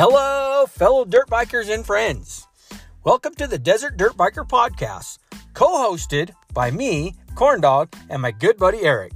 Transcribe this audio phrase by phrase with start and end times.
[0.00, 2.46] Hello, fellow dirt bikers and friends.
[3.02, 5.18] Welcome to the Desert Dirt Biker Podcast,
[5.54, 9.14] co hosted by me, Corn Dog, and my good buddy Eric.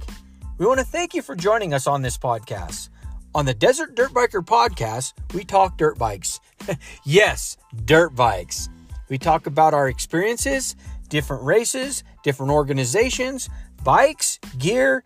[0.57, 2.89] We want to thank you for joining us on this podcast.
[3.33, 6.41] On the Desert Dirt Biker Podcast, we talk dirt bikes.
[7.05, 7.55] yes,
[7.85, 8.67] dirt bikes.
[9.07, 10.75] We talk about our experiences,
[11.07, 13.49] different races, different organizations,
[13.85, 15.05] bikes, gear,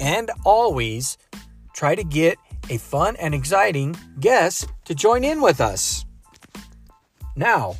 [0.00, 1.18] and always
[1.74, 2.38] try to get
[2.72, 6.06] a fun and exciting guest to join in with us.
[7.36, 7.76] Now,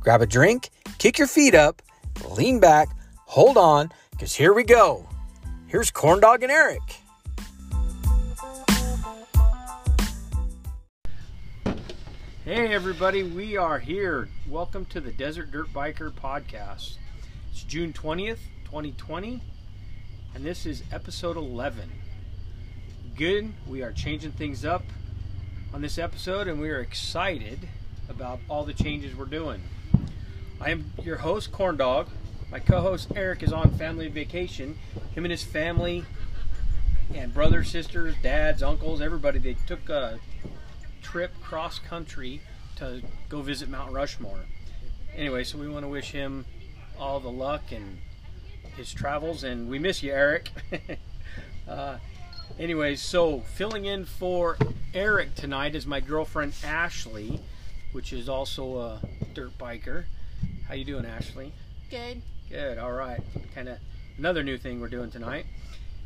[0.00, 1.80] grab a drink, kick your feet up,
[2.28, 2.88] lean back,
[3.26, 5.08] hold on, because here we go.
[5.68, 6.82] Here's Corn Dog and Eric.
[12.44, 14.28] Hey, everybody, we are here.
[14.48, 16.96] Welcome to the Desert Dirt Biker Podcast.
[17.52, 19.40] It's June 20th, 2020,
[20.34, 22.01] and this is episode 11
[23.16, 23.52] good.
[23.66, 24.84] We are changing things up
[25.74, 27.68] on this episode, and we are excited
[28.08, 29.60] about all the changes we're doing.
[30.60, 32.08] I am your host, Corn Dog.
[32.50, 34.78] My co-host Eric is on family vacation.
[35.14, 36.04] Him and his family
[37.14, 39.38] and brothers, sisters, dads, uncles, everybody.
[39.38, 40.18] They took a
[41.02, 42.40] trip cross country
[42.76, 44.40] to go visit Mount Rushmore.
[45.14, 46.46] Anyway, so we want to wish him
[46.98, 47.98] all the luck and
[48.76, 50.50] his travels, and we miss you, Eric.
[51.68, 51.98] uh,
[52.58, 54.56] Anyways, so filling in for
[54.94, 57.40] Eric tonight is my girlfriend Ashley,
[57.92, 59.00] which is also a
[59.34, 60.04] dirt biker.
[60.68, 61.52] How you doing, Ashley?
[61.90, 62.20] Good.
[62.50, 62.78] Good.
[62.78, 63.20] All right.
[63.54, 63.78] Kind of
[64.18, 65.46] another new thing we're doing tonight.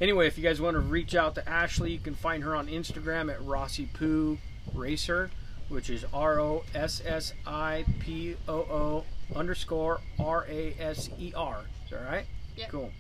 [0.01, 2.69] Anyway, if you guys want to reach out to Ashley, you can find her on
[2.69, 4.39] Instagram at Rossi Poo
[4.73, 5.31] Racer,
[5.69, 11.33] which is R O S S I P O O underscore R A S E
[11.35, 11.65] R.
[11.85, 12.27] Is that right?
[12.57, 12.71] Yep.
[12.71, 12.93] Cool.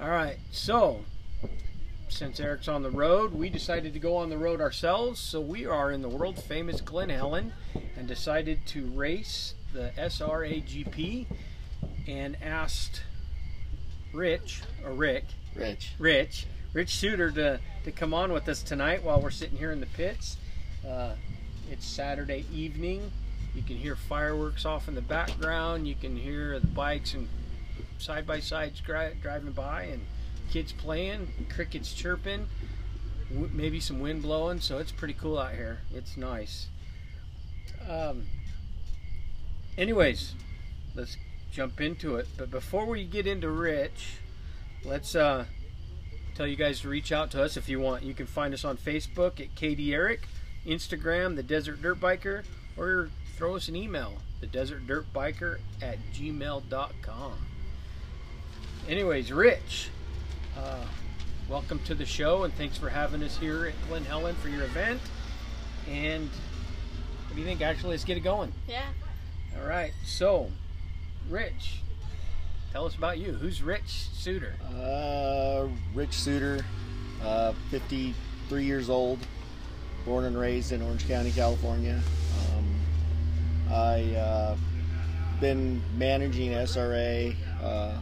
[0.00, 0.38] All right.
[0.50, 1.00] So
[2.10, 5.20] since Eric's on the road, we decided to go on the road ourselves.
[5.20, 7.52] So we are in the world famous Glen Helen
[7.96, 11.26] and decided to race the SRAGP
[12.06, 13.02] and asked
[14.12, 15.92] Rich or Rick, Rich.
[15.98, 19.80] Rich, Rich Suter to, to come on with us tonight while we're sitting here in
[19.80, 20.36] the pits.
[20.86, 21.12] Uh,
[21.70, 23.12] it's Saturday evening.
[23.54, 25.86] You can hear fireworks off in the background.
[25.86, 27.28] You can hear the bikes and
[27.98, 30.00] side by sides driving by and
[30.50, 32.48] kids playing, crickets chirping,
[33.30, 35.80] maybe some wind blowing, so it's pretty cool out here.
[35.94, 36.66] It's nice.
[37.88, 38.26] Um,
[39.78, 40.34] anyways,
[40.94, 41.16] let's
[41.52, 42.28] jump into it.
[42.36, 44.18] But before we get into Rich,
[44.84, 45.46] let's uh,
[46.34, 48.02] tell you guys to reach out to us if you want.
[48.02, 50.26] You can find us on Facebook at KD Eric,
[50.66, 52.44] Instagram, The Desert Dirt Biker,
[52.76, 57.32] or throw us an email, The Desert Dirt Biker at gmail.com.
[58.88, 59.90] Anyways, Rich,
[60.64, 60.84] uh,
[61.48, 64.64] welcome to the show, and thanks for having us here at Glen Helen for your
[64.64, 65.00] event.
[65.88, 66.28] And
[67.26, 67.62] what do you think?
[67.62, 68.52] Actually, let's get it going.
[68.68, 68.84] Yeah.
[69.58, 69.92] All right.
[70.04, 70.50] So,
[71.28, 71.80] Rich,
[72.72, 73.32] tell us about you.
[73.32, 74.54] Who's Rich Suter?
[74.74, 76.64] Uh, Rich Suter,
[77.22, 79.18] uh, 53 years old,
[80.04, 82.00] born and raised in Orange County, California.
[82.52, 84.56] Um, I uh,
[85.40, 87.92] been managing SRA uh,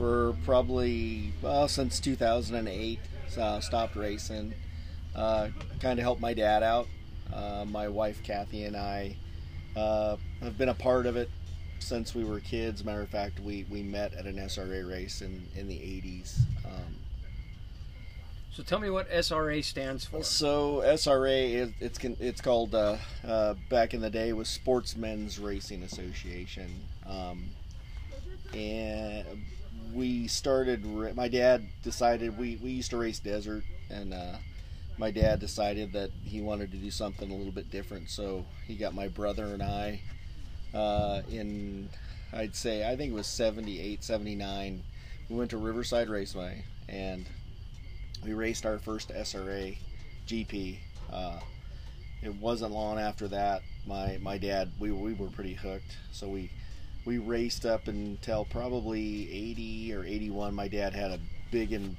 [0.00, 2.98] for probably well since 2008.
[3.38, 4.54] Uh, stopped racing.
[5.14, 6.88] Uh, kind of helped my dad out.
[7.30, 9.14] Uh, my wife Kathy and I
[9.76, 11.28] uh, have been a part of it
[11.80, 12.82] since we were kids.
[12.82, 16.38] Matter of fact, we, we met at an SRA race in, in the 80s.
[16.64, 16.96] Um,
[18.52, 20.24] so tell me what SRA stands for.
[20.24, 25.82] So SRA is it's it's called uh, uh, back in the day was Sportsmen's Racing
[25.82, 26.68] Association,
[27.06, 27.50] um,
[28.54, 29.26] and
[29.94, 30.84] we started.
[31.16, 34.36] My dad decided we we used to race desert, and uh,
[34.98, 38.10] my dad decided that he wanted to do something a little bit different.
[38.10, 40.00] So he got my brother and I
[40.74, 41.88] uh, in
[42.32, 44.82] I'd say I think it was 78, 79.
[45.28, 47.24] We went to Riverside Raceway and
[48.24, 49.76] we raced our first SRA
[50.26, 50.78] GP.
[51.10, 51.40] Uh,
[52.22, 53.62] it wasn't long after that.
[53.86, 56.50] My my dad we we were pretty hooked, so we
[57.10, 60.54] we raced up until probably 80 or 81.
[60.54, 61.18] My dad had a
[61.50, 61.96] big and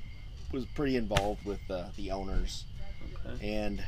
[0.54, 2.64] was pretty involved with uh, the owners,
[3.26, 3.54] okay.
[3.56, 3.84] and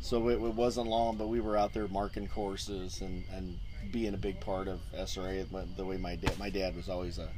[0.00, 1.16] so it, it, wasn't long.
[1.16, 3.58] But we were out there marking courses and, and
[3.90, 5.44] being a big part of SRA.
[5.76, 7.28] The way my dad my dad was always a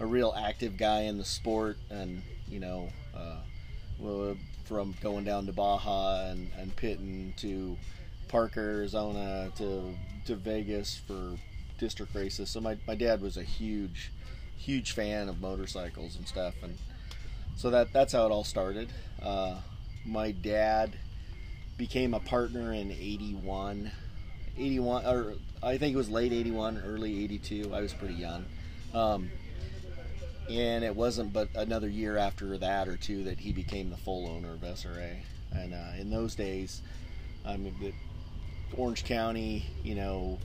[0.00, 4.34] a real active guy in the sport, and you know, uh,
[4.64, 7.76] from going down to Baja and, and pitting to
[8.26, 9.94] Parker, Arizona to
[10.24, 11.36] to Vegas for
[11.78, 12.50] district races.
[12.50, 14.10] So my, my dad was a huge,
[14.56, 16.76] huge fan of motorcycles and stuff, and
[17.56, 18.90] so that that's how it all started.
[19.22, 19.56] Uh,
[20.04, 20.92] my dad
[21.76, 23.90] became a partner in 81
[24.56, 28.44] 81 or i think it was late 81 early 82 i was pretty young
[28.94, 29.30] um,
[30.48, 34.26] and it wasn't but another year after that or two that he became the full
[34.26, 35.10] owner of sra
[35.52, 36.80] and uh, in those days
[37.44, 37.92] i mean
[38.76, 40.38] orange county you know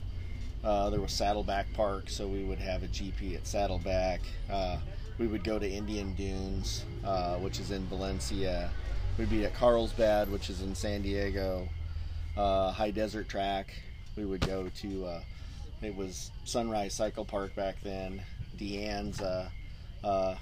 [0.64, 4.20] uh, there was saddleback park so we would have a gp at saddleback.
[4.50, 4.78] Uh,
[5.18, 8.70] we would go to indian dunes uh, which is in valencia.
[9.18, 11.68] We'd be at carlsbad which is in san diego.
[12.36, 13.74] Uh, high desert track
[14.16, 15.20] we would go to uh,
[15.82, 18.22] it was sunrise cycle park back then.
[18.56, 19.48] Deanne's uh,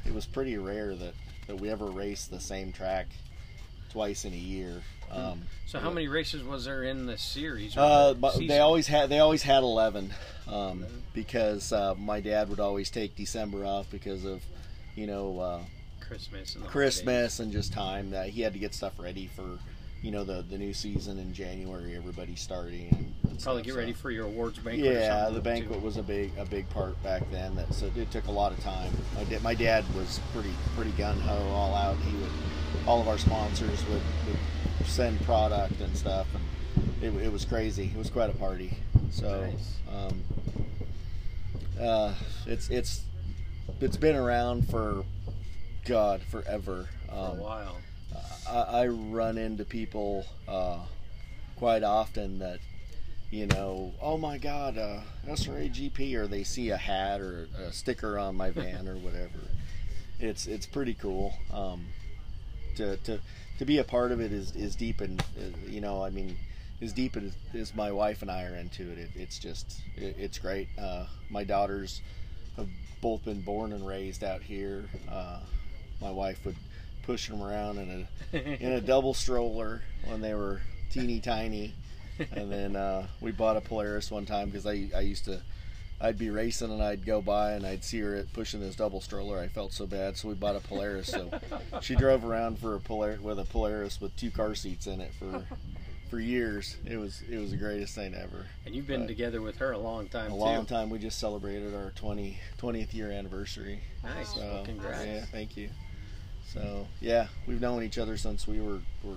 [0.06, 1.14] it was pretty rare that,
[1.46, 3.08] that we ever raced the same track
[3.90, 7.76] twice in a year um, So how many races was there in the series?
[7.76, 10.12] uh, the they always had they always had eleven,
[10.48, 14.42] um, because uh, my dad would always take December off because of,
[14.94, 15.60] you know, uh,
[16.00, 19.58] Christmas and Christmas and just time that he had to get stuff ready for,
[20.02, 21.96] you know, the the new season in January.
[21.96, 23.42] Everybody starting and, and holidays.
[23.42, 24.86] Probably stuff, get so- ready for your awards banquet.
[24.86, 25.84] or Yeah, the banquet too.
[25.84, 27.54] was a big a big part back then.
[27.56, 28.92] That so it took a lot of time.
[29.16, 31.96] My, da- my dad was pretty pretty gun ho all out.
[31.98, 32.30] He would
[32.86, 37.90] all of our sponsors would, would send product and stuff, and it, it was crazy.
[37.94, 38.76] It was quite a party.
[39.10, 39.74] So Nice.
[39.92, 40.22] um,
[41.80, 42.14] uh,
[42.46, 43.02] it's it's
[43.80, 45.04] it's been around for
[45.86, 46.88] God forever.
[47.08, 47.76] for a Um, while.
[48.48, 50.78] I, I run into people uh,
[51.56, 52.58] quite often that
[53.30, 57.72] you know, oh my God, uh, SRA GP, or they see a hat or a
[57.72, 59.38] sticker on my van or whatever.
[60.18, 61.34] It's it's pretty cool.
[61.52, 61.86] Um,
[62.80, 63.20] to, to
[63.58, 66.36] to be a part of it is is deep and uh, you know, I mean,
[66.80, 70.16] as deep as, as my wife and I are into it, it it's just it,
[70.18, 70.68] it's great.
[70.78, 72.00] Uh, my daughters
[72.56, 72.68] have
[73.00, 74.84] both been born and raised out here.
[75.10, 75.40] Uh,
[76.00, 76.56] my wife would
[77.02, 80.60] push them around in a in a double stroller when they were
[80.90, 81.74] teeny tiny.
[82.32, 85.40] And then uh, we bought a Polaris one time because I, I used to,
[86.00, 89.38] I'd be racing and I'd go by and I'd see her pushing this double stroller.
[89.38, 91.08] I felt so bad, so we bought a Polaris.
[91.08, 91.30] So
[91.82, 95.12] she drove around for a Polaris with a Polaris with two car seats in it
[95.18, 95.44] for
[96.08, 96.76] for years.
[96.86, 98.46] It was it was the greatest thing ever.
[98.64, 100.34] and you've been but- together with her a long time A too.
[100.36, 100.88] long time.
[100.90, 103.80] We just celebrated our 20, 20th year anniversary.
[104.02, 104.34] Nice.
[104.34, 105.04] So Well, congrats.
[105.06, 105.68] yeah, thank you.
[106.52, 109.16] So yeah, we've known each other since we were were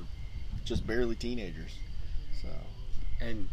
[0.65, 1.71] just barely teenagers.
[2.41, 2.49] So
[3.21, 3.47] And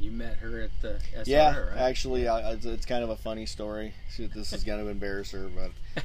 [0.00, 1.76] you met her at the SR, yeah, right?
[1.76, 3.94] actually, I, it's, it's kind of a funny story.
[4.16, 5.48] This is going to embarrass her,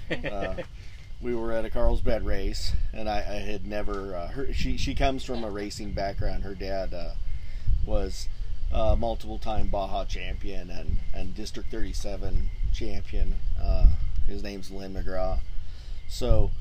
[0.10, 0.56] but uh,
[1.22, 4.16] we were at a Carlsbad race, and I, I had never.
[4.16, 6.44] Uh, her, she she comes from a racing background.
[6.44, 7.12] Her dad uh,
[7.86, 8.28] was
[8.72, 13.36] uh, multiple time Baja champion and and District 37 champion.
[13.62, 13.88] Uh,
[14.28, 15.40] his name's Lynn McGraw.
[16.08, 16.52] So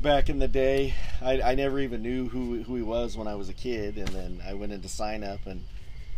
[0.00, 3.34] back in the day, I, I never even knew who who he was when I
[3.34, 5.64] was a kid, and then I went into sign up and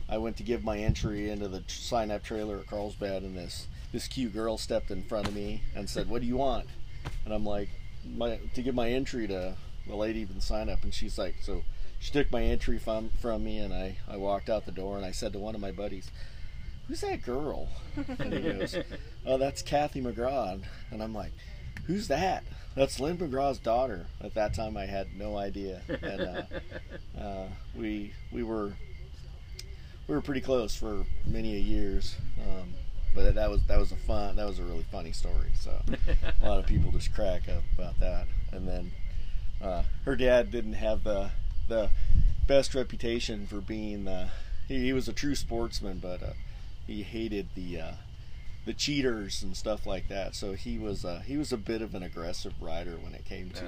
[0.08, 3.66] I went to give my entry into the sign up trailer at Carlsbad, and this
[3.92, 6.66] this cute girl stepped in front of me and said, "What do you want?"
[7.24, 7.68] And I'm like,
[8.04, 9.54] my, "To give my entry to
[9.86, 11.62] the lady in sign up," and she's like, "So."
[12.00, 15.04] She took my entry from from me, and I, I walked out the door, and
[15.04, 16.10] I said to one of my buddies,
[16.86, 17.68] "Who's that girl?"
[18.20, 18.76] And he goes,
[19.26, 20.60] "Oh, that's Kathy McGraw."
[20.92, 21.32] And I'm like,
[21.86, 22.44] "Who's that?"
[22.76, 24.06] That's Lynn McGraw's daughter.
[24.20, 28.74] At that time, I had no idea, and uh, uh, we we were
[30.08, 32.16] we were pretty close for many a years.
[32.40, 32.74] Um,
[33.14, 35.50] but that was that was a fun that was a really funny story.
[35.58, 35.80] So
[36.42, 38.26] a lot of people just crack up about that.
[38.52, 38.92] And then
[39.60, 41.30] uh, her dad didn't have the
[41.68, 41.90] the
[42.46, 44.28] best reputation for being the
[44.66, 46.32] he, he was a true sportsman, but uh,
[46.86, 47.92] he hated the uh,
[48.64, 50.34] the cheaters and stuff like that.
[50.34, 53.50] So he was uh, he was a bit of an aggressive rider when it came
[53.50, 53.60] to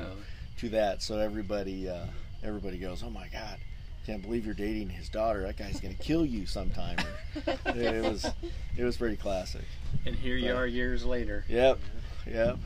[0.58, 1.02] to that.
[1.02, 2.06] So everybody uh,
[2.42, 3.58] everybody goes, "Oh my God,
[4.06, 5.42] can't believe you're dating his daughter.
[5.42, 6.98] That guy's gonna kill you sometime."
[7.46, 8.26] Or, it was
[8.76, 9.64] it was pretty classic.
[10.06, 10.56] and here you Yeah.
[10.56, 11.44] are years later.
[11.48, 11.78] Yep,
[12.26, 12.58] yep.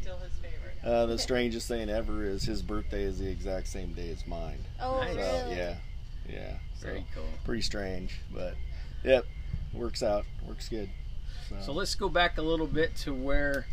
[0.00, 0.76] Still his favorite.
[0.84, 4.58] Uh, the strangest thing ever is his birthday is the exact same day as mine.
[4.80, 5.14] Oh, Nice.
[5.14, 5.56] So really?
[5.56, 5.74] yeah,
[6.28, 6.52] yeah.
[6.78, 7.24] So, Very cool.
[7.44, 8.54] pretty strange, but
[9.02, 9.24] yep,
[9.72, 10.26] works out.
[10.46, 10.90] Works good.
[11.48, 13.66] So, So let's go back a little bit to where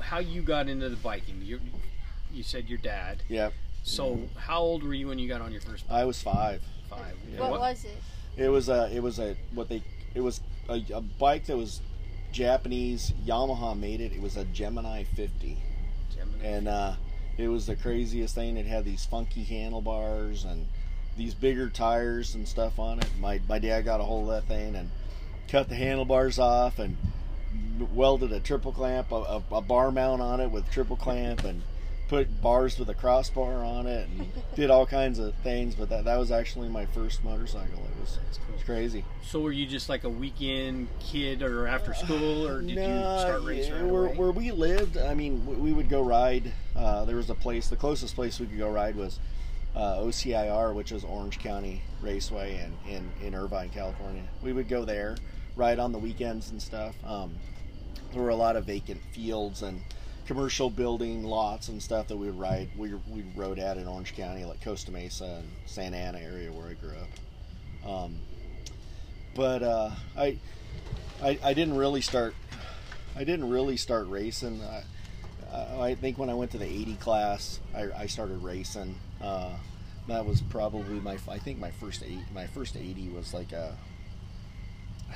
[0.00, 1.40] how you got into the biking.
[1.42, 1.60] You
[2.32, 3.22] you said your dad.
[3.28, 3.52] yep,
[3.84, 5.98] So how old were you when you got on your first bike?
[5.98, 6.62] I was five.
[6.88, 7.14] five?
[7.30, 7.40] Yeah.
[7.40, 7.96] What was it?
[8.36, 9.82] It was a it was a what they
[10.14, 11.82] it was a, a bike that was
[12.32, 13.12] Japanese.
[13.26, 14.12] Yamaha made it.
[14.12, 15.58] It was a Gemini 50.
[16.16, 16.44] Gemini?
[16.44, 16.94] and uh,
[17.36, 18.56] it was the craziest thing.
[18.56, 20.66] It had these funky handlebars and
[21.18, 23.10] these bigger tires and stuff on it.
[23.20, 24.90] My my dad got a hold of that thing and
[25.48, 26.96] cut the handlebars off and
[27.92, 31.62] welded a triple clamp, a, a, a bar mount on it with triple clamp, and
[32.08, 35.74] put bars with a crossbar on it and did all kinds of things.
[35.74, 37.82] But that that was actually my first motorcycle.
[37.84, 39.04] It was, it was crazy.
[39.24, 43.42] So were you just like a weekend kid or after school, or did you start
[43.42, 46.52] racing yeah, right where, where we lived, I mean, w- we would go ride.
[46.76, 49.18] Uh, there was a place, the closest place we could go ride was
[49.74, 54.22] uh, OCIR, which is Orange County Raceway in, in, in Irvine, California.
[54.42, 55.16] We would go there,
[55.56, 56.94] ride on the weekends and stuff.
[57.04, 57.34] Um,
[58.12, 59.80] there were a lot of vacant fields and
[60.26, 62.68] commercial building lots and stuff that we would ride.
[62.76, 66.68] We, we rode at in Orange County, like Costa Mesa and Santa Ana area where
[66.68, 67.90] I grew up.
[67.90, 68.16] Um,
[69.34, 70.38] but uh, I,
[71.22, 72.34] I, I didn't really start.
[73.16, 74.60] I didn't really start racing.
[74.62, 78.96] I, I think when I went to the 80 class, I, I started racing.
[79.22, 79.50] Uh,
[80.08, 81.18] that was probably my.
[81.28, 82.18] I think my first eight.
[82.34, 83.76] My first 80 was like a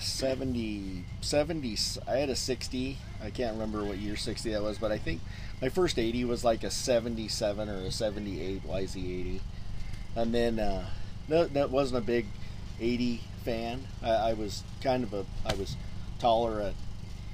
[0.01, 1.77] 70, 70.
[2.07, 2.99] I had a 60.
[3.23, 5.21] I can't remember what year 60 that was, but I think
[5.61, 9.41] my first 80 was like a 77 or a 78 YZ80.
[10.17, 10.87] And then uh,
[11.29, 12.27] that, that wasn't a big
[12.81, 13.87] 80 fan.
[14.03, 15.25] I, I was kind of a.
[15.47, 15.77] I was
[16.19, 16.75] taller at,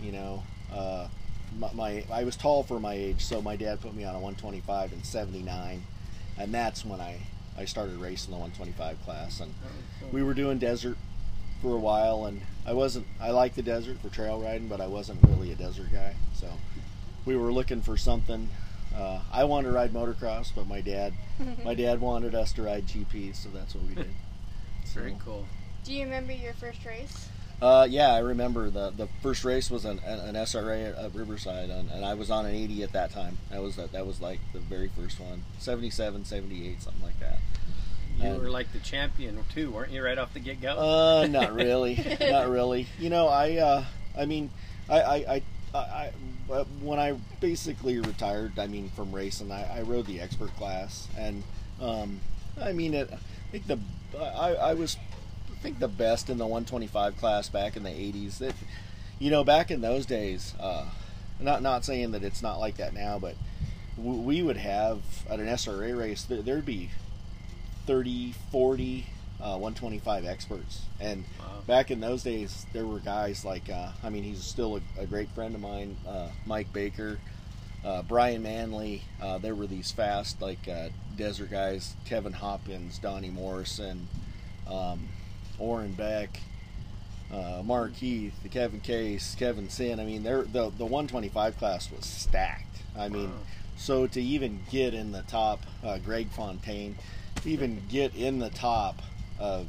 [0.01, 0.43] you know,
[0.73, 1.09] uh,
[1.59, 4.19] my, my I was tall for my age, so my dad put me on a
[4.19, 5.83] 125 and '79,
[6.39, 7.21] and that's when I
[7.57, 9.55] I started racing the 125 class, and
[10.13, 10.97] we were doing desert
[11.63, 13.07] for a while, and I wasn't.
[13.21, 16.49] I like the desert for trail riding, but I wasn't really a desert guy, so
[17.25, 18.49] we were looking for something.
[18.97, 21.13] Uh, I wanted to ride motocross, but my dad,
[21.65, 24.11] my dad wanted us to ride GP, so that's what we did.
[24.83, 25.47] It's very cool.
[25.85, 27.29] Do you remember your first race?
[27.61, 31.71] Uh, yeah, I remember the the first race was an, an SRA at, at Riverside,
[31.71, 33.39] and, and I was on an 80 at that time.
[33.51, 37.39] That was that that was like the very first one, 77, 78, something like that.
[38.19, 40.03] You And- were like the champion too, weren't you?
[40.05, 40.77] Right off the get go.
[40.79, 42.87] Uh, not really, not really.
[42.99, 43.85] You know, I uh,
[44.17, 44.51] I mean,
[44.89, 45.43] I I, I,
[45.79, 46.11] I
[46.53, 51.09] uh, when I basically retired, I mean, from racing, I, I rode the expert class,
[51.19, 51.43] and
[51.81, 52.21] um,
[52.61, 53.19] I mean, it, I
[53.51, 53.79] think the
[54.19, 54.97] I, I was
[55.51, 58.39] I think the best in the 125 class back in the 80s.
[58.39, 58.55] That
[59.19, 60.85] you know, back in those days, uh,
[61.41, 63.35] not not saying that it's not like that now, but
[63.97, 64.99] we would have
[65.31, 66.91] at an SRA race there'd be
[67.87, 69.07] 30, 40
[69.41, 71.47] uh, 125 experts, and Wow.
[71.67, 75.07] back in those days there were guys like uh, I mean he's still a, a
[75.07, 77.19] great friend of mine, uh, Mike Baker.
[77.85, 80.89] Uh, Brian Manley, uh, there were these fast like uh,
[81.19, 84.09] desert guys, Kevin Hopkins, Donnie Morrison,
[84.67, 85.07] um,
[85.59, 86.41] Orrin Beck,
[87.31, 90.01] uh, Mark Heath, the Kevin Case, Kevin Sin.
[90.01, 92.79] I mean, they're, the the 125 class was stacked.
[92.97, 93.37] I mean, Wow.
[93.77, 96.97] so to even get in the top, uh, Greg Fontaine,
[97.45, 99.01] to even get in the top
[99.39, 99.69] of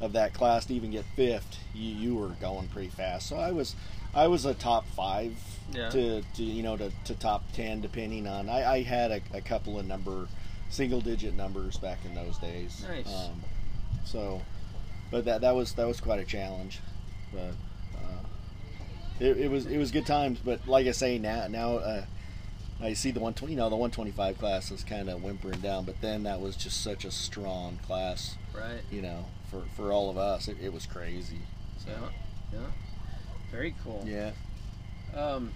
[0.00, 3.28] of that class, to even get fifth, you, you were going pretty fast.
[3.28, 3.74] So I was
[4.12, 5.32] I was a top five
[5.72, 5.88] Yeah.
[5.90, 8.48] to, to you know to, to top ten depending on.
[8.50, 10.28] I, I had a, a couple of number
[10.68, 12.84] single digit numbers back in those days.
[12.88, 13.06] Nice.
[13.06, 13.40] Um,
[14.04, 14.42] so,
[15.10, 16.80] but that that was that was quite a challenge.
[17.32, 17.54] But
[17.96, 18.22] uh,
[19.20, 20.40] it, it was it was good times.
[20.44, 21.76] But like I say now now.
[21.76, 22.04] Uh,
[22.84, 26.00] I see the 120, you know, the 125 class is kind of whimpering down, but
[26.02, 28.80] then that was just such a strong class, right.
[28.90, 30.48] you know, for, for all of us.
[30.48, 31.38] It, it was crazy.
[31.78, 32.08] So, Yeah.
[32.60, 32.66] Yeah.
[33.50, 34.04] Very cool.
[34.06, 34.32] yeah.
[35.16, 35.52] Um,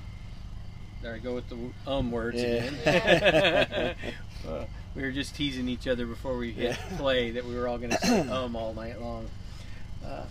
[1.02, 1.58] there I go with the
[1.90, 2.64] um words Yeah.
[2.64, 3.94] again.
[4.48, 6.96] uh, we were just teasing each other before we hit Yeah.
[6.96, 9.28] play that we were all going to say um all night long.
[10.04, 10.24] Uh,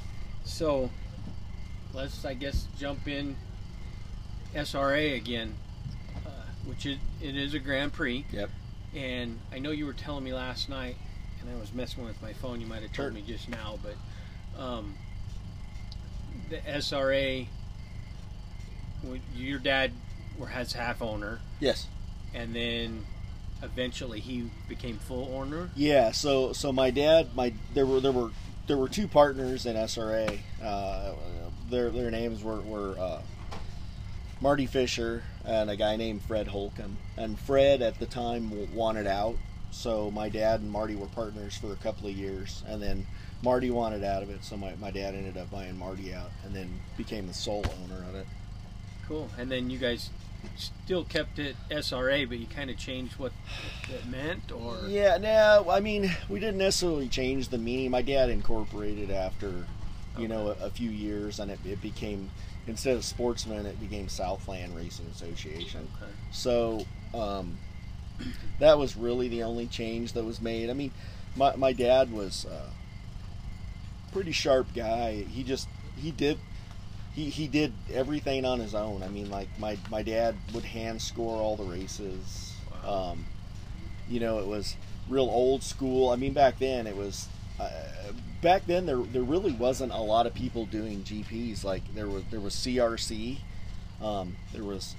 [0.46, 0.90] so
[1.94, 3.36] let's, I guess, jump in
[4.56, 5.56] SRA again,
[6.68, 8.26] which it, it is a Grand Prix.
[8.32, 8.50] Yep.
[8.96, 10.96] And I know you were telling me last night,
[11.42, 12.62] and I was messing with my phone.
[12.62, 13.12] You might have told Sure.
[13.12, 14.96] me just now, but um,
[16.50, 17.48] the SRA,
[19.36, 19.92] your dad
[20.38, 21.88] were- has half owner, Yes.
[22.34, 23.06] and then
[23.64, 25.70] eventually he became full owner.
[25.76, 26.12] Yeah.
[26.12, 28.32] So so my dad, my there were there were
[28.68, 30.40] there were two partners in SRA.
[30.62, 31.14] Uh,
[31.70, 33.22] their their names were were uh,
[34.42, 36.98] Marty Fisher and a guy named Fred Holcomb.
[37.16, 39.38] And Fred at the time wanted out,
[39.72, 43.08] so my dad and Marty were partners for a couple of years, and then
[43.42, 46.54] Marty wanted out of it, so my, my dad ended up buying Marty out, and
[46.54, 48.28] then became the sole owner of it.
[49.08, 49.30] Cool.
[49.38, 50.10] And then you guys
[50.58, 53.32] still kept it SRA, but you kind of changed what
[53.90, 57.90] it meant, or Yeah, no, I mean, we didn't necessarily change the meaning.
[57.90, 59.66] My dad incorporated after,
[60.18, 62.32] you know, a, a few years, and it, it became
[62.68, 65.88] instead of Sportsman, it became Southland Racing Association.
[66.02, 66.12] Okay.
[66.32, 67.58] So um,
[68.60, 70.70] that was really the only change that was made.
[70.70, 70.92] I mean,
[71.36, 72.70] my my dad was a
[74.12, 75.24] pretty sharp guy.
[75.24, 76.38] He just he did.
[77.14, 79.02] He, he did everything on his own.
[79.02, 82.54] I mean, like my, my dad would hand score all the races.
[82.86, 83.26] Um,
[84.08, 84.76] you know, it was
[85.10, 86.12] real old school.
[86.12, 87.28] I mean, back then it was.
[87.60, 87.72] Uh,
[88.42, 91.64] back then there there really wasn't a lot of people doing GPs.
[91.64, 93.38] Like there was there was CRC,
[94.02, 94.96] um, there was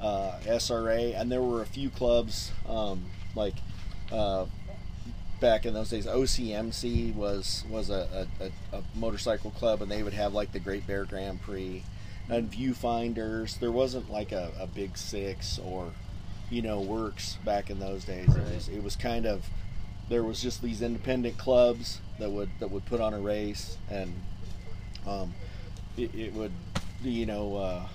[0.00, 3.54] uh, SRA, and there were a few clubs um, like
[4.12, 4.46] uh,
[5.40, 6.06] back in those days.
[6.06, 10.86] OCMC was was a, a, a, motorcycle club, and they would have like the Great
[10.86, 11.82] Bear Grand Prix
[12.28, 13.58] and viewfinders.
[13.58, 15.92] There wasn't like a, a big six or
[16.50, 18.28] you know works back in those days.
[18.28, 18.38] Right.
[18.38, 19.48] It was it was kind of
[20.08, 24.12] there was just these independent clubs that would that would put on a race and
[25.06, 25.34] um,
[25.96, 26.52] it, it would
[27.02, 27.86] you know uh,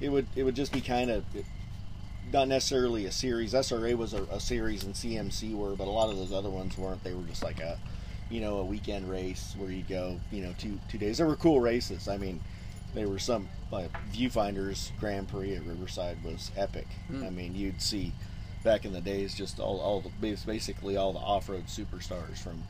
[0.00, 1.24] it would it would just be kind of
[2.32, 3.52] not necessarily a series.
[3.52, 6.78] SRA was a, a, series and CMC were, but a lot of those other ones
[6.78, 7.02] weren't.
[7.02, 7.78] They were just like a
[8.30, 11.18] you know a weekend race where you go you know two two days.
[11.18, 12.08] They were cool races.
[12.08, 12.40] I mean,
[12.94, 16.86] they were some like Viewfinders Grand Prix at Riverside was epic.
[17.08, 17.24] Hmm.
[17.24, 18.12] I mean, you'd see
[18.62, 20.10] back in the days just all all the
[20.46, 22.62] basically all the off road superstars from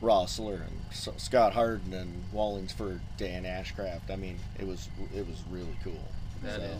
[0.00, 4.10] Roeseler and Scott Harden and Wallingsford, Dan Ashcraft.
[4.10, 6.04] I mean, it was it was really cool.
[6.42, 6.78] That so, is.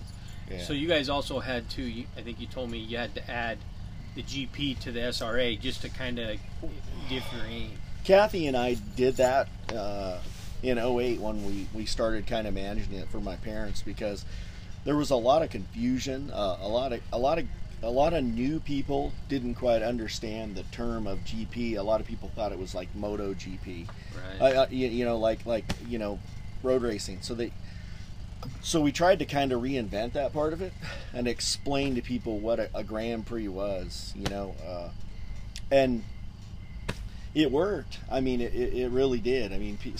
[0.50, 0.62] yeah.
[0.62, 1.82] So you guys also had to.
[1.82, 3.58] You, I think you told me you had to add
[4.14, 6.38] the GP to the SRA just to kind of
[7.08, 7.70] differentiate.
[8.04, 10.18] Kathy and I did that uh,
[10.62, 14.24] in 08 when we, we started kind of managing it for my parents because
[14.84, 17.46] there was a lot of confusion, uh, a lot of a lot of
[17.82, 21.76] a lot of new people didn't quite understand the term of GP.
[21.78, 23.86] A lot of people thought it was like Moto GP,
[24.40, 24.54] Right.
[24.56, 26.18] uh, you, you know, like like you know,
[26.62, 27.18] road racing.
[27.22, 27.52] So they,
[28.62, 30.72] so we tried to kind of reinvent that part of it
[31.14, 34.88] and explain to people what a, a Grand Prix was, you know, uh,
[35.70, 36.02] and
[37.34, 37.98] it worked.
[38.10, 39.52] I mean, it, it really did.
[39.52, 39.92] I mean, pe-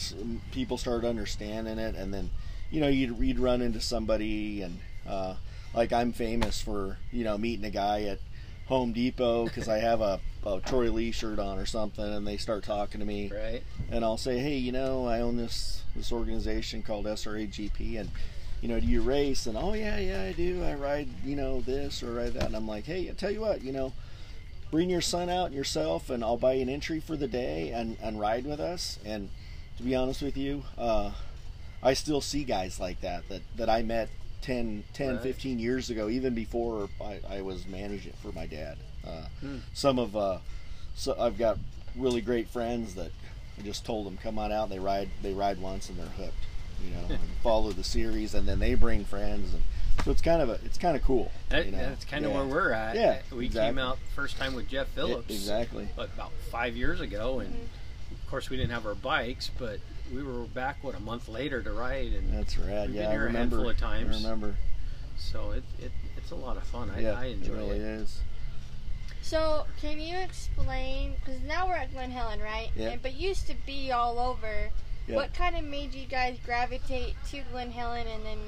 [0.51, 2.31] people started understanding it, and then,
[2.71, 5.35] you know, you'd, you'd run into somebody, and uh,
[5.75, 8.19] like I'm famous for, you know, meeting a guy at
[8.67, 12.37] Home Depot because I have a, a Troy Lee shirt on or something, and they
[12.37, 13.63] start talking to me, right.
[13.91, 18.11] and I'll say, hey, you know, I own this this organization called SRAGP, and
[18.61, 19.47] you know, do you race?
[19.47, 20.63] And oh yeah, yeah, I do.
[20.65, 23.41] I ride, you know, this or ride that, and I'm like, hey, I tell you
[23.41, 23.93] what, you know
[24.71, 27.97] bring your son out and yourself and I'll buy an entry for the day and,
[28.03, 28.99] and ride with us.
[29.05, 29.31] And
[29.77, 31.13] to be honest with you, uh,
[31.83, 34.11] I still see guys like that, that, that I met
[34.43, 35.23] 10, 10 Right.
[35.23, 38.77] 15 years ago, even before I, I was managing for my dad.
[39.07, 39.59] Uh, Hmm.
[39.73, 40.39] Some of, uh,
[40.95, 41.59] so I've got
[41.97, 43.11] really great friends that
[43.59, 46.45] I just told them, come on out they ride, they ride once and they're hooked,
[46.85, 49.53] you know, and follow the series and then they bring friends.
[49.55, 49.63] And
[50.05, 51.31] so it's kind of a, it's kind of cool.
[51.49, 51.79] That, you know?
[51.79, 52.95] That's kind of where we're at.
[52.97, 53.69] Yeah, we exactly.
[53.71, 55.31] came out first time with Jeff Phillips.
[55.31, 55.89] exactly.
[55.95, 57.53] What, about five years ago, and
[58.13, 59.81] of course we didn't have our bikes, but
[60.15, 62.89] we were back what a month later to ride, and That's rad.
[62.89, 63.57] We've yeah, been I here a remember.
[63.57, 64.17] handful of times.
[64.17, 64.57] I remember.
[65.17, 66.91] so it, it it's a lot of fun.
[66.95, 67.83] I, yeah, I enjoy it really it.
[67.83, 68.21] is.
[69.23, 71.15] So, can you explain?
[71.21, 72.71] Because now we're at Glen Helen, right?
[72.75, 72.91] Yeah.
[72.91, 74.71] And, but used to be all over.
[75.07, 75.17] Yeah.
[75.17, 78.07] What kind of made you guys gravitate to Glen Helen?
[78.07, 78.39] And then,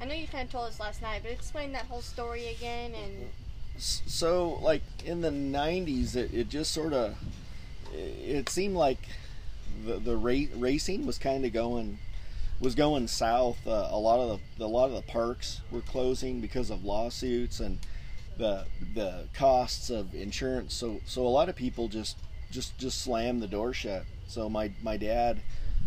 [0.00, 2.92] I know you kind of told us last night, but explain that whole story again.
[2.94, 3.28] And
[3.78, 7.16] So, like in the '90s, it, it just sort of
[7.94, 8.98] it seemed like
[9.84, 11.98] the the ra- racing was kind of going
[12.60, 13.58] was going south.
[13.66, 17.60] Uh, a lot of the a lot of the parks were closing because of lawsuits
[17.60, 17.78] and
[18.36, 20.74] the the costs of insurance.
[20.74, 22.16] So so a lot of people just
[22.50, 24.04] just just slammed the door shut.
[24.26, 25.40] So my my dad.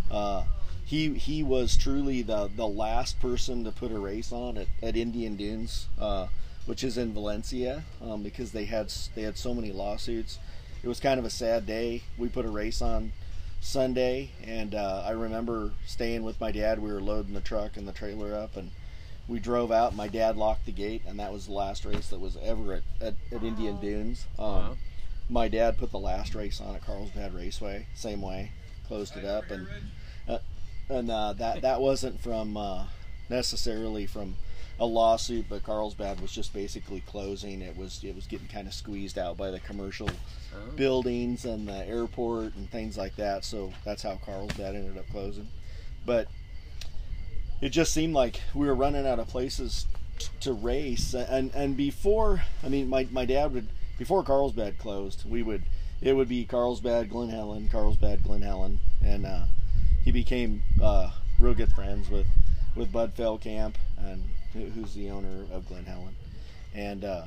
[0.10, 0.44] Uh,
[0.92, 4.98] he he was truly the the last person to put a race on at, at
[4.98, 6.28] Indian Dunes, uh,
[6.66, 10.38] which is in Valencia, um, because they had they had so many lawsuits.
[10.84, 12.04] It was kind of a sad day.
[12.18, 13.14] We put a race on
[13.62, 16.80] Sunday, and uh, I remember staying with my dad.
[16.82, 18.72] We were loading the truck and the trailer up, and
[19.28, 19.96] we drove out.
[19.96, 22.84] My dad locked the gate, and that was the last race that was ever at,
[23.00, 24.26] at, at Indian Dunes.
[24.38, 24.78] Um, Wow.
[25.30, 28.52] My dad put the last race on at Carlsbad Raceway, same way,
[28.88, 29.66] closed it up, and
[30.28, 30.40] uh,
[30.90, 32.88] and uh, that that wasn't from uh,
[33.30, 34.36] necessarily from
[34.82, 37.62] a lawsuit, but Carlsbad was just basically closing.
[37.62, 40.10] It was it was getting kind of squeezed out by the commercial
[40.54, 40.72] Oh.
[40.76, 43.46] buildings and the airport and things like that.
[43.46, 45.48] So that's how Carlsbad ended up closing.
[46.06, 46.28] But
[47.62, 49.86] it just seemed like we were running out of places
[50.20, 51.14] t- to race.
[51.14, 53.68] And and before, I mean, my my dad would
[53.98, 55.64] before Carlsbad closed, we would
[56.02, 59.44] it would be Carlsbad, Glen Helen, Carlsbad, Glen Helen, and uh,
[60.04, 62.26] he became uh, real good friends with
[62.76, 66.16] with Bud Feldkamp and who's the owner of Glen Helen,
[66.74, 67.04] and.
[67.04, 67.24] Uh,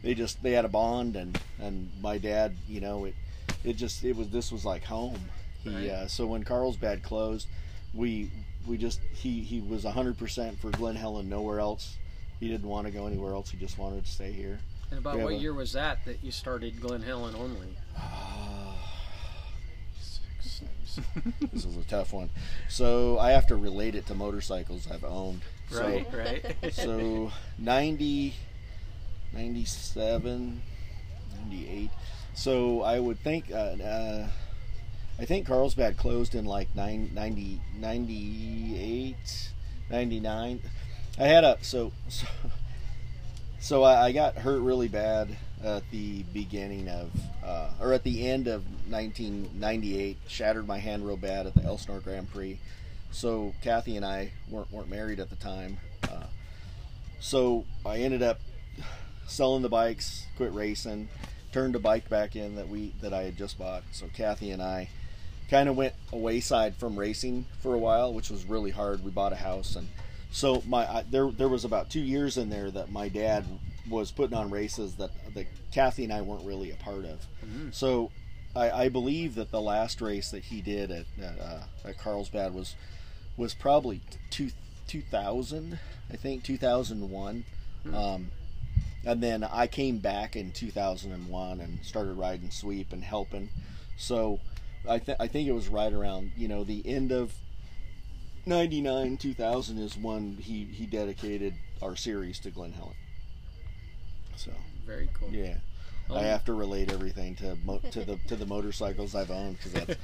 [0.00, 3.16] they just they had a bond and and my dad you know it
[3.64, 5.18] it just it was this was like home
[5.64, 5.90] he Right.
[5.90, 7.48] uh, so when carlsbad closed
[7.92, 8.30] we
[8.64, 11.96] we just he he was 100% for glen helen nowhere else
[12.38, 13.50] he didn't want to go anywhere else.
[13.50, 14.60] He just wanted to stay here.
[14.92, 17.76] And about what a- year was that that you started Glen Helen only?
[20.00, 21.06] Six, six.
[21.52, 22.30] this is a tough one.
[22.68, 25.40] So I have to relate it to motorcycles I've owned.
[25.70, 26.56] So, Right, right.
[26.74, 28.34] so 90,
[29.32, 30.62] 97,
[31.44, 31.90] 98.
[32.34, 34.28] So I would think, uh, uh,
[35.18, 39.50] I think Carlsbad closed in like nine, 90, 98,
[39.90, 40.60] 99.
[41.18, 42.26] I had a, so, so,
[43.58, 47.10] so I, I got hurt really bad at the beginning of,
[47.44, 50.16] uh, or at the end of 1998.
[50.28, 52.58] Shattered my hand real bad at the Elsinore Grand Prix.
[53.10, 55.78] So Kathy and I weren't weren't married at the time.
[56.04, 56.24] Uh,
[57.20, 58.40] so I ended up
[59.26, 61.08] selling the bikes, quit racing,
[61.52, 63.82] turned a bike back in that we that I had just bought.
[63.92, 64.88] So Kathy and I
[65.50, 69.02] kind of went a wayside from racing for a while, which was really hard.
[69.04, 69.88] We bought a house and
[70.30, 73.44] so my I, there there was about two years in there that my dad
[73.88, 77.26] was putting on races that that Kathy and I weren't really a part of.
[77.44, 77.74] Mhm.
[77.74, 78.10] So
[78.54, 82.52] I, I believe that the last race that he did at at, uh, at Carlsbad
[82.54, 82.74] was
[83.38, 84.50] was probably two,
[84.88, 85.78] 2000,
[86.12, 87.44] I think 2001.
[87.84, 87.94] Hmm.
[87.94, 88.30] Um,
[89.06, 93.48] and then I came back in 2001 and started riding sweep and helping.
[93.96, 94.40] So
[94.88, 97.32] I, th- I think it was right around you know the end of
[98.44, 102.94] 99 2000 is when he he dedicated our series to Glen Helen.
[104.36, 104.50] So
[104.86, 105.30] Very cool.
[105.30, 105.56] yeah.
[106.10, 109.58] Um, I have to relate everything to mo- to the to the motorcycles I've owned
[109.58, 109.96] because that's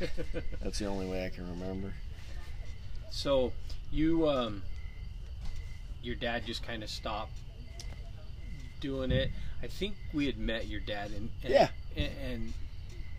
[0.62, 1.94] that's the only way I can remember.
[3.14, 3.52] So
[3.92, 4.62] you, um,
[6.02, 7.30] your dad just kind of stopped
[8.80, 9.30] doing it.
[9.62, 11.68] I think we had met your dad, and, and Yeah.
[11.96, 12.52] and, and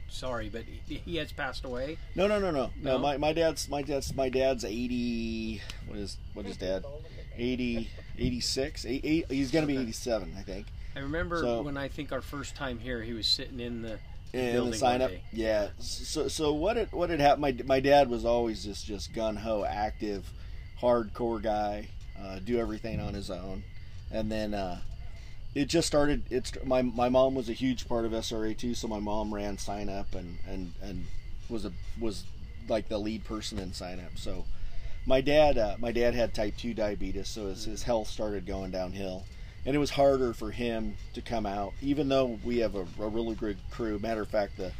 [0.09, 1.97] sorry, but he, he has passed away.
[2.13, 2.97] No, no, no, no, no.
[2.99, 5.61] My, my dad's my dad's my dad's eighty.
[5.87, 6.83] What is what is dad?
[7.37, 8.85] 80, 86.
[8.85, 10.67] Eight, eight, he's gonna be eighty seven, I think.
[10.95, 13.97] I remember So- when I think our first time here, he was sitting in the
[14.35, 15.21] And the sign up, day.
[15.31, 15.69] yeah.
[15.79, 17.41] So so what it what had happened?
[17.41, 20.29] My my dad was always just just gun ho active,
[20.81, 21.87] hardcore guy.
[22.19, 23.63] Uh, do everything on his own,
[24.09, 24.79] and then uh,
[25.53, 26.23] it just started.
[26.29, 29.57] It's my my mom was a huge part of SRA too, so my mom ran
[29.57, 31.05] sign up and and and
[31.49, 32.23] was a was
[32.67, 34.17] like the lead person in sign up.
[34.17, 34.45] So
[35.05, 38.71] my dad uh, my dad had type two diabetes, so his, his health started going
[38.71, 39.23] downhill,
[39.65, 43.07] and it was harder for him to come out, even though we have a, a
[43.07, 43.99] really good crew.
[43.99, 44.71] Matter of fact, the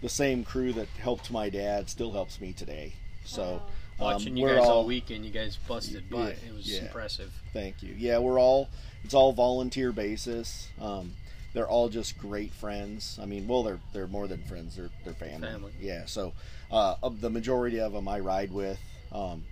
[0.00, 2.94] the same crew that helped my dad still helps me today.
[3.24, 3.62] So.
[3.98, 5.24] watching um, you we're guys all, all- weekend.
[5.24, 6.36] You guys busted butt.
[6.42, 6.82] Yeah, it was yeah.
[6.82, 7.32] impressive.
[7.52, 7.94] Thank you.
[7.98, 8.68] Yeah, we're all
[9.04, 10.68] it's all volunteer basis.
[10.80, 11.12] Um,
[11.52, 13.18] they're all just great friends.
[13.20, 14.76] I mean, well, they're they're more than friends.
[14.76, 15.48] They're they're family.
[15.48, 15.72] Family.
[15.80, 16.04] Yeah.
[16.06, 16.32] So,
[16.70, 18.78] uh, of the majority of them, I ride with.
[19.12, 19.44] Um,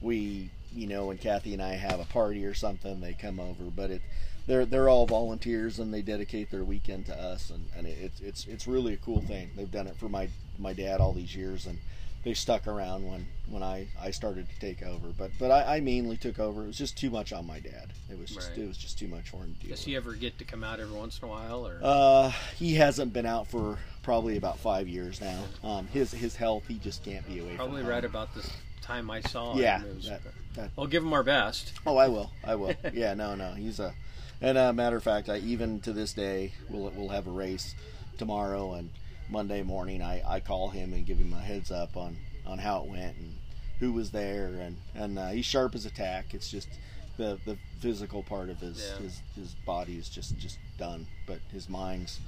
[0.00, 3.64] we, you know, when Kathy and I have a party or something, they come over.
[3.64, 4.02] But it,
[4.48, 8.46] they're they're all volunteers and they dedicate their weekend to us, and, and it's it's
[8.46, 9.50] it's really a cool thing.
[9.54, 11.78] They've done it for my my dad all these years, and
[12.24, 15.08] they stuck around when when I I started to take over.
[15.16, 16.64] But but I, I mainly took over.
[16.64, 17.92] It was just too much on my dad.
[18.10, 18.58] It was just Right.
[18.58, 19.68] it was just too much for him to do.
[19.68, 22.74] Does he ever get to come out every once in a while, or Uh, he
[22.74, 25.44] hasn't been out for probably about five years now.
[25.62, 28.48] Um, his his health, he just can't be away probably right about the
[28.80, 29.90] time I saw Yeah, him?
[29.90, 30.22] It was- that-
[30.54, 31.74] that- We'll give him our best.
[31.86, 32.30] Oh, I will.
[32.42, 32.72] I will.
[32.94, 33.52] yeah, no, no.
[33.52, 33.92] He's a.
[34.40, 37.74] And uh, matter of fact, I even to this day, we'll we'll have a race
[38.18, 38.90] tomorrow and
[39.28, 40.02] Monday morning.
[40.02, 43.16] I, I call him and give him a heads up on on how it went
[43.16, 43.34] and
[43.80, 46.34] who was there and and uh, he's sharp as a tack.
[46.34, 46.68] It's just
[47.16, 49.02] the the physical part of his Yeah.
[49.04, 52.20] his, his body is just just done, but his mind's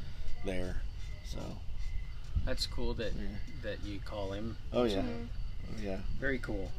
[0.44, 0.82] there.
[1.24, 1.38] So
[2.44, 3.28] That's cool that Yeah.
[3.62, 4.56] that you call him.
[4.72, 5.28] oh yeah, Mhm.
[5.68, 5.98] oh, yeah.
[6.18, 6.72] Very cool.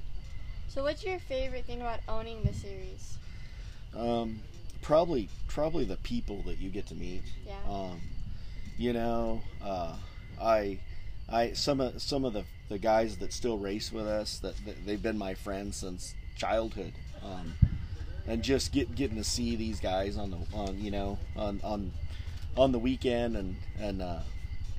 [0.68, 3.18] So, what's your favorite thing about owning the series?
[3.94, 4.40] Um,
[4.82, 7.24] probably probably the people that you get to meet.
[7.46, 7.54] Yeah.
[7.68, 8.02] Um,
[8.78, 9.96] you know, uh,
[10.42, 10.80] I,
[11.30, 14.86] I some of some of the, the guys that still race with us that, that
[14.86, 17.54] they've been my friends since childhood, um,
[18.28, 21.92] and just get getting to see these guys on the on you know on on
[22.58, 24.20] on the weekend and and uh,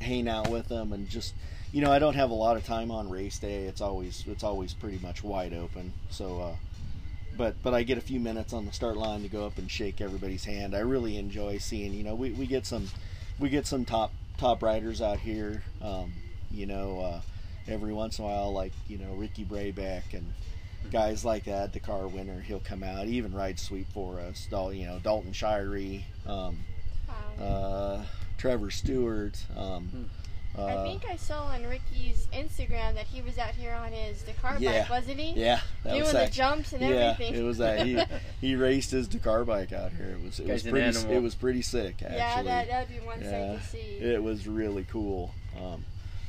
[0.00, 1.34] hang out with them and just
[1.72, 3.64] you know I don't have a lot of time on race day.
[3.64, 5.92] It's always it's always pretty much wide open.
[6.10, 6.40] So.
[6.40, 6.56] Uh,
[7.36, 9.70] but but I get a few minutes on the start line to go up and
[9.70, 10.74] shake everybody's hand.
[10.74, 11.92] I really enjoy seeing.
[11.94, 12.88] You know, we, we get some
[13.38, 15.62] we get some top top riders out here.
[15.80, 16.12] Um,
[16.50, 17.20] you know, uh,
[17.66, 20.32] every once in a while, like you know Ricky Brabec and
[20.90, 21.72] guys like that.
[21.72, 23.06] Dakar winner, he'll come out.
[23.06, 24.46] He even ride sweep for us.
[24.50, 26.58] Dal, you know Dalton Shirey, um,
[27.38, 27.44] Wow.
[27.44, 28.04] uh,
[28.38, 29.42] Trevor Stewart.
[29.56, 30.10] Um,
[30.56, 34.22] Uh, I think I saw on Ricky's Instagram that he was out here on his
[34.22, 34.82] Dakar Yeah.
[34.82, 35.32] bike, wasn't he?
[35.40, 37.34] yeah, that Doing was the act- jumps and yeah, everything.
[37.34, 37.98] it was that he
[38.40, 40.08] he raced his Dakar bike out here.
[40.18, 41.16] It was it was Guy's an pretty animal.
[41.16, 42.16] it was pretty sick actually.
[42.18, 43.78] yeah, that that'd be one Yeah, sight to see.
[43.78, 45.32] It was really cool.
[45.58, 45.84] Um,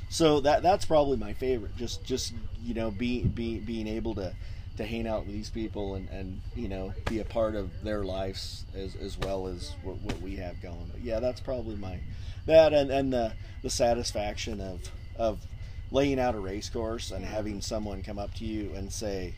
[0.09, 1.75] so that that's probably my favorite.
[1.75, 2.33] Just just
[2.63, 4.33] you know be, be, being able to
[4.77, 8.03] to hang out with these people and, and you know be a part of their
[8.03, 10.89] lives as, as well as what, what we have going.
[10.91, 11.99] But yeah, that's probably my
[12.45, 14.81] that and, and the the satisfaction of
[15.15, 15.39] of
[15.91, 19.35] laying out a race course and having someone come up to you and say.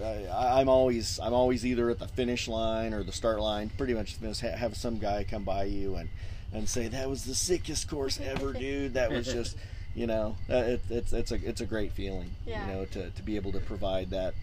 [0.00, 3.68] I- I'm always I'm always either at the finish line or the start line.
[3.76, 6.08] Pretty much have some guy come by you and
[6.52, 8.94] and say that was the sickest course ever, dude.
[8.94, 9.56] That was just,
[9.96, 12.64] you know, uh, it, it's it's a it's a great feeling, Yeah.
[12.64, 14.34] you know, to, to be able to provide that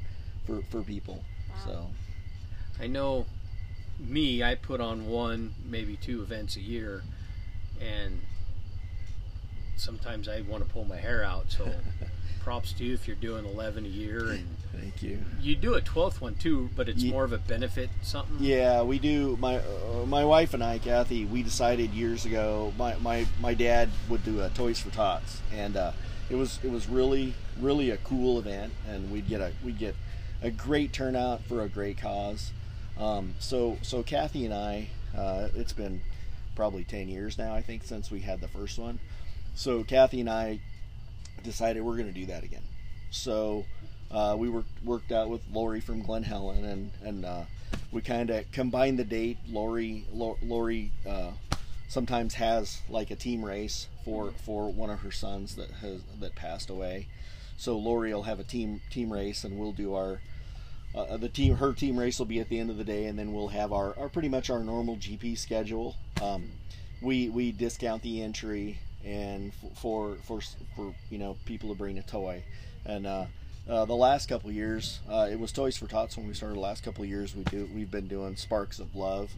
[0.49, 1.23] for for people.
[1.65, 1.87] So
[2.79, 3.25] I know
[3.99, 7.03] me, I put on one, maybe two events a year,
[7.81, 8.21] and
[9.75, 11.51] sometimes I want to pull my hair out.
[11.51, 11.69] So
[12.39, 14.29] props to you if you're doing 11 a year.
[14.29, 15.19] And thank you.
[15.41, 18.37] you do a 12th one too, but it's Ye- more of a benefit something.
[18.39, 19.37] Yeah, we do.
[19.39, 22.73] My uh, my wife and I, Kathy, we decided years ago.
[22.77, 25.91] My my, my dad would do a Toys for Tots, and uh,
[26.29, 29.95] it was it was really really a cool event, and we'd get a we'd get
[30.41, 32.51] a great turnout for a great cause.
[32.97, 36.01] Um, so so Kathy and I, uh, it's been
[36.55, 38.99] probably ten years now, I think, since we had the first one.
[39.55, 40.59] So Kathy and I
[41.43, 42.63] decided we're going to do that again.
[43.11, 43.65] So
[44.11, 47.43] uh, we worked worked out with Lori from Glen Helen, and and uh,
[47.91, 49.37] we kind of combined the date.
[49.49, 51.31] Lori Lori uh,
[51.87, 56.35] sometimes has like a team race for for one of her sons that has that
[56.35, 57.07] passed away.
[57.59, 60.21] So Lori will have a team team race, and we'll do our
[60.95, 63.19] uh, the team her team race will be at the end of the day, and
[63.19, 65.97] then we'll have our, our pretty much our normal GP schedule.
[66.21, 66.51] Um,
[67.01, 70.39] we we discount the entry and for for
[70.73, 72.43] for you know people to bring a toy,
[72.85, 73.25] and uh,
[73.69, 76.55] uh, the last couple years uh, it was Toys for Tots when we started.
[76.55, 79.31] The last couple years we do we've been doing Sparks of Love,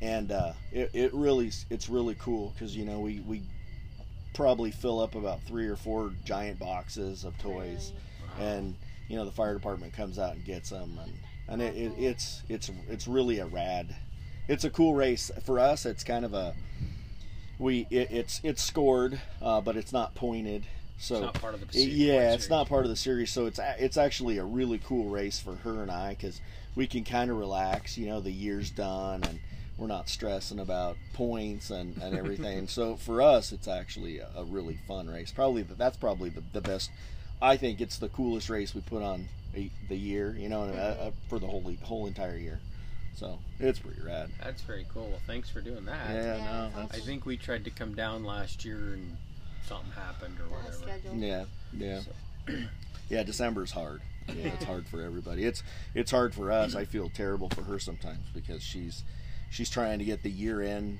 [0.00, 3.42] and uh, it it really it's really cool because you know we we
[4.34, 7.92] probably fill up about three or four giant boxes of toys.
[8.38, 8.76] And
[9.08, 11.12] you know the fire department comes out and gets them and
[11.48, 13.94] and it, it, it's it's it's really a rad.
[14.48, 15.30] It's a cool race.
[15.44, 16.54] For us it's kind of a
[17.58, 20.64] we it, it's it's scored uh, but it's not pointed.
[20.98, 23.30] So It's not part of the it- yeah it's not part of the series.
[23.30, 26.40] So it's it's actually a really cool race for her and I because
[26.76, 29.40] we can kind of relax you know the year's done and
[29.80, 34.44] we're not stressing about points and, and everything so for us it's actually a, a
[34.44, 36.90] really fun race probably the, that's probably the, the best
[37.42, 40.78] I think it's the coolest race we put on a, the year, you know, and,
[40.78, 42.60] uh, uh, for the whole whole entire year.
[43.16, 44.28] So it's pretty rad.
[44.44, 45.08] That's very cool.
[45.08, 46.10] Well, thanks for doing that.
[46.10, 49.16] Yeah, Yeah, no, that's I think we tried to come down last year and
[49.66, 50.76] something happened or whatever.
[50.76, 51.14] schedule.
[51.16, 52.52] yeah, yeah, So-
[53.08, 53.22] yeah.
[53.22, 54.02] December's hard.
[54.28, 54.46] Yeah, Yeah.
[54.52, 55.44] it's hard for everybody.
[55.44, 55.62] It's
[55.94, 56.74] it's hard for us.
[56.76, 59.02] I feel terrible for her sometimes because she's
[59.50, 60.98] she's trying to get the year end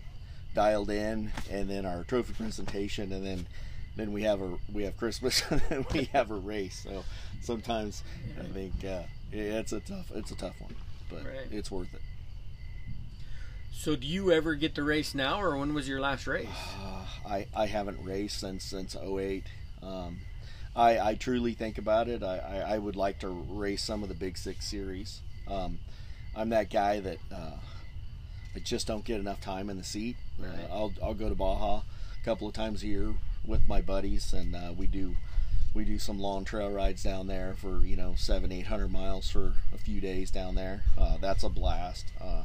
[0.54, 3.46] dialed in, and then our trophy presentation, and then
[3.96, 6.80] then we have a we have Christmas, and then we have a race.
[6.84, 7.04] So
[7.40, 8.02] sometimes
[8.38, 10.74] I think uh, it's a tough it's a tough one,
[11.08, 11.46] but Right.
[11.50, 12.02] it's worth it.
[13.72, 16.48] So, do you ever get to race now, or when was your last race?
[16.82, 19.44] Uh, I, I haven't raced since since 08.
[19.82, 20.18] Um,
[20.76, 22.22] I, I truly think about it.
[22.22, 25.20] I, I, I would like to race some of the Big Six series.
[25.48, 25.78] Um,
[26.36, 27.56] I'm that guy that uh,
[28.54, 30.16] I just don't get enough time in the seat.
[30.42, 31.82] Uh, I'll, I'll go to Baja
[32.20, 33.14] a couple of times a year
[33.46, 35.16] with my buddies, and uh, we do
[35.72, 39.30] we do some long trail rides down there for you know seven eight hundred miles
[39.30, 40.82] for a few days down there.
[40.98, 42.06] Uh, that's a blast.
[42.20, 42.42] Uh,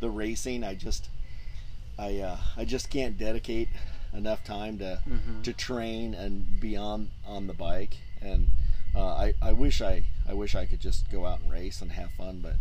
[0.00, 1.08] the racing, I just
[1.98, 3.68] I uh, I just can't dedicate
[4.14, 5.42] enough time to Mhm.
[5.42, 7.98] to train and be on on the bike.
[8.22, 8.48] And
[8.96, 11.92] uh, I I wish I I wish I could just go out and race and
[11.92, 12.54] have fun, but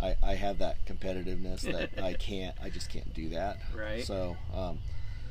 [0.00, 3.58] I, I have that competitiveness that I can't I just can't do that.
[3.74, 4.04] Right.
[4.04, 4.78] So um,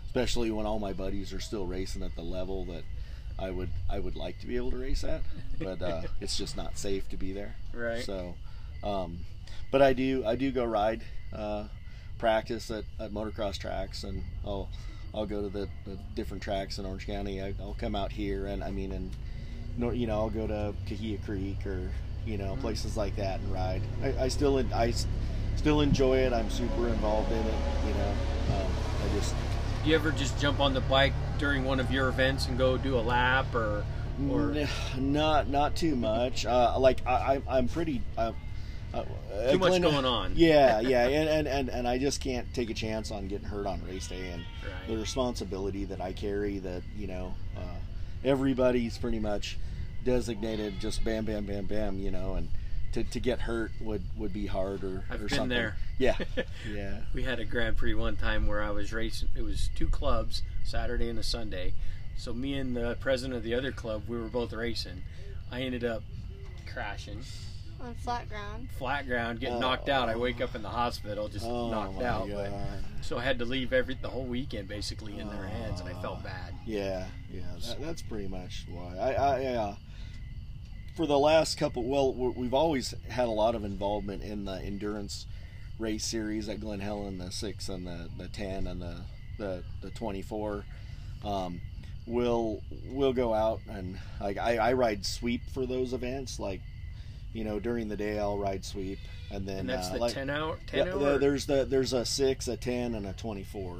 [0.06, 2.84] especially when all my buddies are still racing at the level that
[3.40, 5.22] I would I would like to be able to race at,
[5.60, 7.56] but uh, it's just not safe to be there.
[7.74, 8.04] Right.
[8.04, 8.36] So,
[8.84, 9.20] um,
[9.72, 11.02] but I do I do go ride
[11.34, 11.66] uh,
[12.18, 14.70] practice at, at motocross tracks, and I'll
[15.14, 17.42] I'll go to the, the different tracks in Orange County.
[17.42, 21.20] I, I'll come out here, and I mean, and you know I'll go to Cahuilla
[21.24, 21.90] Creek or
[22.28, 23.82] you know places like that and ride.
[24.04, 24.94] I, I still I
[25.56, 26.34] still enjoy it.
[26.34, 27.56] I'm super involved in it.
[27.88, 28.10] You know,
[28.56, 28.72] um,
[29.04, 29.34] I just
[29.84, 32.78] Do you ever just jump on the bike during one of your events and go
[32.78, 33.86] do a lap, or
[34.30, 34.68] or N-
[35.14, 36.46] not not too much.
[36.46, 38.02] Uh, like I, I, I'm pretty.
[38.18, 38.34] Uh,
[38.94, 39.04] uh,
[39.52, 40.32] Too much Glen- going on.
[40.36, 43.68] Yeah, yeah, and, and, and, and I just can't take a chance on getting hurt
[43.68, 44.88] on race day, and Right.
[44.88, 46.60] the responsibility that I carry.
[46.60, 47.60] That you know, uh,
[48.24, 49.58] everybody's pretty much
[50.08, 52.00] designated just bam, bam, bam, bam.
[52.00, 52.50] You know, and
[52.94, 55.50] to, to get hurt would, would be hard or, I've or been something.
[55.50, 55.76] there.
[56.00, 56.18] Yeah,
[56.74, 57.00] yeah.
[57.14, 59.30] We had a Grand Prix one time where I was racing.
[59.36, 61.74] It was two clubs, Saturday and a Sunday.
[62.16, 65.04] So me and the president of the other club, we were both racing.
[65.52, 66.02] I ended up
[66.74, 67.22] crashing,
[67.82, 68.70] On flat ground.
[68.78, 69.60] flat ground, getting Oh.
[69.60, 70.10] knocked out.
[70.10, 72.30] I wake up in the hospital, just Oh knocked out.
[72.30, 72.52] But,
[73.02, 76.02] so I had to leave every the whole weekend basically in their hands, and I
[76.02, 76.54] felt bad.
[76.66, 78.98] Yeah, yeah, that, that's pretty much why.
[78.98, 79.76] I, I uh,
[80.98, 84.60] for the last couple, well, we- we've always had a lot of involvement in the
[84.62, 85.28] endurance
[85.80, 88.96] race series at Glen Helen, the six and the, the ten and the
[89.38, 90.66] the, the twenty four.
[91.24, 91.62] Um,
[92.08, 96.40] we'll we'll go out and like I, I ride sweep for those events.
[96.40, 96.62] Like
[97.34, 98.98] you know during the day I'll ride sweep,
[99.30, 101.66] and then And that's uh, the like, ten hour, yeah, ten the- hour there's the
[101.66, 103.78] there's a six, a ten, and a twenty four.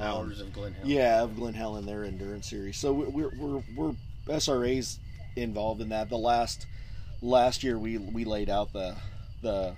[0.00, 0.90] hours of Glen Helen.
[0.90, 2.76] Yeah, of Glen Helen, their endurance series.
[2.76, 3.94] So we're we're we're
[4.28, 4.98] SRA's
[5.36, 6.08] involved in that.
[6.08, 6.66] The last
[7.22, 8.96] last year we we laid out the
[9.42, 9.74] the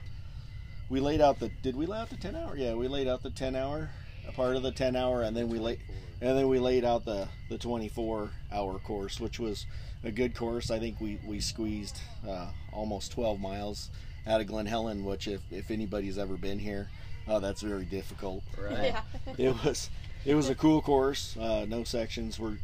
[0.89, 2.57] we laid out the did we lay out the ten hour?
[2.57, 3.91] Yeah, we laid out the ten hour
[4.27, 5.81] a part of the ten hour, and then we laid
[6.21, 9.67] and then we laid out the the twenty four hour course, which was
[10.05, 10.71] a good course.
[10.71, 13.91] I think we we squeezed uh, almost twelve miles
[14.27, 16.89] out of Glen Helen, which if if anybody's ever been here,
[17.27, 18.43] uh, that's very difficult.
[18.61, 18.95] Right.
[18.95, 19.03] Yeah.
[19.39, 19.91] it was
[20.25, 21.37] it was a cool course.
[21.37, 22.59] Uh, no sections were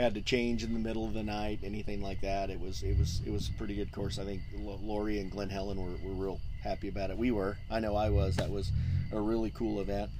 [0.00, 2.50] had to change in the middle of the night, anything like that.
[2.50, 4.18] It was it was it was a pretty good course.
[4.18, 7.18] I think Lori and Glen Helen were, were real happy about it.
[7.18, 7.56] We were.
[7.70, 8.36] I know I was.
[8.36, 8.70] That was
[9.12, 10.10] a really cool event.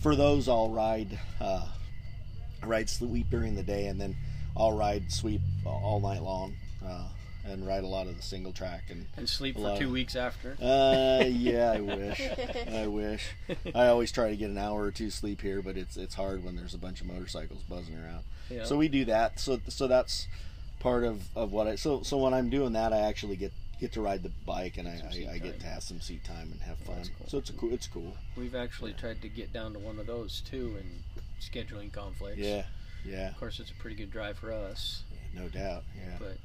[0.00, 1.66] For those, I'll ride uh,
[2.62, 4.16] ride sweep during the day, and then
[4.56, 6.54] I'll ride sweep all night long.
[6.84, 7.08] Uh,
[7.44, 10.16] and ride a lot of the single track and And sleep for two of- weeks
[10.16, 10.56] after.
[10.60, 12.20] uh yeah I wish
[12.72, 13.26] I wish.
[13.74, 16.44] I always try to get an hour or two sleep here, but it's it's hard
[16.44, 18.24] when there's a bunch of motorcycles buzzing around.
[18.50, 18.64] Yeah.
[18.64, 19.40] So we do that.
[19.40, 20.26] So so that's
[20.80, 23.92] part of, of what I so so when I'm doing that, I actually get get
[23.92, 26.60] to ride the bike and I, I, I get to have some seat time and
[26.62, 27.02] have fun.
[27.18, 27.26] cool.
[27.28, 28.16] So it's a cool it's cool.
[28.36, 31.02] We've actually tried to get down to one of those too, and
[31.40, 32.38] scheduling conflicts.
[32.38, 32.64] Yeah,
[33.04, 35.02] yeah, Of course, it's a pretty good drive for us,
[35.34, 35.82] no doubt.
[35.96, 36.16] Yeah.
[36.18, 36.38] but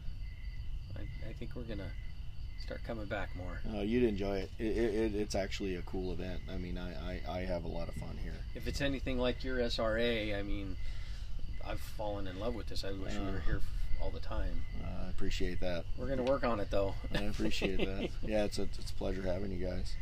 [0.99, 1.89] I, I think we're gonna
[2.63, 3.61] start coming back more.
[3.73, 4.51] Oh, you'd enjoy it.
[4.59, 5.15] It, it, it.
[5.15, 6.41] It's actually a cool event.
[6.51, 8.33] I mean, I, I, I have a lot of fun here.
[8.55, 10.75] If it's anything like your SRA, I mean,
[11.67, 12.83] I've fallen in love with this.
[12.83, 13.45] I wish we were Uh.
[13.45, 13.61] here
[14.01, 14.63] all the time.
[14.83, 15.85] Uh, I appreciate that.
[15.97, 16.95] We're gonna work on it though.
[17.13, 18.09] I appreciate that.
[18.23, 19.93] Yeah, it's a, it's a pleasure having you guys.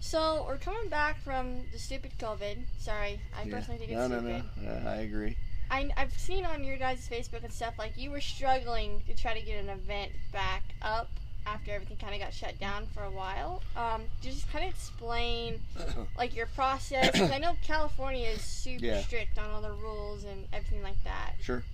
[0.00, 2.56] So we're coming back from the stupid COVID.
[2.78, 3.54] Sorry, I Yeah.
[3.54, 4.44] personally think it's No, no, stupid.
[4.62, 4.70] no.
[4.70, 5.36] Uh, I agree.
[5.72, 9.32] I, I've seen on your guys' Facebook and stuff like you were struggling to try
[9.38, 11.08] to get an event back up
[11.46, 13.62] after everything kind of got shut down for a while.
[13.76, 15.60] Um, just kind of explain
[16.18, 17.10] like your process.
[17.18, 19.02] 'cause I know California is super Yeah.
[19.02, 21.32] strict on all the rules and everything like that.
[21.40, 21.64] Sure.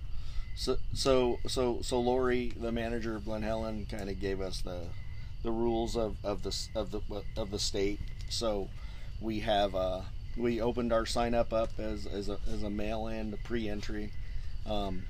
[0.55, 4.87] So so so so Lori, the manager of Glen Helen, kind of gave us the
[5.43, 7.01] the rules of, of the of the
[7.37, 7.99] of the state.
[8.29, 8.69] So
[9.21, 10.01] we have uh,
[10.39, 14.11] we opened our sign up up as as a, as a mail in pre entry.
[14.65, 15.03] Um,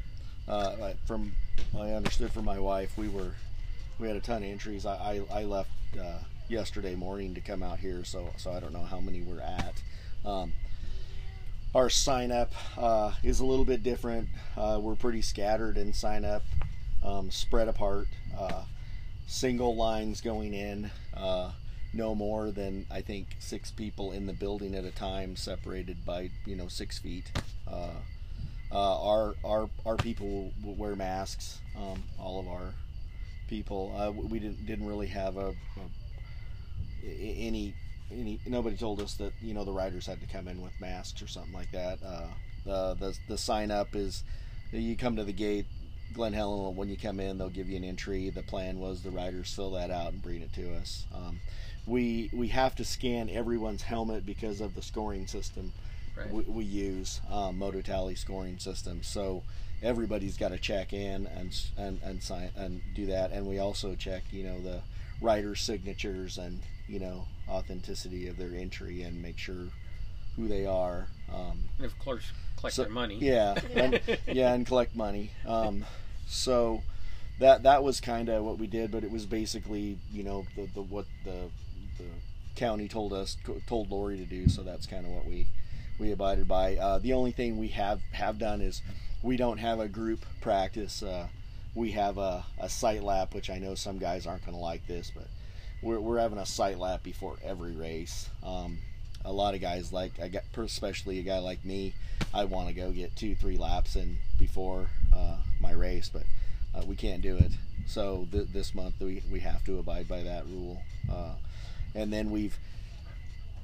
[0.48, 1.34] uh, from
[1.78, 3.32] I understood from my wife, we were
[4.00, 4.86] we had a ton of entries.
[4.86, 8.74] I I, I left uh, yesterday morning to come out here, so so I don't
[8.74, 9.82] know how many we're at.
[10.26, 10.54] Um,
[11.76, 14.28] our sign up uh, is a little bit different.
[14.58, 16.44] Uh, we're pretty scattered in sign up,
[17.04, 18.64] um, spread apart, uh,
[19.28, 21.52] single lines going in, uh,
[21.94, 26.30] no more than I think six people in the building at a time, separated by
[26.46, 27.32] you know six feet.
[27.68, 27.92] Uh,
[28.72, 31.60] uh, our our our people will wear masks.
[31.76, 32.74] Um, all of our
[33.48, 33.94] people.
[33.98, 37.74] Uh, we didn't didn't really have a, a any
[38.12, 41.22] any nobody told us that you know the riders had to come in with masks
[41.22, 42.00] or something like that.
[42.06, 42.28] Uh,
[42.66, 44.24] the the the sign up is
[44.72, 45.66] you come to the gate.
[46.14, 48.30] Glen Helen, when you come in, they'll give you an entry.
[48.30, 51.06] The plan was the riders fill that out and bring it to us.
[51.14, 51.40] Um,
[51.86, 55.72] we we have to scan everyone's helmet because of the scoring system
[56.18, 56.30] Right.
[56.32, 59.02] we, we use um, Moto Tally scoring system.
[59.04, 59.44] So
[59.82, 63.32] everybody's got to check in and and and sign and do that.
[63.32, 64.82] And we also check, you know, the
[65.22, 69.68] rider's signatures and you know authenticity of their entry and make sure
[70.36, 71.08] who they are.
[71.34, 73.18] Um, and of course, collect So- their money.
[73.20, 75.32] yeah, and, yeah, and collect money.
[75.46, 75.86] Um,
[76.30, 76.84] so
[77.40, 80.68] that that was kind of what we did, but it was basically you know the,
[80.74, 81.50] the what the
[81.98, 82.06] the
[82.56, 83.36] county told us
[83.68, 84.48] told Lori to do.
[84.48, 85.48] So that's kind of what we
[86.00, 86.76] we abided by.
[86.78, 88.82] Uh, the only thing we have have done is
[89.24, 91.02] we don't have a group practice.
[91.02, 91.28] Uh,
[91.76, 94.88] we have a, a site lap, which I know some guys aren't going to like
[94.88, 95.28] this, but
[95.82, 98.30] we're, we're having a sight lap before every race.
[98.44, 98.80] Um,
[99.24, 101.94] a lot of guys like I got, especially a guy like me,
[102.34, 106.24] I want to go get two, three laps in before uh, my race, but
[106.76, 107.52] uh, we can't do it.
[107.88, 110.82] So th- this month we we have to abide by that rule.
[111.12, 111.34] Uh,
[111.96, 112.58] and then we've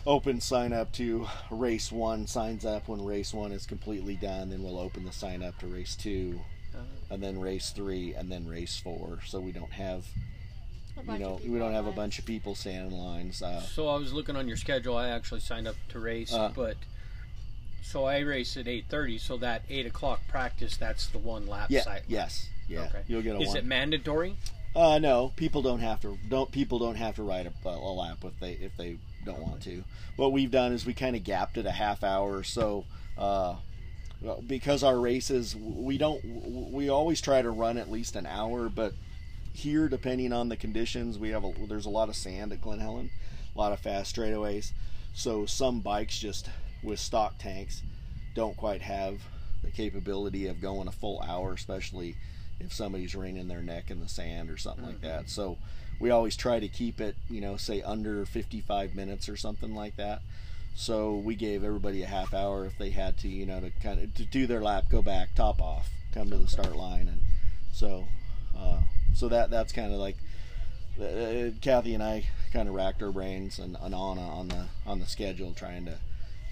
[0.07, 4.61] opened sign up to race one signs up when race one is completely done then
[4.61, 6.39] we'll open the sign up to race two
[6.75, 6.83] Uh-huh.
[7.15, 10.05] and then race three and then race four so we don't have
[10.97, 13.03] A you bunch of know we people don't have a bunch of people standing in
[13.03, 14.95] lines uh, So I was looking on your schedule.
[14.95, 16.51] I actually signed up to race, Uh.
[16.55, 16.77] but
[17.86, 19.17] so I race at eight thirty.
[19.17, 22.03] So that eight o'clock practice, that's the one lap yeah site.
[22.07, 23.03] yes yeah Okay.
[23.07, 24.36] you'll get a Is one it mandatory?
[24.75, 28.17] uh no people don't have to don't people don't have to ride a, a lap
[28.25, 29.83] if they if they don't want to
[30.17, 32.83] what we've done is we kind of gapped it a half hour or so
[33.17, 33.55] uh
[34.47, 36.23] because our races we don't
[36.73, 38.93] we always try to run at least an hour but
[39.53, 42.79] here depending on the conditions we have a there's a lot of sand at glen
[42.79, 43.09] helen
[43.55, 44.71] a lot of fast straightaways
[45.13, 46.49] so some bikes just
[46.86, 47.81] with stock tanks
[48.36, 49.21] don't quite have
[49.63, 52.15] the capability of going a full hour especially
[52.59, 55.29] if somebody's wringing their neck in the sand or something like that.
[55.29, 55.57] So
[55.99, 59.97] we always try to keep it you know say under 55 minutes or something like
[59.97, 60.21] that.
[60.75, 64.01] So we gave everybody a half hour if they had to, you know, to kind
[64.01, 67.21] of to do their lap, go back, top off, come to the start line, and
[67.71, 68.05] so
[68.57, 68.81] uh,
[69.13, 70.17] so that that's kind of like
[71.01, 74.99] uh, Kathy and I kind of racked our brains and, and Anna on the on
[74.99, 75.97] the schedule, trying to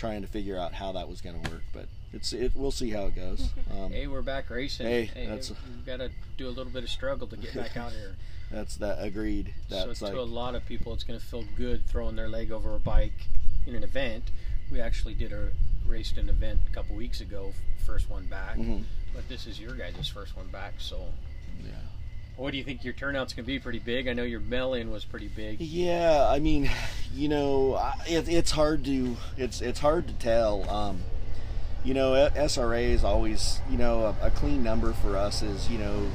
[0.03, 1.63] trying to figure out how that was going to work.
[1.71, 3.49] But it's it we'll see how it goes.
[3.71, 4.85] Um, Hey, we're back racing.
[4.85, 7.93] Hey, that's- we've got to do a little bit of struggle to get back out
[7.93, 8.15] here.
[8.51, 9.53] that's that agreed.
[9.69, 12.27] That's so like to a lot of people, it's going to feel good throwing their
[12.27, 13.27] leg over a bike
[13.65, 14.25] in an event.
[14.71, 15.51] We actually did a
[15.87, 17.53] raced an event a couple weeks ago,
[17.85, 18.57] first one back.
[18.57, 18.83] mhm,
[19.15, 20.73] But this is your guys' first one back.
[20.79, 20.97] So,
[21.63, 21.71] yeah.
[22.37, 23.59] What do you think your turnout's going to be?
[23.59, 24.07] Pretty big.
[24.07, 25.61] I know your mail-in was pretty big.
[25.61, 26.69] Yeah, I mean,
[27.13, 30.69] you know, it, it's hard to it's it's hard to tell.
[30.69, 31.01] Um,
[31.83, 35.77] you know, SRA is always you know a, a clean number for us is you
[35.77, 36.07] know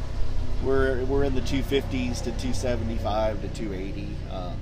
[0.64, 4.08] we're we're in the 250s to 275 to 280.
[4.30, 4.52] Uh,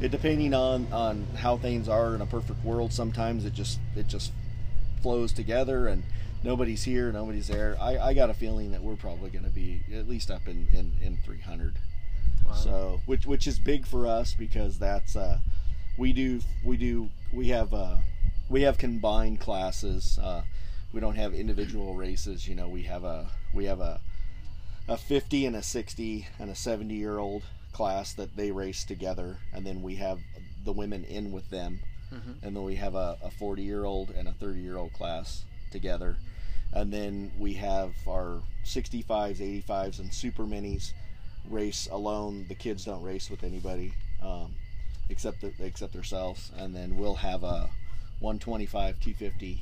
[0.00, 2.92] it depending on on how things are in a perfect world.
[2.92, 4.32] Sometimes it just it just
[5.02, 6.02] flows together and
[6.46, 7.76] nobody's here, nobody's there.
[7.80, 10.68] I, I got a feeling that we're probably going to be at least up in
[10.72, 11.74] in, in 300.
[12.46, 12.52] Wow.
[12.54, 15.38] So, which which is big for us because that's uh,
[15.98, 17.96] we do we do we have uh,
[18.48, 20.18] we have combined classes.
[20.22, 20.42] Uh,
[20.92, 22.46] we don't have individual races.
[22.48, 24.00] You know, we have a we have a
[24.88, 27.42] a 50 and a 60 and a 70 year old
[27.72, 30.20] class that they race together, and then we have
[30.64, 31.80] the women in with them,
[32.12, 32.42] Mhm.
[32.42, 35.44] and then we have a, a 40 year old and a 30 year old class
[35.72, 36.16] together,
[36.72, 40.92] and then we have our 65s, 85s, and super minis
[41.48, 42.46] race alone.
[42.48, 43.92] The kids don't race with anybody
[44.22, 44.52] um,
[45.08, 47.70] except the, except themselves, and then we'll have a
[48.20, 49.60] 125, 250,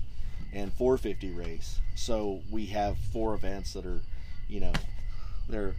[0.52, 1.80] and 450 race.
[1.94, 4.00] So we have four events that are,
[4.48, 4.72] you know,
[5.48, 5.74] they're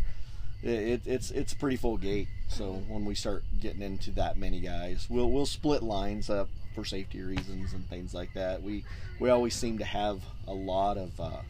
[0.63, 2.27] it, it's it's a pretty full gate.
[2.47, 6.85] So when we start getting into that many guys, we'll we'll split lines up for
[6.85, 8.61] safety reasons and things like that.
[8.61, 8.83] We
[9.19, 11.41] we always seem to have a lot of uh,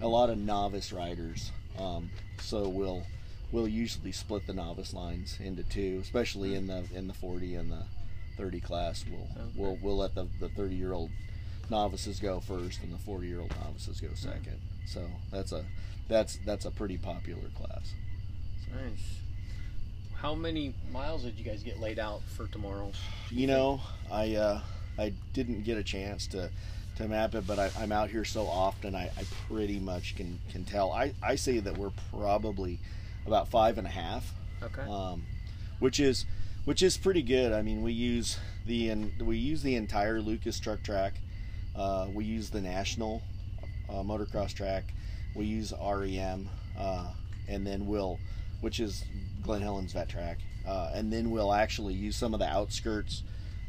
[0.00, 1.52] a lot of novice riders.
[1.78, 3.04] Um, so we'll
[3.52, 7.70] we'll usually split the novice lines into two, especially in the in the 40 and
[7.70, 7.82] the
[8.36, 9.04] 30 class.
[9.08, 9.50] We'll Okay.
[9.54, 11.10] we'll we'll let the the 30 year old
[11.70, 14.58] novices go first and the 40 year old novices go second.
[14.86, 15.64] So that's a
[16.08, 17.92] that's that's a pretty popular class.
[18.74, 19.20] Nice.
[20.20, 22.90] How many miles did you guys get laid out for tomorrow?
[23.30, 24.60] You know, I uh,
[24.98, 26.50] I didn't get a chance to
[26.96, 30.40] to map it, but I, I'm out here so often, I, I pretty much can
[30.50, 30.90] can tell.
[30.92, 32.80] I, I say that we're probably
[33.26, 34.82] about five and a half, Okay.
[34.82, 35.24] um,
[35.78, 36.24] which is
[36.64, 37.52] which is pretty good.
[37.52, 41.14] I mean, we use the en- we use the entire Lucas truck track.
[41.76, 43.22] Uh, we use the national
[43.88, 44.92] uh, motocross track.
[45.36, 47.12] We use REM, uh,
[47.46, 48.18] and then we'll,
[48.60, 49.04] which is
[49.42, 53.22] Glen Helen's vet track, uh, and then we'll actually use some of the outskirts.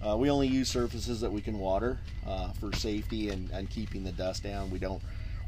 [0.06, 4.04] Uh, we only use surfaces that we can water uh, for safety and, and keeping
[4.04, 4.72] the dust down.
[4.72, 5.02] We don't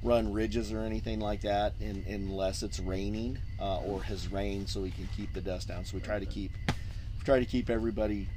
[0.04, 4.82] run ridges or anything like that in, unless it's raining uh, or has rained, so
[4.82, 5.86] we can keep the dust down.
[5.86, 6.52] So we try to keep
[7.24, 8.28] try to keep everybody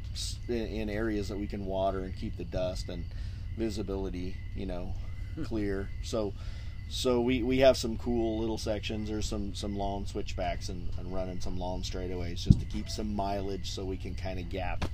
[0.48, 3.04] in, in areas that we can water and keep the dust and
[3.56, 4.92] visibility, you know,
[5.44, 5.88] clear.
[6.02, 6.32] So
[6.88, 11.12] so we, we have some cool little sections or some, some long switchbacks and, and
[11.12, 14.84] running some long straightaways just to keep some mileage so we can kind of gap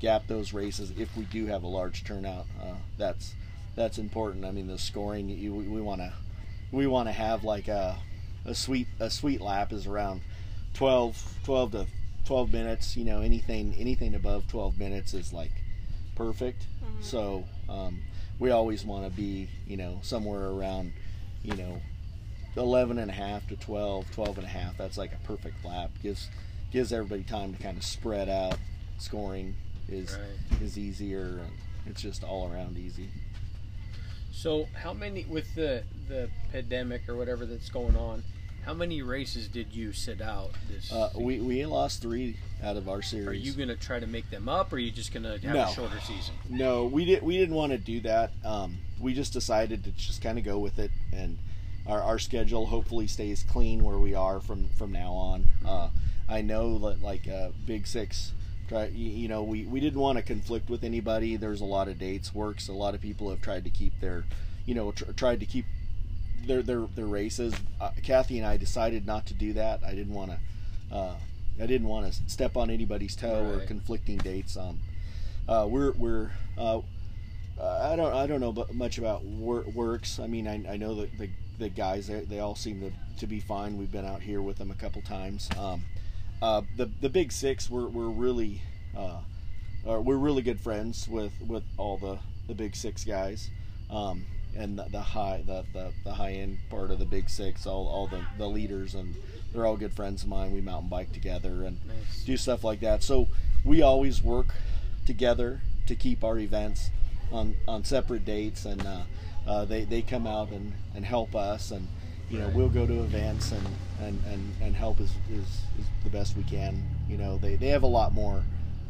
[0.00, 2.46] gap those races if we do have a large turnout.
[2.60, 3.34] Uh, that's
[3.74, 4.44] that's important.
[4.44, 6.12] I mean, the scoring you, we want to
[6.72, 7.96] we want to have like a
[8.44, 10.20] a sweet a sweet lap is around
[10.74, 11.86] 12 12 to
[12.26, 12.96] 12 minutes.
[12.96, 15.52] You know, anything anything above 12 minutes is like
[16.14, 16.66] perfect.
[17.00, 18.02] So um,
[18.38, 20.92] we always want to be, you know, somewhere around,
[21.48, 21.80] you know,
[22.56, 24.76] 11 and a half to 12, 12 and a half.
[24.76, 25.90] That's like a perfect lap.
[26.02, 26.28] Gives
[26.70, 28.58] gives everybody time to kind of spread out.
[28.98, 29.54] Scoring
[29.88, 30.62] is Right.
[30.62, 31.52] is easier and
[31.86, 33.08] it's just all around easy.
[34.30, 38.22] So, how many with the the pandemic or whatever that's going on?
[38.68, 40.92] How many races did you sit out this?
[40.92, 43.26] Uh, we we lost three out of our series.
[43.26, 45.38] are you going to try to make them up, or are you just going to
[45.38, 45.64] have No.
[45.64, 46.34] a shorter season?
[46.50, 47.22] No, we did.
[47.22, 48.32] We didn't want to do that.
[48.44, 51.38] Um, we just decided to just kind of go with it, and
[51.86, 55.50] our, our schedule hopefully stays clean where we are from from now on.
[55.66, 55.88] Uh,
[56.28, 58.32] I know that like uh, Big Six,
[58.68, 61.36] try you, you know we we didn't want to conflict with anybody.
[61.36, 62.68] There's a lot of dates works.
[62.68, 64.26] A lot of people have tried to keep their,
[64.66, 65.64] you know, tr- tried to keep
[66.46, 67.54] their their their races.
[67.80, 69.82] Uh, Kathy and I decided not to do that.
[69.84, 70.94] I didn't want to.
[70.94, 71.14] Uh,
[71.60, 74.56] I didn't want to step on anybody's toe or conflicting dates.
[74.56, 74.78] Um,
[75.48, 76.80] uh, we're we're uh,
[77.60, 80.20] I don't I don't know much about wor- WORCS.
[80.20, 83.26] I mean I, I know that the the guys they, they all seem to, to
[83.26, 83.76] be fine.
[83.76, 85.48] We've been out here with them a couple times.
[85.58, 85.82] Um,
[86.40, 88.62] uh, the the big six we're we're really
[88.96, 89.18] uh,
[89.88, 93.50] uh, we're really good friends with with all the the big six guys.
[93.90, 94.24] Um,
[94.56, 97.86] and the, the high the, the, the high end part of the big six all,
[97.86, 99.14] all the, the leaders and
[99.52, 102.24] they're all good friends of mine we mountain bike together and Nice.
[102.24, 103.02] do stuff like that.
[103.02, 103.28] So
[103.64, 104.54] we always work
[105.06, 106.90] together to keep our events
[107.32, 109.00] on, on separate dates, and uh,
[109.46, 111.86] uh, they, they come out and, and help us, and
[112.30, 113.66] you know we'll go to events and,
[114.02, 115.38] and, and, and help as, as,
[115.78, 116.82] as the best we can.
[117.08, 118.42] You know they, they have a lot more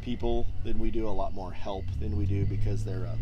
[0.03, 3.17] people than we do, a lot more help than we do because they're a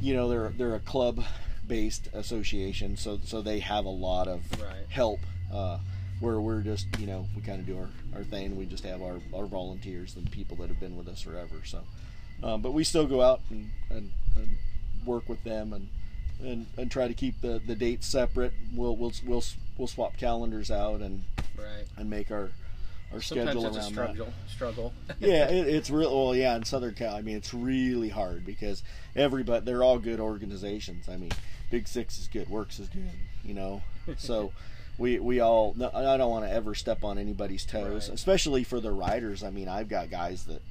[0.00, 1.22] you know they're they're a club
[1.66, 4.86] based association, so so they have a lot of Right.
[4.88, 5.20] help.
[5.52, 5.78] Uh,
[6.18, 8.56] where we're just you know we kind of do our, our thing.
[8.56, 11.56] We just have our, our volunteers and people that have been with us forever.
[11.64, 11.80] So,
[12.42, 14.56] um, but we still go out and, and, and
[15.04, 15.88] work with them and,
[16.42, 18.54] and and try to keep the, the dates separate.
[18.74, 19.44] We'll we'll we'll
[19.76, 21.24] we'll swap calendars out and,
[21.56, 21.84] Right.
[21.98, 22.48] and make our
[23.12, 24.32] our Sometimes schedule around struggle.
[24.48, 24.92] Struggle.
[25.20, 26.14] Yeah, it, it's real.
[26.26, 28.82] Well, yeah, in Southern Cal, I mean, it's really hard because
[29.14, 31.08] everybody they're all good organizations.
[31.08, 31.30] I mean,
[31.70, 33.10] Big Six is good, WORCS is good,
[33.44, 33.82] you know.
[34.18, 34.52] So
[34.98, 35.74] we we all.
[35.76, 38.14] no, I don't want to ever step on anybody's toes, Right.
[38.14, 39.42] especially for the riders.
[39.42, 40.62] I mean, I've got guys that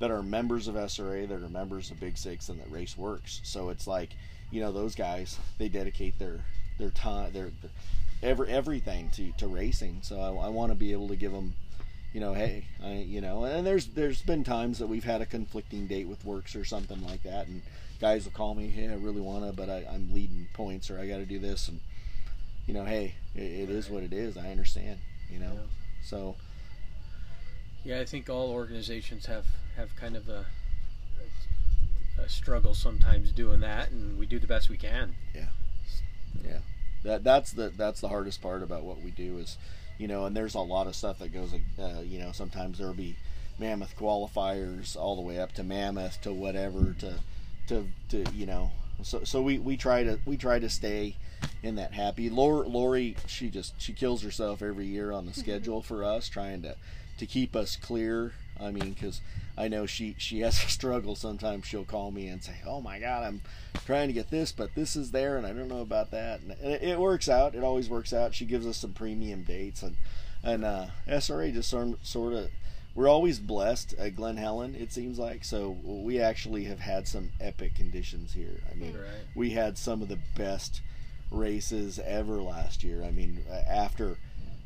[0.00, 3.40] that are members of SRA, that are members of Big Six, and that race WORCS.
[3.44, 4.10] So it's like,
[4.50, 6.40] you know, those guys they dedicate their
[6.78, 7.70] their time, their, their
[8.22, 9.98] every everything to to racing.
[10.02, 11.54] So I, I want to be able to give them
[12.14, 15.26] you know, hey, I, you know, and there's there's been times that we've had a
[15.26, 17.60] conflicting date with WORCS or something like that, and
[18.00, 21.08] guys will call me, hey, I really wanna, but I, I'm leading points or I
[21.08, 21.80] got to do this, and
[22.66, 24.36] you know, hey, it, it is what it is.
[24.36, 25.60] I understand, you know, Yeah.
[26.04, 26.36] so
[27.84, 29.46] Yeah, I think all organizations have
[29.76, 30.46] have kind of a,
[32.16, 35.16] a struggle sometimes doing that, and we do the best we can.
[35.34, 35.48] Yeah,
[36.44, 36.58] yeah,
[37.02, 39.58] that that's the that's the hardest part about what we do is,
[39.98, 42.94] you know, and there's a lot of stuff that goes, uh, you know, sometimes there'll
[42.94, 43.16] be
[43.58, 47.14] mammoth qualifiers all the way up to mammoth to whatever to
[47.68, 48.70] to to you know.
[49.02, 51.16] So so we we try to we try to stay
[51.62, 52.30] in that happy.
[52.30, 56.62] Lori, Lori she just she kills herself every year on the schedule for us trying
[56.62, 56.76] to
[57.18, 58.32] to keep us clear.
[58.58, 59.20] I mean because
[59.56, 62.98] I know she she has a struggle sometimes she'll call me and say oh my
[62.98, 63.40] god I'm
[63.86, 66.52] trying to get this but this is there and I don't know about that and
[66.52, 69.96] it, it works out it always works out she gives us some premium dates and
[70.42, 72.50] and uh, SRA just sort of
[72.94, 74.76] we're always blessed at Glen Helen.
[74.76, 78.60] It seems like so we actually have had some epic conditions here.
[78.70, 79.24] I mean, Right.
[79.34, 80.80] we had some of the best
[81.30, 83.02] races ever last year.
[83.02, 84.18] I mean, uh, after.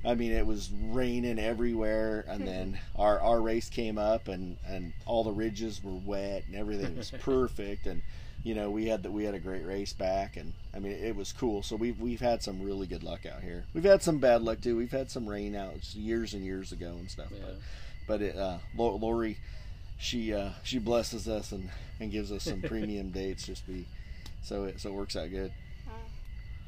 [0.04, 4.92] I mean, it was raining everywhere, and then our, our race came up, and, and
[5.06, 8.02] all the ridges were wet, and everything was perfect, and
[8.44, 11.16] you know we had that we had a great race back, and I mean it
[11.16, 11.62] was cool.
[11.62, 13.64] So we've we've had some really good luck out here.
[13.74, 14.76] We've had some bad luck too.
[14.76, 17.28] We've had some rain out years and years ago and stuff.
[17.32, 17.40] Yeah.
[17.44, 17.56] But
[18.06, 19.38] but it, uh, Lori,
[19.98, 23.44] she uh, she blesses us and, and gives us some premium dates.
[23.44, 23.84] Just be
[24.42, 25.52] so it so it works out good.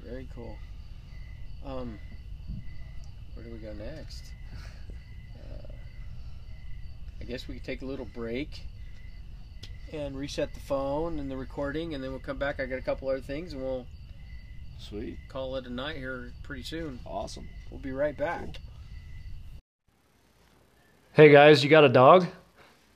[0.04, 0.56] Very cool.
[1.64, 1.98] Um,
[3.40, 4.24] where do we go next?
[5.34, 5.72] Uh,
[7.20, 8.60] I guess we could take a little break
[9.92, 12.60] and reset the phone and the recording, and then we'll come back.
[12.60, 13.86] I got a couple other things, and we'll
[14.78, 17.00] Sweet, call it a night here pretty soon.
[17.06, 17.48] awesome.
[17.70, 18.56] We'll be right back.
[21.12, 22.26] Hey guys, you got a dog?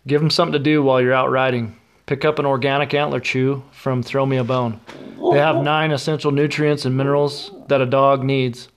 [0.06, 1.76] Give him something to do while you're out riding.
[2.06, 4.80] Pick up an organic antler chew from Throw Me a Bone.
[5.32, 8.68] They have nine essential nutrients and minerals that a dog needs.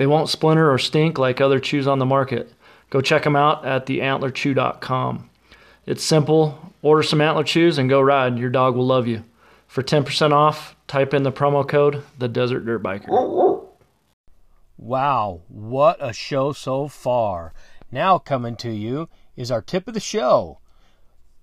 [0.00, 2.50] They won't splinter or stink like other chews on the market.
[2.88, 5.28] Go check them out at theantlerchew.com.
[5.84, 6.72] It's simple.
[6.80, 8.38] Order some antler chews and go ride.
[8.38, 9.24] Your dog will love you.
[9.66, 13.66] For 10% off, type in the promo code the Desert Dirt Biker.
[14.78, 17.52] Wow, what a show so far.
[17.92, 20.60] Now coming to you is our tip of the show.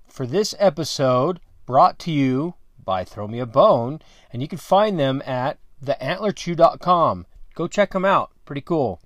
[0.07, 4.01] For this episode, brought to you by Throw Me a Bone,
[4.33, 7.27] and you can find them at theantlerchew.com.
[7.53, 8.31] Go check them out.
[8.47, 9.01] Pretty cool.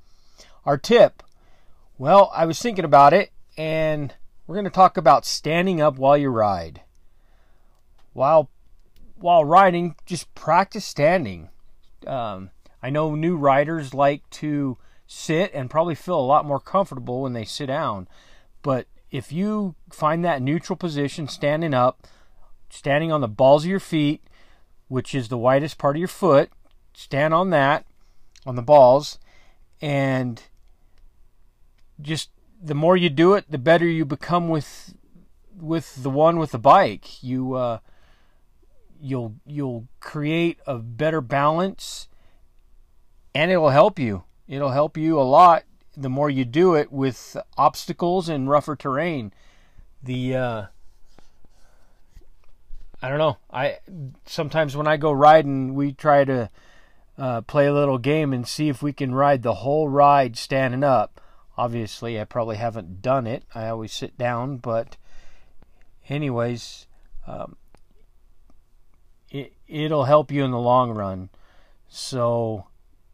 [0.66, 1.24] Our tip.
[1.98, 4.14] Well, I was thinking about it, and
[4.46, 6.82] we're going to talk about standing up while you ride.
[8.14, 8.52] While
[9.16, 11.50] while riding, just practice standing.
[12.06, 12.52] Um,
[12.84, 14.78] I know new riders like to
[15.08, 18.08] sit and probably feel a lot more comfortable when they sit down.
[18.62, 22.06] But if you find that neutral position, standing up,
[22.70, 24.22] standing on the balls of your feet,
[24.88, 26.52] which is the widest part of your foot,
[26.94, 27.86] stand on that,
[28.46, 29.20] on the balls,
[29.82, 30.42] and
[32.00, 32.30] just
[32.62, 34.94] the more you do it, the better you become with
[35.60, 37.24] with the one with the bike.
[37.24, 37.80] You uh,
[39.02, 42.08] you'll you'll create a better balance
[43.34, 44.24] and it'll help you.
[44.48, 45.64] It'll help you a lot
[45.96, 49.34] the more you do it with obstacles and rougher terrain.
[50.02, 50.66] The uh,
[53.02, 53.38] I don't know.
[53.52, 53.80] I
[54.26, 56.50] sometimes when I go riding, we try to
[57.22, 60.84] uh, play a little game and see if we can ride the whole ride standing
[60.84, 61.22] up.
[61.56, 63.44] Obviously, I probably haven't done it.
[63.54, 64.98] I always sit down, but
[66.10, 66.88] anyways,
[67.28, 67.58] um,
[69.30, 71.30] it it'll help you in the long run.
[71.88, 72.66] So,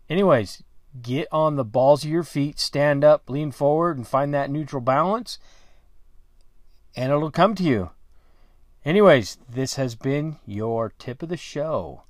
[0.10, 0.64] anyways,
[1.02, 4.82] get on the balls of your feet, stand up, lean forward, and find that neutral
[4.82, 5.38] balance,
[6.96, 7.90] and it'll come to you.
[8.86, 12.04] Anyways, this has been your tip of the show.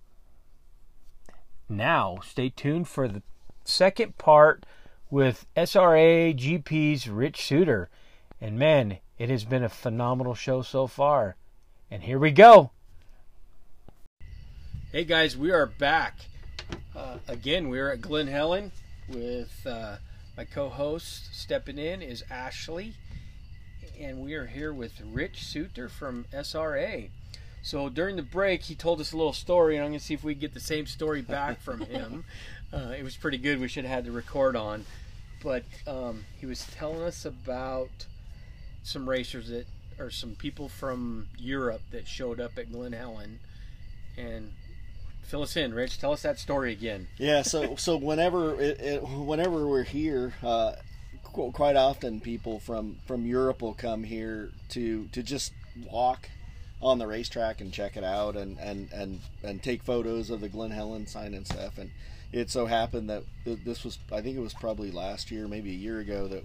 [1.70, 3.22] Now, stay tuned for the
[3.66, 4.66] second part
[5.10, 7.90] with SRA GP's Rich Suitor.
[8.40, 11.36] And man, it has been a phenomenal show so far.
[11.92, 12.72] And here we go.
[14.94, 16.16] Hey guys, we are back.
[16.96, 18.72] Uh, again, we're at Glen Helen
[19.10, 19.98] with uh,
[20.38, 22.94] my co host stepping in is Ashley.
[24.00, 27.10] And we are here with Rich Suitor from SRA.
[27.62, 30.14] So during the break, he told us a little story, and I'm going to see
[30.14, 32.24] if we get the same story back from him.
[32.74, 33.60] uh, it was pretty good.
[33.60, 34.86] We should have had the record on.
[35.44, 37.90] But um, he was telling us about
[38.84, 39.68] some racers that,
[40.00, 43.40] or some people from Europe that showed up at Glen Helen.
[44.18, 44.54] And
[45.28, 46.00] fill us in, Rich.
[46.00, 47.08] Tell us that story again.
[47.18, 47.44] Yeah.
[47.44, 50.74] So so whenever it, it, whenever we're here, uh,
[51.54, 55.54] quite often people from from Europe will come here to to just
[55.92, 56.30] walk
[56.82, 60.50] on the racetrack and check it out and and and and take photos of the
[60.50, 61.78] Glen Helen sign and stuff.
[61.78, 61.92] And
[62.32, 65.74] it so happened that this was I think it was probably last year, maybe a
[65.74, 66.44] year ago that.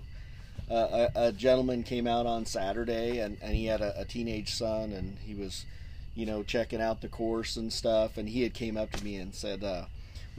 [0.71, 4.55] Uh, a, a gentleman came out on Saturday and, and he had a, a teenage
[4.55, 5.67] son and he was
[6.15, 8.17] you know, checking out the course and stuff.
[8.17, 9.85] And he had came up to me and said, uh,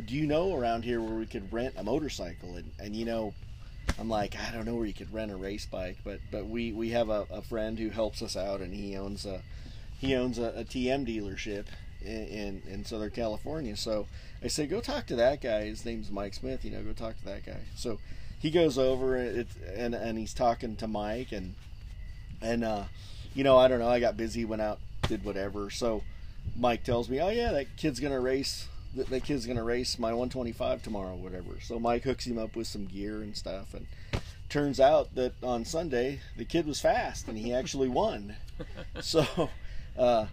[0.04, 3.34] "Do you know around here where we could rent a motorcycle?" And, and you know,
[4.00, 6.72] I'm like, I don't know where you could rent a race bike, but but we
[6.74, 9.42] we have a, a friend who helps us out, and he owns a
[10.04, 11.66] he owns a, a TM dealership
[12.02, 13.78] in, in, in Southern California.
[13.78, 14.08] So
[14.44, 15.64] I said, go talk to that guy.
[15.64, 16.66] His name's Mike Smith.
[16.66, 17.60] You know, go talk to that guy.
[17.76, 18.00] So
[18.38, 21.56] he goes over it, and and he's talking to Mike and
[22.42, 22.84] and uh,
[23.34, 23.88] you know, I don't know.
[23.88, 25.70] I got busy, went out did whatever.
[25.70, 26.04] So
[26.58, 28.68] Mike tells me, "Oh yeah, that kid's gonna race.
[28.96, 32.68] That, that kid's gonna race my 125 tomorrow, whatever." So Mike hooks him up with
[32.68, 33.88] some gear and stuff, and
[34.50, 38.36] turns out that on Sunday the kid was fast and he actually won.
[39.02, 39.50] so
[39.98, 40.26] uh,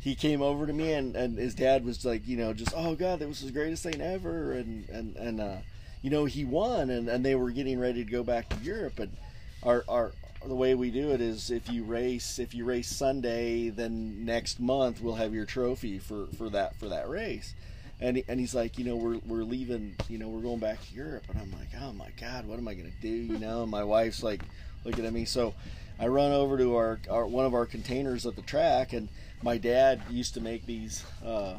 [0.00, 2.94] he came over to me and, and his dad was like, you know, just oh
[2.94, 5.56] god, that was the greatest thing ever, and and and uh,
[6.02, 8.98] you know he won, and and they were getting ready to go back to Europe,
[8.98, 9.16] and
[9.62, 10.12] our our
[10.46, 14.60] the way we do it is if you race if you race Sunday, then next
[14.60, 17.54] month we'll have your trophy for for that for that race.
[18.00, 20.80] And he, and he's like, you know, we're we're leaving, you know, we're going back
[20.86, 23.08] to Europe, and I'm like, oh my god, what am I gonna do?
[23.08, 24.40] You know, and my wife's like
[24.84, 25.52] looking at me, so
[25.98, 29.08] I run over to our, our one of our containers at the track, and
[29.42, 31.04] my dad used to make these.
[31.24, 31.54] Uh,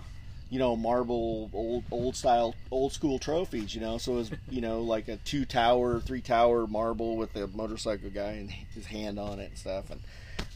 [0.49, 3.99] you know, marble old old style old school trophies, you know.
[3.99, 8.09] So it was, you know, like a two tower, three tower marble with the motorcycle
[8.09, 9.91] guy and his hand on it and stuff.
[9.91, 10.01] And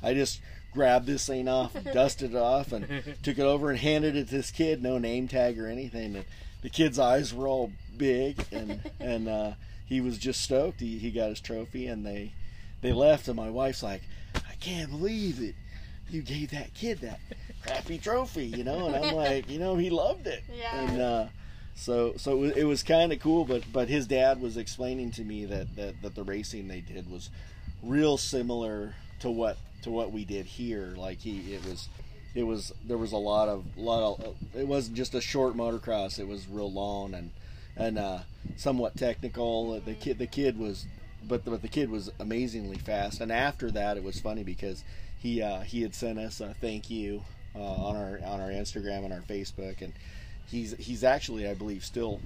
[0.02, 0.42] I just
[0.74, 2.88] grabbed this thing off, dusted it off, and
[3.22, 6.16] took it over and handed it to this kid, no name tag or anything.
[6.16, 6.26] And
[6.62, 9.52] the kid's eyes were all big, and and uh,
[9.86, 10.80] he was just stoked.
[10.80, 12.34] He, he got his trophy, and they
[12.84, 13.28] they left.
[13.28, 14.02] And my wife's like,
[14.36, 15.56] I can't believe it.
[16.10, 17.20] You gave that kid that
[17.66, 20.44] crappy trophy, you know, and I'm like, you know, he loved it.
[20.56, 20.80] Yeah.
[20.80, 21.26] And uh,
[21.76, 23.46] so so it was, it was kind of cool.
[23.46, 27.10] But but his dad was explaining to me that, that that the racing they did
[27.10, 27.32] was
[27.82, 30.94] real similar to what to what we did here.
[30.96, 31.90] Like he it was
[32.36, 36.20] it was there was a lot of lot of it wasn't just a short motocross.
[36.20, 37.32] It was real long and
[37.76, 38.20] and uh,
[38.56, 39.80] somewhat technical.
[39.80, 40.86] The kid the kid was
[41.28, 43.22] but the, but the kid was amazingly fast.
[43.22, 44.84] And after that, it was funny because
[45.18, 47.24] he uh, he had sent us a thank you
[47.56, 49.94] uh, on our on our Instagram and our Facebook, and
[50.48, 52.20] he's he's actually I believe still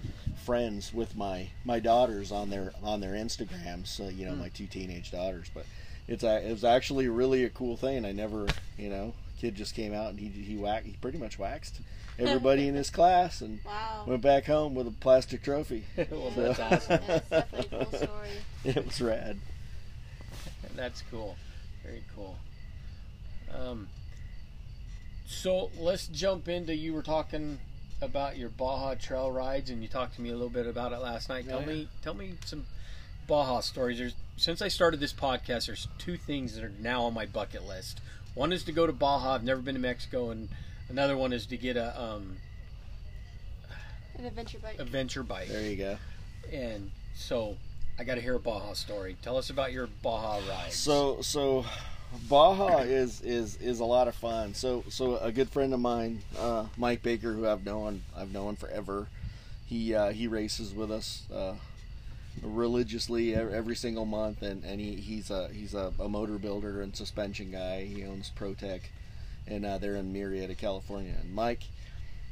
[0.46, 3.88] friends with my my daughters on their on their Instagrams.
[3.88, 5.66] So you know my two teenage daughters, but
[6.08, 8.06] it's a, it was actually really a cool thing.
[8.06, 11.38] I never you know kid just came out and he he whacked he pretty much
[11.38, 11.80] waxed
[12.20, 14.04] everybody in his class and Wow.
[14.08, 15.86] went back home with a plastic trophy.
[16.12, 17.00] well, So- that's awesome.
[17.08, 18.30] That's definitely a cool story.
[18.64, 19.38] it was rad.
[20.76, 21.36] That's cool.
[21.84, 22.38] Very cool.
[23.54, 23.88] Um,
[25.26, 27.60] so let's jump into you were talking
[28.02, 30.98] about your Baja trail rides, and you talked to me a little bit about it
[31.00, 31.48] last night.
[31.48, 31.66] Tell Yeah.
[31.68, 32.66] me, tell me some
[33.28, 33.98] Baja stories.
[33.98, 37.66] There's since I started this podcast, there's two things that are now on my bucket
[37.68, 38.00] list.
[38.36, 39.34] One is to go to Baja.
[39.34, 40.50] I've never been to Mexico, and
[40.90, 42.38] another one is to get a um,
[44.18, 44.80] An adventure bike.
[44.80, 45.48] adventure bike.
[45.48, 45.98] There you go.
[46.52, 47.58] And so
[48.00, 49.18] I got to hear a Baja story.
[49.22, 50.72] Tell us about your Baja ride.
[50.72, 51.66] So so
[52.30, 54.54] Baja is is is a lot of fun.
[54.54, 58.56] So so a good friend of mine, uh, Mike Baker, who I've known I've known
[58.56, 59.08] forever.
[59.66, 61.56] He uh, he races with us uh,
[62.42, 66.96] religiously every single month, and, and he, he's a he's a, a motor builder and
[66.96, 67.84] suspension guy.
[67.84, 68.82] He owns ProTech,
[69.48, 71.14] and uh, they're in Murrieta, California.
[71.20, 71.64] And Mike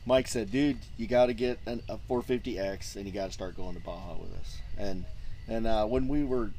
[0.05, 3.57] Mike said, "Dude, you got to get an, a 450X, and you got to start
[3.57, 5.05] going to Baja with us." And
[5.47, 6.51] and uh, when we were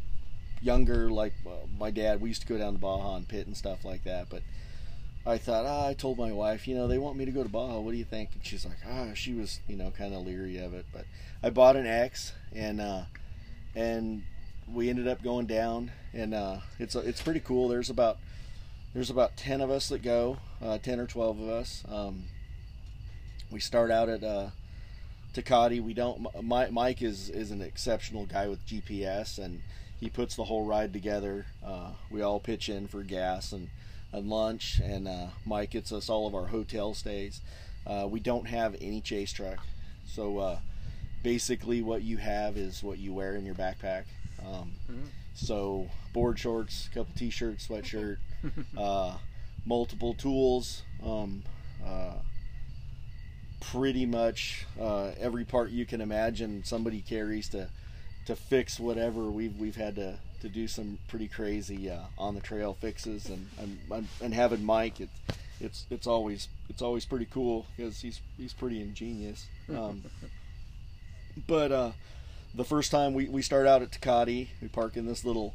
[0.60, 1.32] younger, like
[1.78, 4.28] my dad, we used to go down to Baja and pit and stuff like that.
[4.28, 4.42] But
[5.24, 7.48] I thought, ah, I told my wife, you know, they want me to go to
[7.48, 7.80] Baja.
[7.80, 8.30] What do you think?
[8.34, 10.86] And she's like, ah, she was, you know, kind of leery of it.
[10.92, 11.04] But
[11.42, 13.02] I bought an X, and uh,
[13.74, 14.22] and
[14.72, 17.68] we ended up going down, and uh, it's it's pretty cool.
[17.68, 18.18] There's about
[18.96, 21.84] there's about ten of us that go, uh, ten or twelve of us.
[21.86, 22.24] Um,
[23.50, 24.48] we start out at uh,
[25.34, 25.82] Tecate.
[25.82, 26.22] We don't.
[26.42, 29.60] Mi- Mike is is an exceptional guy with GPS, and
[30.00, 31.44] he puts the whole ride together.
[31.64, 33.68] Uh, we all pitch in for gas and,
[34.12, 37.42] and lunch, and uh, Mike gets us all of our hotel stays.
[37.86, 39.58] Uh, we don't have any chase truck,
[40.06, 40.58] so uh,
[41.22, 44.04] basically what you have is what you wear in your backpack.
[44.40, 45.06] Um, Mhm.
[45.34, 48.16] So board shorts, couple t-shirts, sweatshirt,
[48.78, 49.14] uh,
[49.64, 50.82] multiple tools.
[51.04, 51.42] Um,
[51.84, 52.14] uh,
[53.60, 57.68] pretty much uh, every part you can imagine somebody carries to
[58.26, 62.40] to fix whatever we've we've had to, to do some pretty crazy uh, on the
[62.40, 65.08] trail fixes and and, and having Mike it,
[65.60, 70.04] it's it's always it's always pretty cool because he's he's pretty ingenious um,
[71.46, 71.92] but uh,
[72.54, 75.54] the first time we, we start out at Tecate, we park in this little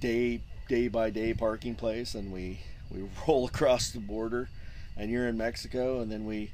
[0.00, 0.40] day
[0.72, 2.58] day by day parking place and we
[2.90, 4.48] we roll across the border
[4.96, 6.50] and you're in Mexico and then we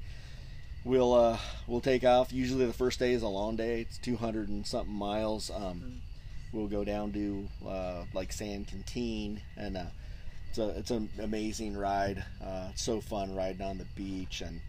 [0.85, 1.39] we'll uh,
[1.69, 2.33] we'll take off.
[2.33, 3.83] Usually the first day is a long day.
[3.83, 5.53] It's 200 and something miles.
[5.55, 6.01] Um,
[6.53, 9.85] we'll go down to uh, like San Quintin, and uh,
[10.49, 12.25] it's a it's an amazing ride.
[12.43, 14.61] Uh, it's so fun riding on the beach, and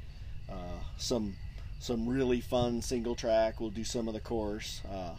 [0.48, 1.36] uh, some
[1.80, 3.60] some really fun single track.
[3.60, 4.82] We'll do some of the course.
[4.88, 5.16] Uh,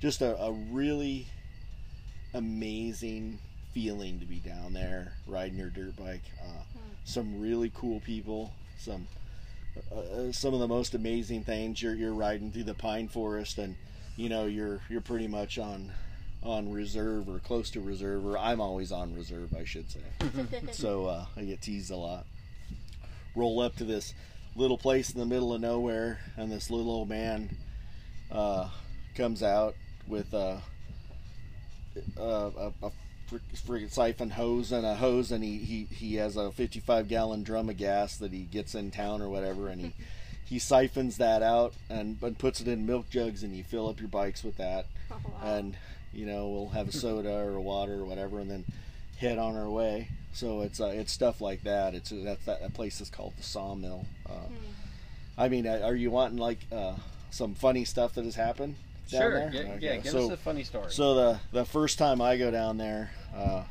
[0.00, 1.26] just a, a really
[2.32, 3.40] amazing
[3.72, 6.22] feeling to be down there riding your dirt bike.
[6.40, 6.62] Uh,
[7.04, 8.52] some really cool people.
[8.78, 9.06] Some
[9.90, 11.82] uh, some of the most amazing things.
[11.82, 13.76] You're you're riding through the pine forest, and
[14.16, 15.90] you know you're you're pretty much on
[16.42, 20.00] on reserve or close to reserve, or I'm always on reserve, I should say.
[20.72, 22.26] so uh, I get teased a lot.
[23.34, 24.12] Roll up to this
[24.56, 27.56] little place in the middle of nowhere, and this little old man
[28.30, 28.68] uh,
[29.14, 29.74] comes out
[30.06, 30.56] with uh,
[32.18, 32.92] a, a, a
[33.54, 37.68] friggin' siphon hose and a hose, and he, he, he has a 55 gallon drum
[37.68, 39.92] of gas that he gets in town or whatever, and he
[40.44, 44.00] he siphons that out and, and puts it in milk jugs, and you fill up
[44.00, 45.54] your bikes with that, Oh, wow.
[45.54, 45.76] and
[46.12, 48.64] you know we'll have a soda or a water or whatever, and then
[49.18, 50.08] head on our way.
[50.34, 51.94] So it's uh, it's stuff like that.
[51.94, 54.06] It's that's that, that place is called the Sawmill.
[54.28, 54.54] Uh, Hmm.
[55.38, 56.94] I mean, uh, are you wanting like uh,
[57.30, 58.76] some funny stuff that has happened?
[59.10, 59.50] down sure, there?
[59.52, 60.90] yeah, Okay, yeah give so- us a funny story.
[60.90, 63.64] so the the first time I go down there, uh,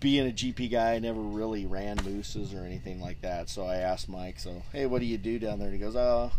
[0.00, 3.48] being a GP guy, I never really ran mousses or anything like that.
[3.48, 5.96] So I asked Mike, "So hey, what do you do down there?" And he goes,
[5.96, 6.32] "Oh,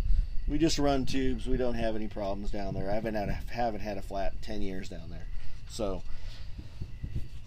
[0.47, 1.47] we just run tubes.
[1.47, 2.89] We don't have any problems down there.
[2.89, 5.27] I haven't had a, haven't had a flat in ten years down there."
[5.69, 6.03] So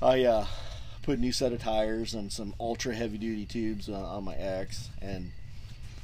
[0.00, 0.46] I uh,
[1.02, 4.34] put a new set of tires and some ultra heavy duty tubes on, on my
[4.34, 5.32] X, and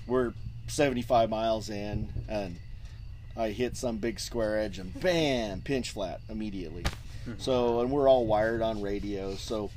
[0.06, 0.32] we're
[0.68, 2.56] 75 miles in, and
[3.36, 6.84] I hit some big square edge and bam, pinch flat immediately.
[7.38, 9.70] So and we're all wired on radio, so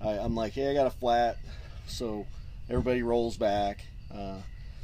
[0.00, 1.38] I, I'm like, hey, I got a flat.
[1.86, 2.26] So
[2.68, 3.84] everybody rolls back.
[4.12, 4.38] Uh,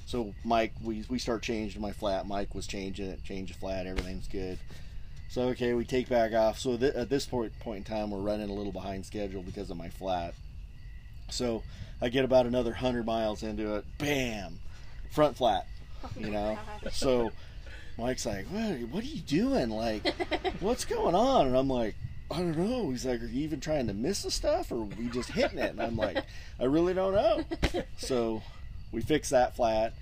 [0.07, 2.27] so Mike, we, we start changing my flat.
[2.27, 4.59] Mike was changing it, change the flat, everything's good.
[5.29, 6.59] So okay, we take back off.
[6.59, 9.71] So th- at this point point in time, we're running a little behind schedule because
[9.71, 10.35] of my flat.
[11.31, 11.63] So
[12.03, 14.59] I get about another hundred miles into it, bam,
[15.11, 15.67] front flat.
[16.19, 16.59] You know,
[16.93, 17.31] so
[17.99, 18.81] Mike's like, "What?
[18.91, 19.71] What are you doing?
[19.71, 20.07] Like,
[20.61, 21.95] what's going on?" And I'm like,
[22.31, 24.85] "I don't know." He's like, "Are you even trying to miss the stuff, or are
[24.85, 26.25] we just hitting it?" And I'm like,
[26.59, 27.45] "I really don't know."
[27.99, 28.43] So
[28.93, 29.95] we fixed that flat,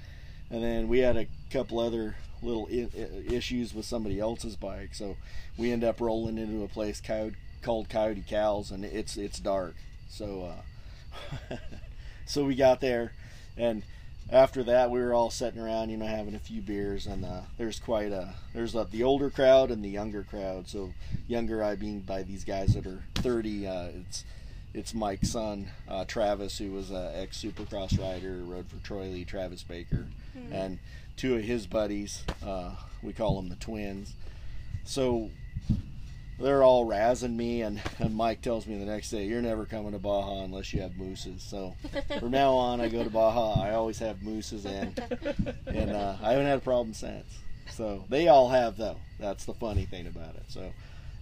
[0.51, 4.95] and then we had a couple other little issues with somebody else's bike.
[4.95, 5.17] So
[5.59, 9.75] we end up rolling into a place called, called Coyote Cal's, and it's it's dark.
[10.09, 10.53] So
[11.51, 11.57] uh,
[12.27, 13.13] so we got there,
[13.57, 13.83] and
[14.31, 17.41] after that we were all sitting around, you know, having a few beers, and uh,
[17.59, 20.69] there's quite a there's uh the older crowd and the younger crowd.
[20.69, 20.93] So
[21.27, 23.67] younger, I mean by these guys that are 30.
[23.67, 24.25] Uh, it's
[24.73, 29.25] it's Mike's son, uh, Travis, who was an ex Supercross rider, rode for Troy Lee,
[29.25, 30.07] Travis Baker,
[30.53, 30.79] and
[31.17, 32.23] two of his buddies.
[32.45, 34.15] Uh, we call them the twins.
[34.85, 35.31] So
[36.41, 39.93] they're all razzing me, and, and Mike tells me the next day, "You're never coming
[39.93, 41.75] to Baja unless you have mousses." So
[42.19, 43.61] from now on, I go to Baja.
[43.63, 44.95] I always have mousses in,
[45.67, 47.27] and uh, I haven't had a problem since.
[47.73, 48.97] So they all have though.
[49.19, 50.45] That's the funny thing about it.
[50.49, 50.73] So.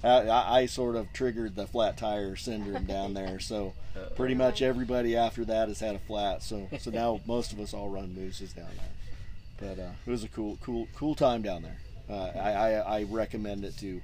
[0.00, 3.74] I, I I sort of triggered the flat tire syndrome down there, so
[4.14, 6.44] pretty much everybody after that has had a flat.
[6.44, 9.74] So so now most of us all run mousses down there.
[9.76, 11.78] But uh, it was a cool cool cool time down there.
[12.08, 14.00] Uh, I, I I recommend it to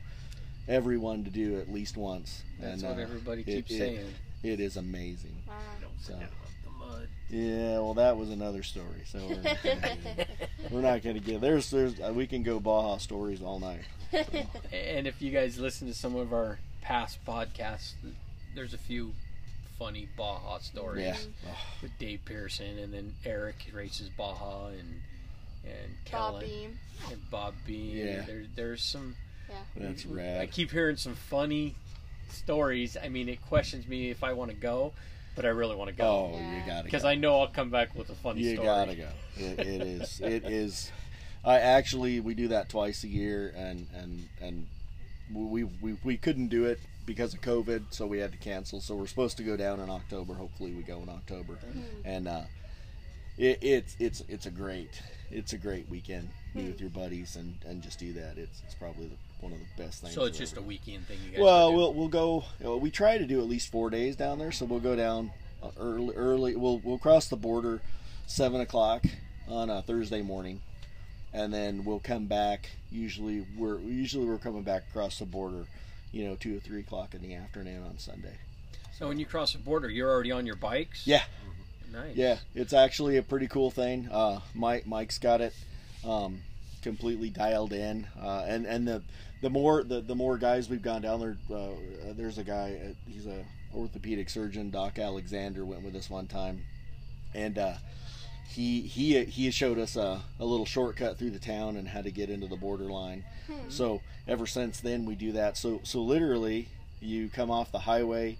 [0.68, 2.42] everyone to do at least once.
[2.60, 4.14] That's and, what uh, everybody it- keeps it- saying.
[4.42, 5.34] It is amazing.
[5.48, 5.54] Wow.
[6.02, 7.08] So The mud.
[7.30, 9.02] yeah, well that was another story.
[9.06, 10.26] So we're not gonna,
[10.70, 13.80] we're not going to get there's there's uh, we can go Baja stories all night.
[14.12, 17.92] And if you guys listen to some of our past podcasts,
[18.54, 19.12] there's a few
[19.78, 21.16] funny Baja stories Yeah.
[21.80, 25.00] with Dave Pearson, and then Eric races Baja, and
[25.64, 26.78] and Kellen Beam
[27.10, 27.96] and Bob Beam.
[27.96, 28.22] Yeah.
[28.26, 29.16] There, there's some.
[29.76, 30.40] That's mm-hmm.
[30.40, 31.74] I keep hearing some funny
[32.28, 32.96] stories.
[33.02, 34.92] I mean, it questions me if I want to go,
[35.36, 37.08] but I really want to go Oh, you got to because go.
[37.08, 38.50] I know I'll come back with a funny story.
[38.50, 38.66] you story.
[38.66, 39.08] gotta go.
[39.36, 40.20] It, it is.
[40.20, 40.92] It is.
[41.44, 44.66] I actually we do that twice a year, and and and
[45.32, 48.80] we we we couldn't do it because of COVID, so we had to cancel.
[48.80, 50.34] So we're supposed to go down in October.
[50.34, 51.80] Hopefully, we go in October, mm-hmm.
[52.04, 52.42] and uh,
[53.36, 56.30] it, it's it's it's a great it's a great weekend.
[56.54, 56.82] Be with mm-hmm.
[56.84, 58.38] your buddies and and just do that.
[58.38, 60.14] It's it's probably the, one of the best things.
[60.14, 60.42] So it's ever.
[60.44, 61.18] just a weekend thing.
[61.24, 61.76] You guys Well, do.
[61.76, 62.44] we'll we'll go.
[62.58, 64.96] you know, we try to do at least four days down there, so we'll go
[64.96, 65.30] down
[65.62, 66.14] uh, early.
[66.16, 67.80] Early, we'll we'll cross the border
[68.26, 69.04] seven o'clock
[69.48, 70.60] on a Thursday morning,
[71.32, 72.70] and then we'll come back.
[72.90, 75.66] Usually, we're usually we're coming back across the border,
[76.12, 78.34] you know, two or three o'clock in the afternoon on Sunday.
[78.98, 81.04] So when you cross the border, you're already on your bikes.
[81.06, 81.24] Yeah,
[81.92, 82.14] Nice.
[82.16, 84.08] yeah, it's actually a pretty cool thing.
[84.10, 85.52] Uh, Mike Mike's got it
[86.06, 86.42] um,
[86.82, 89.02] completely dialed in, uh, and and the
[89.40, 91.36] the more the, the more guys we've gone down there.
[91.54, 91.72] Uh,
[92.16, 92.80] there's a guy.
[92.82, 94.70] Uh, he's a orthopedic surgeon.
[94.70, 96.64] Doc Alexander went with us one time,
[97.34, 97.74] and uh,
[98.48, 102.10] he he he showed us a, a little shortcut through the town and how to
[102.10, 103.24] get into the borderline.
[103.68, 105.56] So ever since then we do that.
[105.56, 106.68] So so literally
[107.00, 108.38] you come off the highway,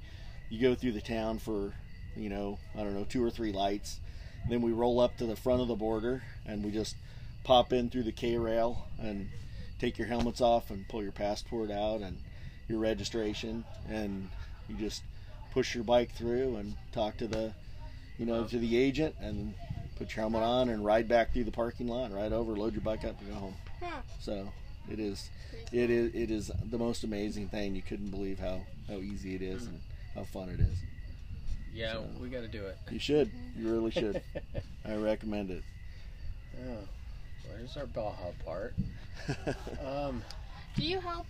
[0.49, 1.75] you go through the town for
[2.17, 3.99] you know I don't know two or three lights,
[4.49, 6.97] then we roll up to the front of the border and we just
[7.43, 9.29] pop in through the K rail and
[9.79, 12.19] take your helmets off and pull your passport out and
[12.69, 14.29] your registration and
[14.69, 15.03] you just
[15.53, 17.53] push your bike through and talk to the
[18.19, 19.55] you know to the agent and
[19.97, 22.83] put your helmet on and ride back through the parking lot right over load your
[22.83, 23.55] bike up and go home.
[24.21, 24.49] So
[24.91, 25.29] it is
[25.73, 27.75] it is it is the most amazing thing.
[27.75, 29.81] You couldn't believe how how easy it is and
[30.15, 30.77] how fun it is.
[31.75, 32.79] Yeah, So- we got to do it.
[32.91, 33.31] you should.
[33.57, 34.23] You really should.
[34.85, 35.63] I recommend it.
[36.57, 36.79] Oh,
[37.57, 38.75] where's our Baja part?
[39.85, 40.23] Um,
[40.77, 41.27] Do you help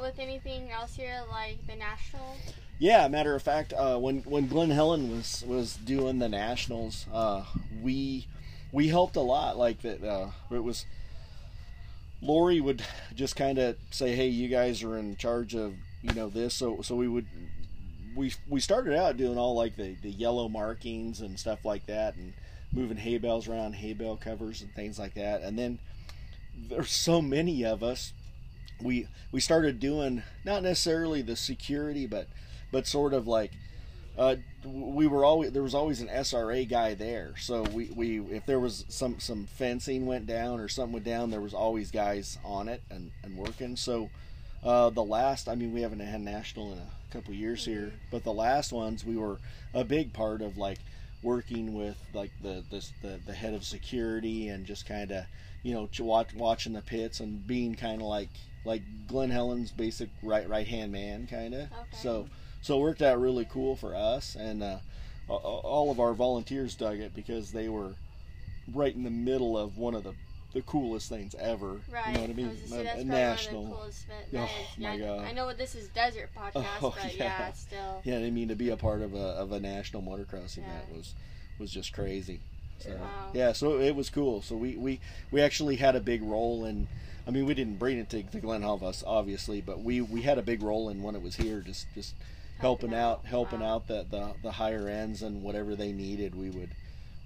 [0.00, 2.38] with anything else here, like the nationals?
[2.78, 7.44] Yeah, matter of fact, uh, when when Glen Helen was was doing the nationals, uh,
[7.82, 8.26] we
[8.72, 9.56] we helped a lot.
[9.56, 10.86] Like that, uh, it was
[12.22, 12.82] Lori would
[13.14, 16.80] just kind of say, "Hey, you guys are in charge of you know this," so
[16.82, 17.26] so we would
[18.16, 22.16] we we started out doing all like the the yellow markings and stuff like that,
[22.16, 22.32] and
[22.74, 25.78] moving hay bales around, hay bale covers and things like that, and then
[26.56, 28.12] there's so many of us
[28.82, 32.28] we we started doing not necessarily the security but
[32.72, 33.52] but sort of like
[34.18, 37.34] Uh, we were always there was always an SRA guy there.
[37.38, 41.30] So we, we if there was some some fencing went down or something went down,
[41.30, 43.76] there was always guys on it and, and working.
[43.76, 44.10] So
[44.62, 48.24] uh, the last, I mean, we haven't had national in a couple years here, but
[48.24, 49.40] the last ones we were
[49.74, 50.80] a big part of like
[51.24, 55.24] working with like the the the, the head of security and just kind of
[55.62, 58.28] you know watch, watching the pits and being kind of like
[58.64, 61.60] like Glen Helen's basic right right hand man kind of.
[61.62, 61.96] Okay.
[62.02, 62.26] So
[62.60, 64.78] so it worked out really cool for us and uh,
[65.28, 67.94] all of our volunteers dug it because they were
[68.72, 70.14] right in the middle of one of the
[70.54, 71.80] the coolest things ever.
[71.92, 72.06] Right.
[72.08, 72.48] You know what I mean?
[72.48, 73.62] was say, that's national.
[73.64, 74.06] one of the coolest.
[74.36, 74.48] Oh,
[74.78, 75.24] my God.
[75.26, 77.24] I know this is desert podcast, Oh, but yeah.
[77.40, 78.00] yeah, still.
[78.04, 80.96] Yeah, I mean to be a part of a of a national motocross event Yeah.
[80.96, 81.14] was
[81.58, 82.40] was just crazy.
[82.78, 83.30] So Wow.
[83.34, 84.40] yeah, so it was cool.
[84.42, 85.00] So we we
[85.30, 86.88] we actually had a big role in.
[87.26, 90.38] I mean, we didn't bring it to, to Glen Halvas, obviously, but we we had
[90.38, 92.14] a big role in when it was here, just just
[92.58, 93.24] helping, Helping out, out.
[93.26, 93.74] helping Wow.
[93.76, 96.70] out the, the the higher ends and whatever they needed, we would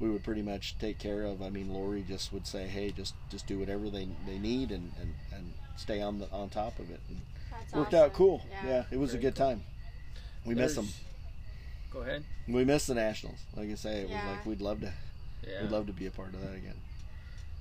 [0.01, 1.43] we would pretty much take care of.
[1.43, 4.93] I mean, Lori just would say, hey, just just do whatever they they need and
[5.01, 7.01] and, and stay on the on top of it.
[7.09, 7.21] And
[7.51, 8.05] That's worked awesome.
[8.07, 8.43] out cool.
[8.51, 8.67] Yeah.
[8.69, 9.47] Yeah, it was Very a good cool.
[9.47, 9.63] time.
[10.45, 10.89] We miss them.
[11.91, 12.25] Go ahead.
[12.47, 13.39] We miss the Nationals.
[13.57, 14.27] Like I say, it Yeah.
[14.27, 14.93] was like we'd love to
[15.47, 15.63] Yeah.
[15.63, 16.77] we'd love to be a part of that again.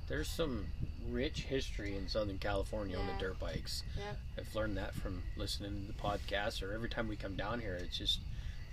[0.07, 0.67] There's some
[1.09, 3.83] rich history in Southern California on the dirt bikes.
[3.97, 4.17] Yep.
[4.39, 7.73] I've learned that from listening to the podcast or every time we come down here.
[7.75, 8.19] It just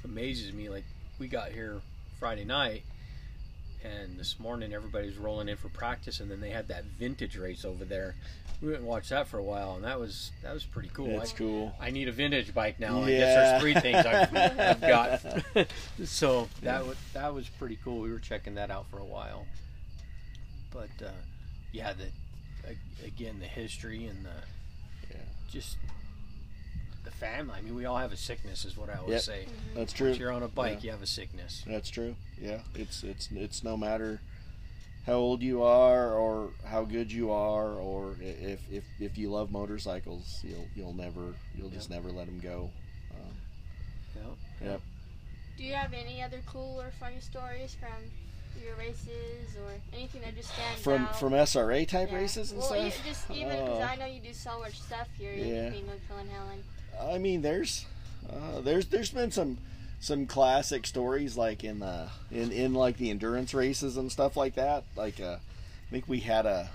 [0.05, 0.69] amazes me.
[0.69, 0.85] Like
[1.19, 1.81] we got here
[2.21, 2.85] Friday night,
[3.85, 7.37] and this morning everybody was rolling in for practice, and then they had that vintage
[7.37, 8.15] race over there.
[8.63, 11.19] We went and watched that for a while, and that was that was pretty cool.
[11.19, 11.73] that's I, cool.
[11.81, 13.01] I need a vintage bike now.
[13.01, 13.05] yeah.
[13.05, 14.81] I guess there's three things I've, I've
[15.55, 15.67] got.
[16.05, 18.01] so that was that was pretty cool.
[18.01, 19.47] We were checking that out for a while.
[20.73, 21.11] But uh,
[21.73, 22.75] yeah, the
[23.07, 24.31] again the history and the
[25.15, 25.17] Yeah.
[25.51, 25.77] just
[27.25, 27.55] family.
[27.57, 29.23] I mean, we all have a sickness, is what I always Yep.
[29.23, 29.47] say.
[29.75, 30.09] That's true.
[30.09, 30.85] Once you're on a bike, Yeah.
[30.85, 31.63] you have a sickness.
[31.67, 32.17] That's true.
[32.41, 34.21] Yeah, it's it's it's no matter
[35.07, 39.51] how old you are or how good you are or if if, if you love
[39.51, 42.71] motorcycles, you'll you'll never you'll just never let them go.
[43.13, 43.37] Um,
[44.61, 44.69] Yeah.
[44.71, 44.81] Yep.
[45.57, 48.11] Do you have any other cool or funny stories from
[48.63, 51.19] your races or anything that just stands from out?
[51.19, 52.17] from SRA type Yeah.
[52.19, 52.77] races and stuff?
[52.79, 53.07] well, stuff.
[53.07, 53.83] e- just even because Oh.
[53.83, 55.71] I know you do so much stuff here, Yeah.
[55.71, 56.63] being with Phil and Helen.
[57.01, 57.87] I mean, there's
[58.31, 59.59] uh, there's there's been some
[60.01, 64.55] some classic stories like in the in in like the endurance races and stuff like
[64.55, 64.85] that.
[64.97, 66.71] Like uh, I think we had a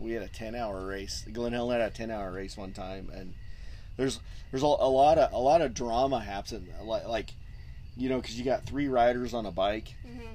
[0.00, 1.24] we had a ten hour race.
[1.32, 3.34] Glen Helen had a ten hour race one time, and
[3.96, 4.20] there's
[4.50, 6.68] there's a, a lot of a lot of drama happens.
[6.82, 7.30] Like, like
[7.96, 10.28] you know, because you got three riders on a bike, Mhm.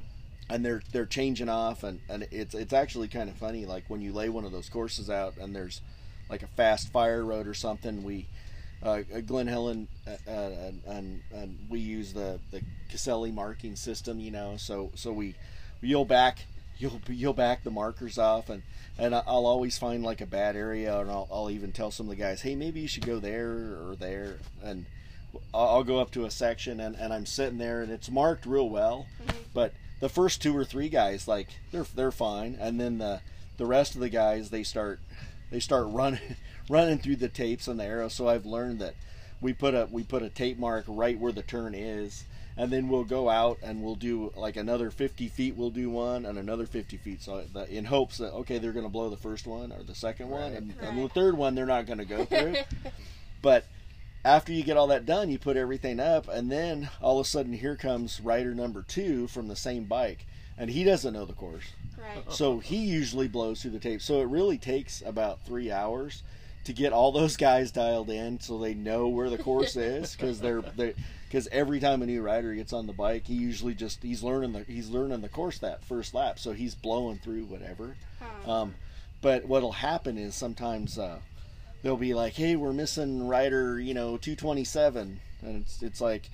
[0.50, 3.66] and they're they're changing off, and and it's it's actually kind of funny.
[3.66, 5.82] Like when you lay one of those courses out, and there's
[6.30, 8.28] like a fast fire road or something, we
[8.84, 14.32] uh, Glen Helen uh, uh, and, and we use the the Caselli marking system, you
[14.32, 14.56] know.
[14.58, 15.36] So so we
[15.82, 16.40] you'll back
[16.78, 18.64] you'll you'll back the markers off, and
[18.98, 22.10] and I'll always find like a bad area, and I'll, I'll even tell some of
[22.10, 24.86] the guys, hey, maybe you should go there or there, and
[25.54, 28.46] I'll, I'll go up to a section, and, and I'm sitting there, and it's marked
[28.46, 29.06] real well,
[29.54, 33.22] but the first two or three guys like they're they're fine, and then the
[33.58, 35.00] the rest of the guys they start
[35.52, 36.36] they start running
[36.70, 38.08] running through the tapes on the arrow.
[38.08, 38.96] So I've learned that
[39.42, 42.88] we put a we put a tape mark right where the turn is, and then
[42.90, 45.56] we'll go out and we'll do like another 50 feet.
[45.56, 47.22] We'll do one and another 50 feet.
[47.22, 49.96] So the, in hopes that okay they're going to blow the first one or the
[49.96, 52.56] second one, and, and the third one they're not going to go through.
[53.42, 53.66] but
[54.26, 57.30] after you get all that done, you put everything up, and then all of a
[57.30, 60.26] sudden here comes rider number two from the same bike,
[60.58, 61.64] and he doesn't know the course.
[61.98, 62.30] right.
[62.32, 64.02] So he usually blows through the tape.
[64.02, 66.24] So it really takes about three hours
[66.68, 70.42] to get all those guys dialed in so they know where the course is because
[70.42, 70.94] they're they
[71.26, 74.52] because every time a new rider gets on the bike, he usually just he's learning
[74.52, 77.96] the he's learning the course that first lap, so he's blowing through whatever.
[78.20, 78.52] Huh.
[78.52, 78.76] Um,
[79.22, 81.20] but what'll happen is sometimes uh,
[81.84, 86.30] they'll be like, "Hey, we're missing rider, you know, 227," and it's it's like,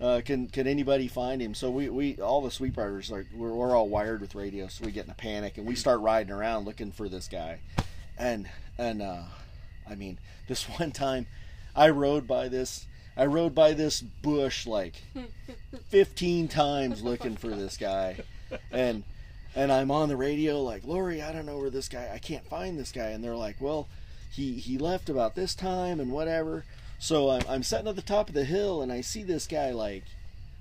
[0.00, 3.52] uh, "Can can anybody find him?" So we, we all the sweep riders like we're,
[3.52, 6.32] we're all wired with radio, so we get in a panic and we start riding
[6.32, 7.58] around looking for this guy,
[8.16, 9.22] and and uh,
[9.88, 10.18] I mean,
[10.48, 11.26] this one time,
[11.74, 12.86] I rode by this.
[13.16, 15.02] I rode by this bush like
[15.88, 18.16] 15 times looking for this guy,
[18.70, 19.04] and
[19.54, 22.10] and I'm on the radio like Lori, I don't know where this guy.
[22.12, 23.88] I can't find this guy, and they're like, well,
[24.30, 26.64] he he left about this time and whatever.
[26.98, 29.72] So I'm I'm sitting at the top of the hill, and I see this guy
[29.72, 30.04] like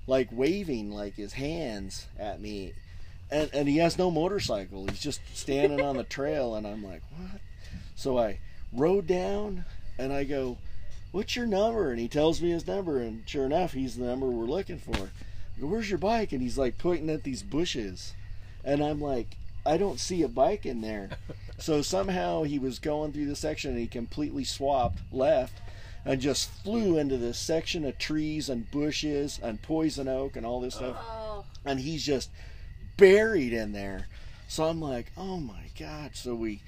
[0.08, 2.74] like waving like his hands at me,
[3.30, 4.88] and and he has no motorcycle.
[4.88, 7.42] He's just standing on the trail, and I'm like, what?
[7.96, 8.40] So I
[8.74, 9.66] rode down,
[9.98, 10.58] and I go.
[11.12, 11.92] What's your number?
[11.92, 15.10] And he tells me his number, and sure enough, he's the number we're looking for.
[15.60, 16.32] where's your bike?
[16.32, 18.14] And he's like pointing at these bushes.
[18.64, 21.10] And I'm like, I don't see a bike in there.
[21.60, 25.60] so somehow he was going through the section and he completely swapped left
[26.06, 30.62] and just flew into this section of trees and bushes and poison oak and all
[30.62, 30.98] this stuff.
[31.00, 32.30] Oh, And he's just
[32.98, 34.08] buried in there.
[34.48, 36.12] So I'm like, oh my god.
[36.16, 36.62] So we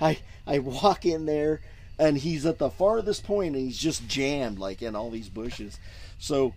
[0.00, 1.60] I I walk in there
[1.98, 5.78] and he's at the farthest point and he's just jammed like in all these bushes.
[6.18, 6.54] So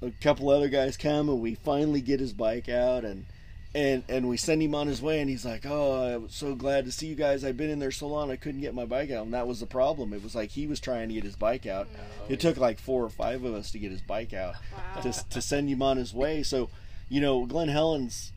[0.00, 3.26] a couple other guys come and we finally get his bike out and
[3.74, 6.84] and and we send him on his way and he's like oh i'm so glad
[6.84, 7.44] to see you guys.
[7.44, 9.24] I've been in there so long i couldn't get my bike out.
[9.24, 10.12] And that was the problem.
[10.12, 11.88] It was like he was trying to get his bike out.
[12.28, 14.54] It took like four or five of us to get his bike out
[14.96, 15.02] wow.
[15.02, 16.42] to, to send him on his way.
[16.42, 16.68] So
[17.08, 18.32] you know glen helen's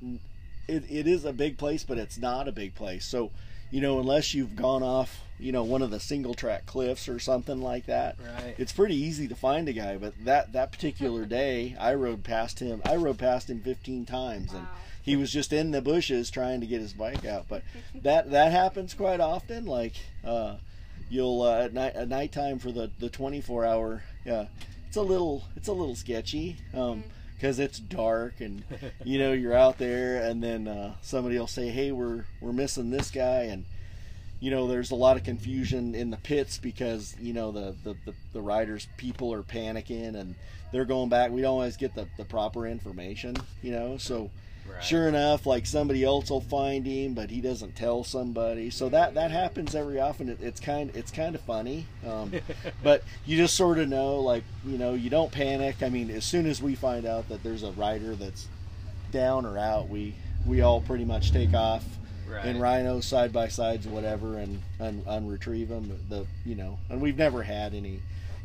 [0.67, 3.05] it, it is a big place but it's not a big place.
[3.05, 3.31] So
[3.75, 7.19] you know unless you've gone off you know one of the single track cliffs or
[7.19, 8.55] something like that Right.
[8.57, 9.97] it's pretty easy to find a guy.
[9.97, 14.53] But that that particular day i rode past him i rode past him 15 times
[14.53, 14.65] and
[15.03, 17.45] he was just in the bushes trying to get his bike out.
[17.49, 17.63] But
[18.01, 19.65] that that happens quite often.
[19.65, 20.55] Like uh
[21.09, 24.45] you'll uh, at night at nighttime for the the 24 hour yeah
[24.87, 26.55] it's a little it's a little sketchy.
[26.73, 27.03] Um
[27.37, 28.63] because it's dark and
[29.03, 32.89] you know you're out there and then uh, somebody will say hey we're we're missing
[32.89, 33.43] this guy.
[33.43, 33.65] And
[34.39, 37.95] you know there's a lot of confusion in the pits because you know the the,
[38.05, 40.35] the, the riders people are panicking and
[40.71, 41.31] they're going back.
[41.31, 43.97] We don't always get the, the proper information you know?
[43.97, 44.29] So
[44.75, 44.83] Right.
[44.83, 48.69] sure enough like somebody else will find him but he doesn't tell somebody.
[48.69, 50.29] So that that happens every often.
[50.29, 52.31] It, it's kind it's kind of funny um,
[52.83, 55.81] but you just sort of know like you know you don't panic.
[55.81, 58.47] I mean as soon as we find out that there's a rider that's
[59.11, 60.13] down or out we
[60.45, 61.83] we all pretty much take off
[62.27, 62.43] Right.
[62.47, 66.99] in rhinos side by sides whatever and, and and retrieve them the you know and
[66.99, 67.99] we've never had any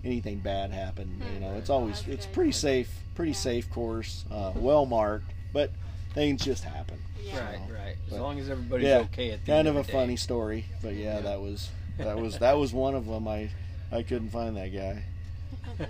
[0.04, 1.54] anything bad happen you know.
[1.54, 3.36] It's always That's it's pretty safe pretty Yeah.
[3.38, 5.70] safe course uh, well marked but
[6.14, 7.38] things just happen Yeah.
[7.44, 7.96] Right, right.
[8.06, 9.92] As But- long as everybody's yeah okay at the kind end of a day.
[9.92, 11.20] funny story but yeah, Yeah.
[11.20, 13.50] that was that was that was one of them i
[13.92, 15.02] i couldn't find that guy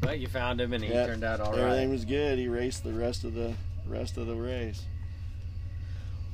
[0.00, 1.06] but you found him and he Yeah.
[1.06, 1.60] turned out all right.
[1.60, 3.54] everything was good he raced the rest of the
[3.86, 4.82] rest of the race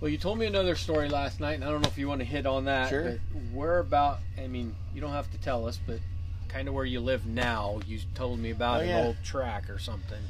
[0.01, 2.21] Well, you told me another story last night, and I don't know if you want
[2.21, 2.89] to hit on that.
[2.89, 3.03] Sure.
[3.05, 3.19] But
[3.53, 4.21] where about?
[4.43, 5.99] I mean, you don't have to tell us, but
[6.49, 7.81] kind of where you live now.
[7.87, 9.05] You told me about Oh, an yeah.
[9.05, 10.23] old track or something.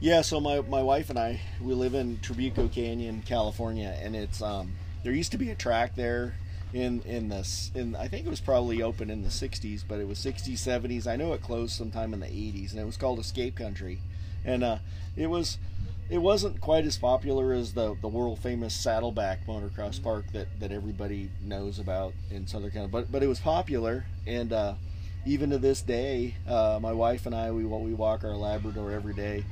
[0.00, 4.42] Yeah, so my, my wife and I we live in Trabuco Canyon, California, and it's
[4.42, 4.72] um
[5.02, 6.34] there used to be a track there
[6.72, 10.06] in in this in I think it was probably open in the 60s, but it
[10.06, 11.06] was 60s 70s.
[11.06, 14.00] I know it closed sometime in the 80s, and it was called Escape Country,
[14.44, 14.78] and uh,
[15.16, 15.58] it was
[16.10, 20.70] it wasn't quite as popular as the the world famous Saddleback motocross park that that
[20.70, 24.52] everybody knows about in Southern California, but but it was popular and.
[24.52, 24.74] uh
[25.26, 29.14] even to this day, uh, my wife and I, we we walk our Labrador every
[29.14, 29.42] day.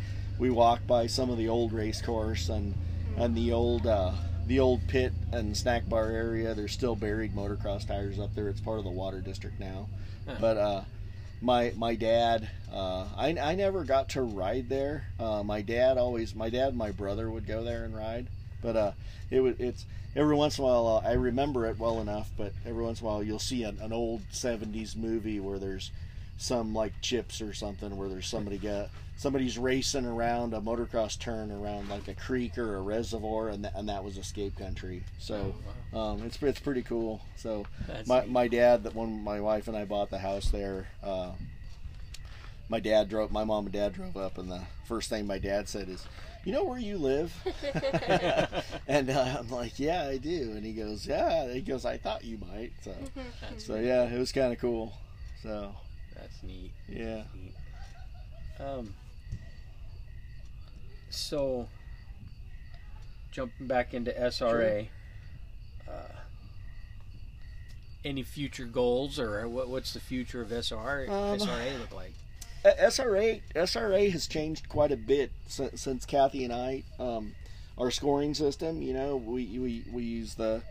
[0.43, 2.75] We walk by some of the old race course and
[3.17, 4.11] and the old uh,
[4.49, 6.53] the old pit and snack bar area.
[6.53, 8.49] There's still buried motocross tires up there.
[8.49, 9.87] It's part of the water district now.
[10.27, 10.35] Huh.
[10.41, 10.81] But uh,
[11.41, 15.07] my my dad, uh, I I never got to ride there.
[15.17, 18.27] Uh, my dad always, my dad and my brother would go there and ride.
[18.61, 18.93] But uh,
[19.31, 19.87] it would it's
[20.17, 22.33] every once in a while uh, I remember it well enough.
[22.37, 25.93] But every once in a while you'll see an, an old '70s movie where there's
[26.43, 31.53] some like CHiPs or something where there's somebody got somebody's racing around a motocross turn
[31.53, 35.05] around like a creek or a reservoir and, that and that was escape country.
[35.21, 35.55] So
[35.95, 37.21] um, it's it's pretty cool.
[37.37, 38.31] So That's my, neat.
[38.31, 41.31] my dad that when my wife and I bought the house there uh,
[42.69, 45.69] my dad drove my mom and dad drove up and the first thing my dad
[45.69, 46.05] said is
[46.45, 47.33] you know where you live?
[48.89, 50.55] And uh, I'm like yeah I do.
[50.57, 51.53] And he goes yeah.
[51.53, 52.73] He goes I thought you might.
[52.83, 52.95] So
[53.59, 54.93] so yeah it was kind of cool.
[55.41, 55.73] So
[56.23, 56.71] that's neat.
[56.89, 57.23] yeah
[58.61, 58.95] Um,
[61.11, 61.69] so,
[63.33, 64.89] jumping back into SRA,
[65.89, 65.93] uh,
[68.05, 72.13] any future goals or what, what's the future of SR, Um, SRA look like?
[72.65, 76.85] Uh, SRA SRA has changed quite a bit since, since Kathy and I.
[76.99, 77.35] Um,
[77.77, 80.63] our scoring system, you know, we we, we use the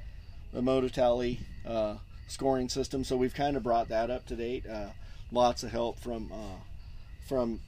[0.54, 1.96] the Mototally uh,
[2.28, 4.66] scoring system, so we've kind of brought that up to date.
[4.66, 4.88] Uh,
[5.32, 6.60] lots of help from uh,
[7.28, 7.60] from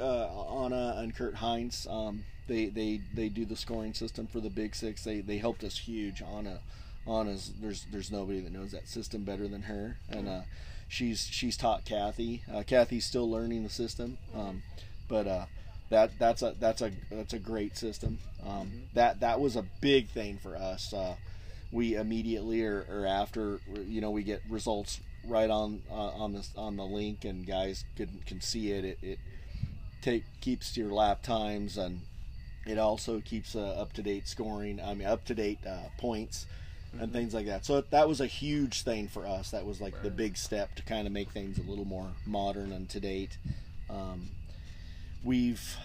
[0.00, 1.86] uh, Anna and Kurt Heinz.
[1.88, 5.04] Um, they, they they do the scoring system for the Big Six.
[5.04, 6.22] They they helped us huge.
[6.22, 6.58] Anna
[7.06, 10.40] Anna's there's there's nobody that knows that system better than her, and uh,
[10.88, 12.42] she's she's taught Kathy.
[12.52, 14.62] Uh, Kathy's still learning the system, um,
[15.08, 15.46] but uh,
[15.90, 18.18] that that's a that's a that's a great system.
[18.46, 20.92] Um, That that was a big thing for us.
[20.92, 21.16] Uh,
[21.70, 26.50] we immediately or, or after you know we get results right on uh, on this
[26.56, 28.84] on the link and guys can can see it.
[28.84, 29.18] It, it
[30.00, 32.00] take keeps your lap times and
[32.66, 34.80] it also keeps uh, up to date scoring.
[34.80, 36.46] I mean, up to date uh, points
[36.98, 37.64] and things like that.
[37.64, 39.50] So that was a huge thing for us.
[39.50, 42.72] That was like the big step to kind of make things a little more modern
[42.72, 43.38] and to date.
[43.88, 44.28] Um,
[45.24, 45.76] we've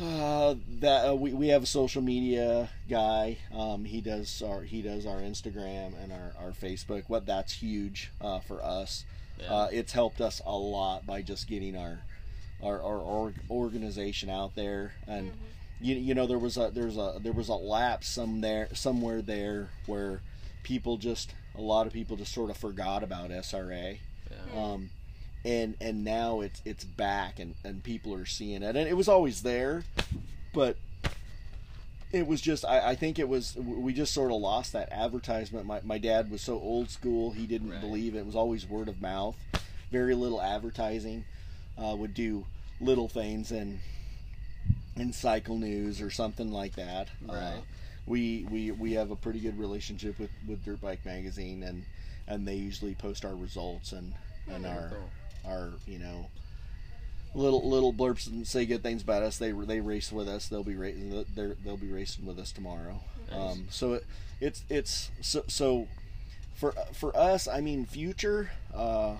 [0.00, 3.38] uh, that uh, we, we have a social media guy.
[3.54, 7.04] Um, he does our he does our Instagram and our, our Facebook.
[7.08, 9.04] What that's huge uh, for us.
[9.40, 9.52] Yeah.
[9.52, 12.00] Uh, it's helped us a lot by just getting our
[12.62, 15.32] our, our org- organization out there and
[15.80, 19.20] you, you know there was a there's a there was a lapse some there somewhere
[19.20, 20.20] there where
[20.62, 23.98] people just a lot of people just sort of forgot about SRA
[24.30, 24.62] Yeah.
[24.62, 24.90] um,
[25.44, 29.08] and and now it's it's back and and people are seeing it and it was
[29.08, 29.82] always there
[30.52, 30.76] but
[32.12, 35.66] it was just I, I think it was we just sort of lost that advertisement
[35.66, 37.80] my, my dad was so old school he didn't Right.
[37.80, 38.18] believe it.
[38.18, 39.36] it was always word of mouth
[39.90, 41.24] very little advertising
[41.78, 42.44] uh, would do
[42.80, 43.80] little things in
[44.96, 47.52] in cycle news or something like that uh,
[48.06, 51.84] we, we we have a pretty good relationship with with dirt bike magazine and
[52.28, 54.12] and they usually post our results and
[54.48, 55.10] and our cool.
[55.46, 56.26] Our you know
[57.34, 59.38] little little blurbs and say good things about us.
[59.38, 60.48] They they race with us.
[60.48, 61.24] They'll be racing.
[61.64, 63.00] They'll be racing with us tomorrow.
[63.30, 63.38] Nice.
[63.52, 64.06] Um, so it,
[64.40, 65.88] it's it's so so
[66.54, 67.48] for for us.
[67.48, 68.50] I mean, future.
[68.74, 69.16] Uh,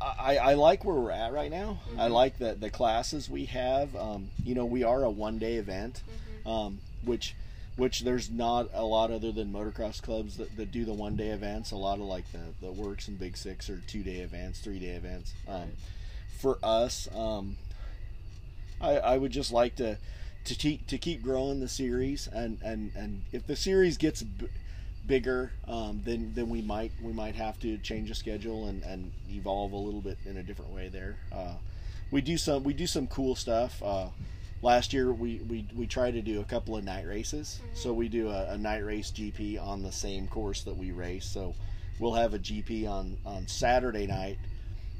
[0.00, 1.80] I, I like where we're at right now.
[1.98, 2.12] I Mhm.
[2.12, 3.94] like the the classes we have.
[3.96, 6.02] Um, you know, we are a one day event,
[6.46, 6.50] Mhm.
[6.50, 7.34] um, which
[7.78, 11.28] which there's not a lot other than motocross clubs that, that do the one day
[11.28, 11.70] events.
[11.70, 14.78] A lot of like the the WORCS and big six or two day events, three
[14.78, 15.32] day events.
[15.46, 15.68] Um, Right.
[16.40, 17.56] For us, um,
[18.80, 19.96] I I would just like to
[20.44, 24.48] to keep to keep growing the series and and and if the series gets b-
[25.06, 29.10] bigger um, then then we might we might have to change the schedule and, and
[29.30, 31.54] evolve a little bit in a different way there uh,
[32.10, 34.06] we do some we do some cool stuff uh,
[34.62, 37.60] last year we, we we try to do a couple of night races.
[37.74, 41.24] So we do a, a night race gp on the same course that we race.
[41.26, 41.54] So
[41.98, 44.38] we'll have a gp on on saturday night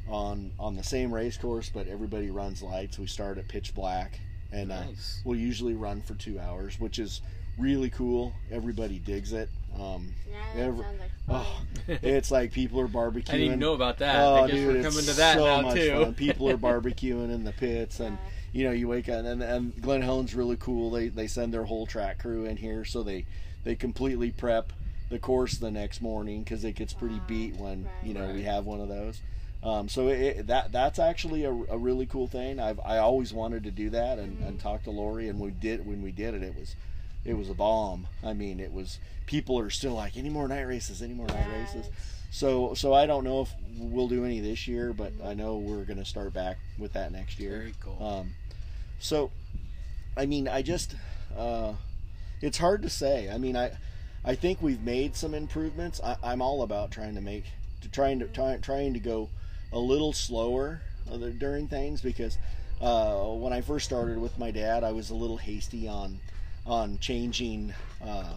[0.09, 2.99] on on the same race course but everybody runs lights.
[2.99, 4.19] We start at pitch black
[4.53, 4.83] and uh,
[5.25, 7.21] we'll usually run for two hours which is
[7.59, 8.33] really cool.
[8.51, 9.51] Everybody digs it.
[9.75, 13.35] Um, Yeah, that Every- sounds like oh, it's like people are barbecuing.
[13.35, 14.17] I didn't know about that.
[14.17, 15.91] Oh, I guess dude, we're it's coming to that so now much too.
[16.05, 16.15] fun.
[16.15, 18.31] People are barbecuing in the pits, and Yeah.
[18.53, 20.91] You know, you wake up and and Glen Helen's really cool.
[20.91, 23.27] They they send their whole track crew in here, so they
[23.65, 24.73] they completely prep
[25.11, 27.93] the course the next morning because it gets pretty beat when Right.
[28.05, 29.21] you know we have one of those.
[29.63, 32.61] Um, so it, that that's actually a, a really cool thing.
[32.61, 35.85] I've I always wanted to do that and, and talk to Lori, and we did
[35.87, 36.43] when we did it.
[36.43, 36.77] It was
[37.25, 38.07] it was a bomb.
[38.23, 41.49] I mean, it was people are still like any more night races, any more night
[41.53, 41.91] races.
[42.31, 45.85] So so I don't know if we'll do any this year, but I know we're
[45.85, 47.59] going to start back with that next year.
[47.59, 48.07] Very cool.
[48.07, 48.35] Um,
[48.99, 49.31] so,
[50.17, 50.95] I mean, I just,
[51.37, 51.75] uh,
[52.41, 53.31] it's hard to say.
[53.31, 53.73] I mean, I,
[54.25, 56.01] I think we've made some improvements.
[56.03, 57.45] I, I'm all about trying to make,
[57.83, 59.29] to trying to try, trying to go
[59.73, 60.81] a little slower
[61.11, 62.39] uh, during things because
[62.81, 66.19] uh, when I first started with my dad, I was a little hasty on,
[66.67, 67.75] on changing.
[68.05, 68.35] Uh,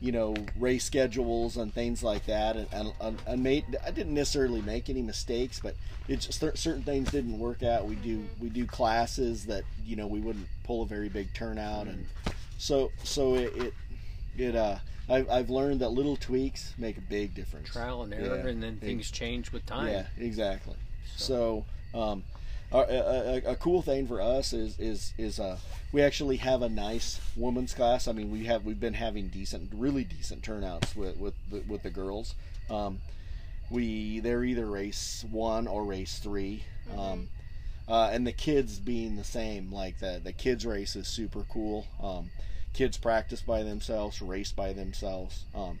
[0.00, 4.14] you know race schedules and things like that and, and, and- and made I didn't
[4.14, 5.74] necessarily make any mistakes but
[6.08, 10.06] it just certain things didn't work out we do we do classes that you know
[10.06, 12.06] we wouldn't pull a very big turnout and
[12.58, 13.74] so so it it,
[14.36, 14.76] it uh
[15.08, 18.46] I've, I've learned that little tweaks make a big difference Trial and error, Yeah.
[18.48, 19.86] and then Big- things change with time.
[19.86, 20.74] yeah, exactly.
[21.14, 21.64] So,
[21.94, 22.24] um,
[22.72, 25.58] a, a, a- cool thing for us is is is uh,
[25.92, 28.08] we actually have a nice women's class.
[28.08, 31.82] I mean, we have we've been having decent, really decent turnouts with with the, with
[31.82, 32.34] the girls.
[32.68, 33.00] Um,
[33.70, 36.62] we they're either race one or race 3
[36.96, 37.28] um,
[37.88, 39.72] uh, and the kids being the same.
[39.72, 41.86] Like the the kids race is super cool.
[42.02, 42.30] Um,
[42.72, 45.44] kids practice by themselves, race by themselves.
[45.54, 45.78] Um,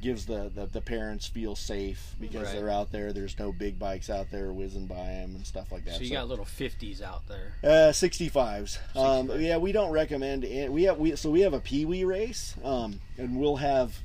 [0.00, 2.54] gives the, the, the parents feel safe because Right.
[2.56, 3.12] they're out there.
[3.12, 5.96] There's no big bikes out there whizzing by them and stuff like that.
[5.96, 7.52] So you got little fifties out there.
[7.62, 8.78] Uh, 65s.
[8.96, 10.72] Um, yeah, we don't recommend it.
[10.72, 13.98] We have we so we have a pee wee race, um, and we'll have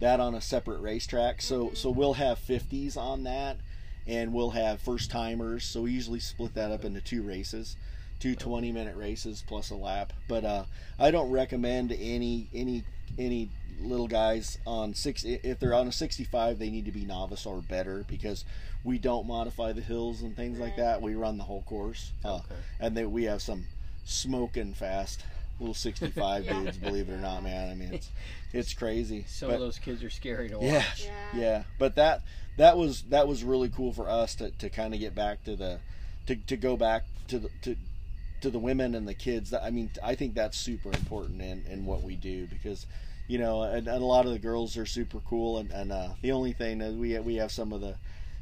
[0.00, 1.42] that on a separate racetrack.
[1.42, 3.58] So so we'll have 50s on that,
[4.06, 5.64] and we'll have first timers.
[5.64, 7.76] So we usually split that up into two races,
[8.20, 10.12] two 20 minute races plus a lap.
[10.28, 10.64] But uh,
[10.98, 12.84] I don't recommend any any
[13.18, 17.46] any little guys on six if they're on a 65 they need to be novice
[17.46, 18.44] or better because
[18.84, 22.36] we don't modify the hills and things like that we run the whole course uh,
[22.36, 22.54] Okay.
[22.80, 23.64] and then we have some
[24.04, 25.22] smoking fast
[25.60, 26.52] little 65 Yeah.
[26.60, 26.76] dudes.
[26.78, 27.68] Believe it or not, man.
[27.70, 28.10] I mean, it's
[28.52, 29.24] it's crazy.
[29.28, 30.64] Some But- of those kids are scary to watch.
[30.64, 31.40] yeah, Yeah.
[31.40, 31.62] yeah.
[31.78, 32.22] But that
[32.56, 35.56] that was that was really cool for us to, to kind of get back to
[35.56, 35.80] the
[36.26, 37.76] to, to go back to the to
[38.40, 39.52] to the women and the kids.
[39.52, 42.86] I mean, I think that's super important in, in what we do because
[43.28, 45.58] you know, and, and a lot of the girls are super cool.
[45.58, 47.94] And, and uh, the only thing is we we have some of the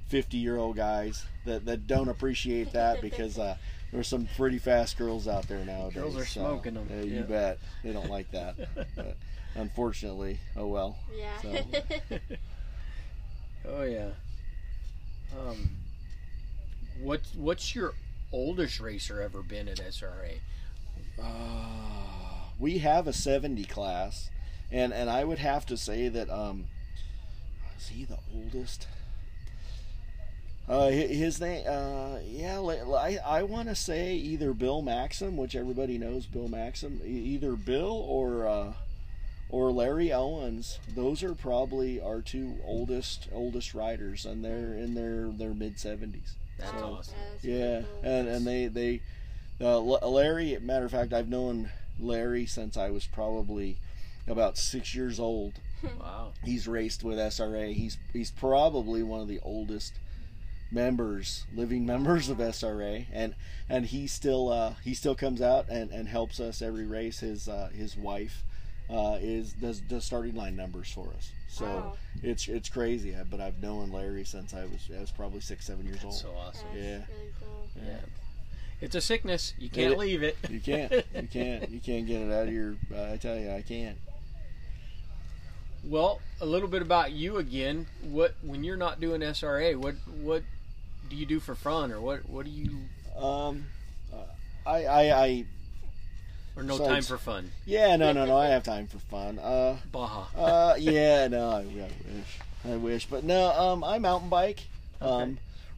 [0.09, 3.57] fifty year old guys that, that don't appreciate that because uh,
[3.93, 5.95] there's some pretty fast girls out there nowadays.
[5.95, 6.89] Girls are so, them.
[6.91, 7.23] uh, you yeah.
[7.23, 8.57] bet they don't like that.
[8.97, 9.17] but
[9.55, 10.97] unfortunately, oh well.
[11.15, 11.41] Yeah.
[11.43, 12.17] So-
[13.69, 14.11] Oh yeah.
[15.37, 15.71] Um,
[17.01, 17.95] what's what's your
[18.33, 20.39] oldest racer ever been at SRA?
[21.21, 21.25] Uh,
[22.59, 24.31] we have a 70 class,
[24.71, 26.65] and and I would have to say that um,
[27.79, 28.87] is he the oldest?
[30.69, 35.37] Uh, his name, uh, yeah, li- li- I, I want to say either Bill Maxim,
[35.37, 38.73] which everybody knows Bill Maxim, either Bill or uh,
[39.49, 40.81] or Larry Owens.
[40.93, 46.33] Those are probably our two oldest oldest riders, and they're in their their mid 70s.
[46.59, 47.15] That's So- awesome.
[47.43, 49.01] Yeah, and and they they
[49.61, 50.59] uh, Larry.
[50.61, 51.71] Matter of fact, I've known
[52.01, 53.77] Larry since I was probably
[54.27, 55.55] about six years old.
[56.01, 56.33] Wow.
[56.43, 57.73] He's raced with SRA.
[57.75, 59.93] He's he's probably one of the oldest
[60.71, 63.35] members, living members of SRA, and
[63.69, 67.21] and he still uh, he still comes out and, and helps us every race.
[67.21, 68.43] His uh, his wife
[68.91, 71.31] uh, is does does starting line numbers for us.
[71.49, 71.97] So Wow.
[72.23, 73.15] it's it's crazy.
[73.15, 76.15] uh, But I've known Larry since I was I was probably six seven years old.
[76.15, 76.67] So awesome.
[76.73, 76.93] That's Yeah.
[76.93, 77.67] really cool.
[77.87, 77.99] Yeah.
[78.81, 79.55] It's a sickness.
[79.59, 80.37] You can't It- leave it.
[80.51, 80.91] You can't.
[81.15, 81.71] You can't.
[81.71, 82.77] You can't get it out of your.
[82.93, 83.99] Uh, I tell you, I can't.
[85.89, 87.87] Well, a little bit about you again.
[88.03, 90.43] What when you're not doing SRA, what what
[91.09, 92.79] do you do for fun, or what what do you
[93.17, 93.67] Um,
[94.13, 94.17] uh,
[94.69, 95.45] I, I, I,
[96.57, 97.53] or no So time for fun?
[97.65, 98.37] yeah, no, no, no.
[98.37, 99.39] I have time for fun.
[99.39, 100.25] Uh, Baja.
[100.37, 103.51] uh, yeah, no, I, I wish, I wish, but no.
[103.53, 104.61] Um, I mountain bike,
[105.01, 105.35] um, Okay.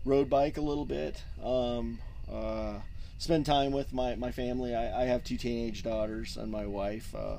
[0.07, 1.23] road bike a little bit.
[1.45, 1.99] Um,
[2.33, 2.79] uh,
[3.19, 4.75] spend time with my my family.
[4.75, 7.15] I, I have two teenage daughters and my wife.
[7.15, 7.37] Uh,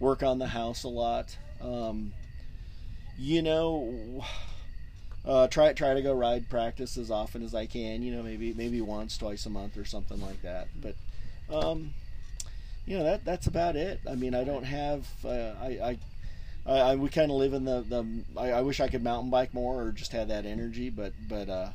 [0.00, 1.36] work on the house a lot.
[1.60, 2.12] Um,
[3.18, 4.24] you know,
[5.24, 8.02] uh, try try to go ride practice as often as I can.
[8.02, 10.68] You know, maybe maybe once, twice a month or something like that.
[10.80, 10.94] But
[11.54, 11.94] um,
[12.86, 14.00] you know that that's about it.
[14.08, 15.06] I mean, I don't have.
[15.24, 15.98] Uh, I, I
[16.66, 18.06] I, we kind of live in the the.
[18.36, 21.48] I, I wish I could mountain bike more or just had that energy, but but
[21.48, 21.68] uh,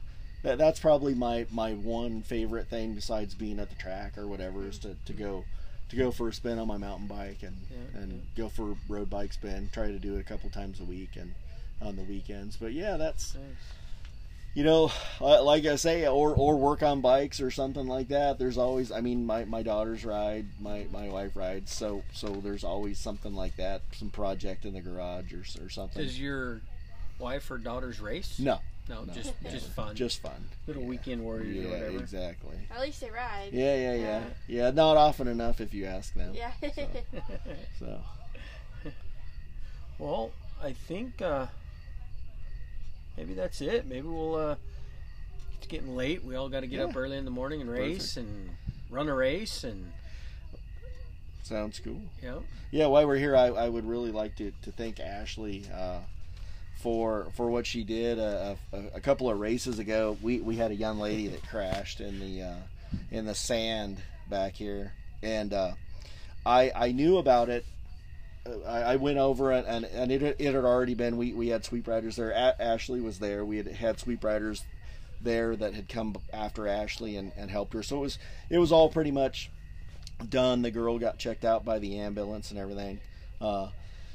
[0.43, 4.67] that, that's probably my my one favorite thing besides being at the track or whatever
[4.67, 5.45] is to, to go
[5.91, 8.75] to go for a spin on my mountain bike and Yeah, and go for a
[8.89, 9.69] road bike spin.
[9.71, 11.33] Try to do it a couple times a week and
[11.81, 12.57] on the weekends.
[12.57, 13.43] But yeah, that's Nice.
[14.53, 18.37] you know, like I say, or or work on bikes or something like that.
[18.39, 22.63] There's always, I mean, my, my daughters ride, my, my wife rides, so so there's
[22.63, 26.01] always something like that, some project in the garage or or something.
[26.03, 26.61] Does your
[27.19, 28.39] wife or daughters race?
[28.39, 28.59] no,
[28.89, 29.95] No, no, just just fun.
[29.95, 30.43] just fun.
[30.67, 30.87] little Yeah.
[30.89, 31.97] weekend warriors or Yeah, whatever.
[31.99, 32.57] exactly.
[32.73, 33.49] At least they ride.
[33.53, 34.23] Yeah, yeah, yeah, Yeah.
[34.47, 34.71] yeah.
[34.71, 36.33] Not often enough if you ask them.
[36.33, 36.51] Yeah.
[37.79, 37.99] So
[39.99, 40.31] well,
[40.61, 41.47] I think uh,
[43.17, 43.85] maybe that's it.
[43.87, 44.35] Maybe we'll.
[44.35, 44.55] Uh,
[45.57, 46.23] it's getting late.
[46.23, 48.49] We all got to get up early in the morning and race and
[48.89, 49.91] run a race and
[51.43, 52.01] sounds cool.
[52.21, 52.43] you know.
[52.71, 55.99] Yeah, while we're here, I, I would really like to, to thank Ashley uh,
[56.81, 60.17] for for what she did a, a, a couple of races ago.
[60.21, 62.55] We, we had a young lady that crashed in the uh,
[63.11, 65.71] in the sand back here, and uh,
[66.45, 67.65] I I knew about it.
[68.67, 71.63] I, I went over and, and, and it, it had already been we, we had
[71.63, 72.31] sweep riders there.
[72.31, 73.45] A- Ashley was there.
[73.45, 74.63] We had had sweep riders
[75.21, 77.83] there that had come after Ashley and, and helped her.
[77.83, 79.51] So it was it was all pretty much
[80.27, 80.63] done.
[80.63, 82.99] The girl got checked out by the ambulance and everything.
[83.39, 83.69] Uh,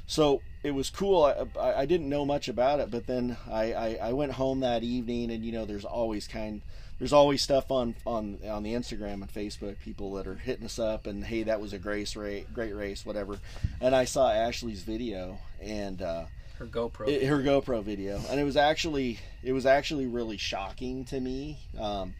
[0.07, 1.23] so it was cool.
[1.23, 4.83] I, I, didn't know much about it, but then I, I, I went home that
[4.83, 6.61] evening, and you know, there's always kind,
[6.97, 10.79] there's always stuff on on on the Instagram and Facebook, people that are hitting us
[10.79, 13.37] up and hey, that was a great race, great race, whatever.
[13.79, 16.01] And I saw Ashley's video and.
[16.01, 16.25] Uh,
[16.57, 17.07] Her GoPro.
[17.07, 21.59] it- her GoPro video, and it was actually it was actually really shocking to me,
[21.79, 22.15] um,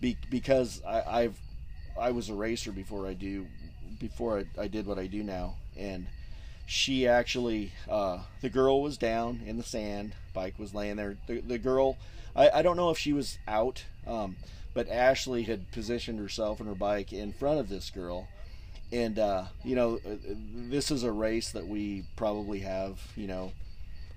[0.00, 1.38] be, because I, I've
[1.98, 3.46] I was a racer before I do
[3.98, 6.06] before I, I did what I do now, and
[6.70, 11.16] she actually uh, the girl was down in the sand, bike was laying there.
[11.26, 11.96] The, the girl,
[12.36, 14.36] I, I don't know if she was out, um,
[14.72, 18.28] but Ashley had positioned herself and her bike in front of this girl
[18.92, 20.16] and uh, you know uh,
[20.68, 23.52] this is a race that we probably have you know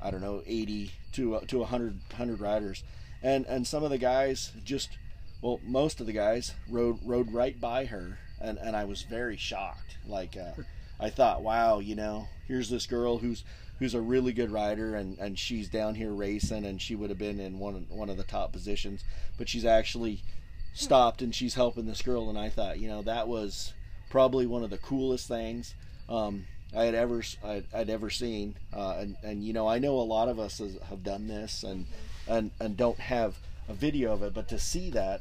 [0.01, 2.84] I don't know 80 to to 100 100 riders
[3.21, 4.97] and and some of the guys just
[5.41, 9.38] well most of the guys rode rode right by her and and I was very
[9.38, 9.97] shocked.
[10.07, 10.61] Like uh,
[11.03, 13.43] I thought, wow, you know, here's this girl who's
[13.80, 17.19] who's a really good rider, and and she's down here racing, and she would have
[17.19, 19.03] been in one one of the top positions,
[19.38, 20.21] but she's actually
[20.73, 23.73] stopped and she's helping this girl, and I thought, you know, that was
[24.09, 25.75] probably one of the coolest things.
[26.07, 29.97] Um, I had ever I'd, I'd ever seen, uh, and and you know I know
[29.97, 31.85] a lot of us has, have done this and
[32.30, 33.35] and and don't have
[33.67, 35.19] a video of it, but to see that,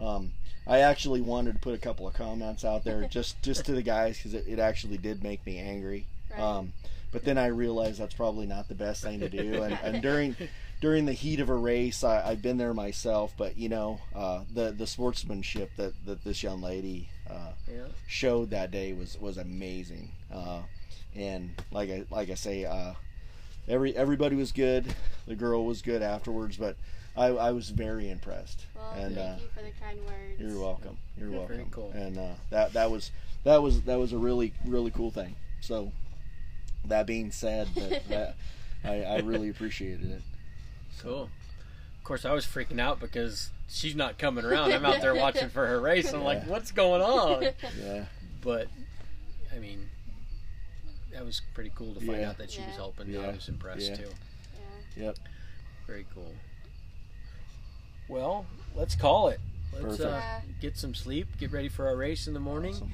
[0.00, 0.32] um,
[0.70, 3.82] I actually wanted to put a couple of comments out there just just to the
[3.82, 6.06] guys because it, it actually did make me angry.
[6.30, 6.40] Right.
[6.40, 6.72] Um,
[7.12, 10.36] but then I realized that's probably not the best thing to do, and, and during
[10.80, 13.34] during the heat of a race, I, I've been there myself.
[13.36, 17.88] But you know, uh, the the sportsmanship that, that this young lady uh, Yeah.
[18.06, 20.12] showed that day was was amazing.
[20.32, 20.62] Uh,
[21.16, 22.92] and like I like I say, uh,
[23.68, 24.94] every everybody was good.
[25.26, 26.76] The girl was good afterwards, but
[27.20, 28.64] I, I was very impressed.
[28.74, 30.40] Well, and thank uh, you for the kind words.
[30.40, 30.96] you're welcome.
[31.18, 31.70] You're Very welcome.
[31.70, 31.90] cool.
[31.94, 33.10] And uh, that that was
[33.44, 35.36] that was that was a really really cool thing.
[35.60, 35.92] So
[36.86, 38.36] that being said, that, that
[38.84, 40.22] I, I really appreciated it.
[41.02, 41.24] Cool.
[41.98, 44.72] Of course, I was freaking out because she's not coming around.
[44.72, 46.12] I'm out there watching for her race.
[46.12, 47.42] I'm like, what's going on?
[47.78, 48.06] Yeah.
[48.42, 48.68] But,
[49.54, 49.90] I mean,
[51.12, 52.30] that was pretty cool to find Yeah.
[52.30, 52.74] out that she was Yeah.
[52.76, 53.16] helping.
[53.18, 53.96] I was impressed Yeah.
[53.96, 54.08] too.
[54.96, 55.04] Yeah.
[55.04, 55.18] Yep.
[55.86, 56.32] Very cool.
[58.10, 59.40] Well, let's call it.
[59.80, 61.28] Let's uh, get some sleep.
[61.38, 62.74] Get ready for our race in the morning.
[62.74, 62.92] Awesome.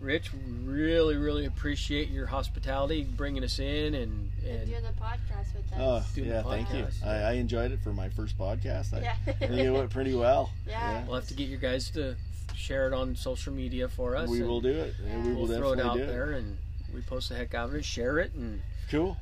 [0.00, 0.30] Rich,
[0.66, 5.64] really, really appreciate your hospitality, bringing us in and And and doing the podcast with
[5.78, 6.12] Oh, us.
[6.12, 6.86] Doing yeah, the thank you.
[7.04, 8.92] I, I enjoyed it for my first podcast.
[8.92, 9.14] I yeah.
[9.38, 10.50] think it went pretty well.
[10.68, 11.04] Yeah.
[11.06, 12.16] we'll have to get you guys to
[12.54, 14.28] share it on social media for us.
[14.28, 14.94] We will do it.
[15.06, 15.22] Yeah.
[15.24, 16.58] We will We'll throw it out do there and
[16.94, 17.84] we post the heck out of it.
[17.84, 18.60] Share it and.
[18.90, 19.16] Cool.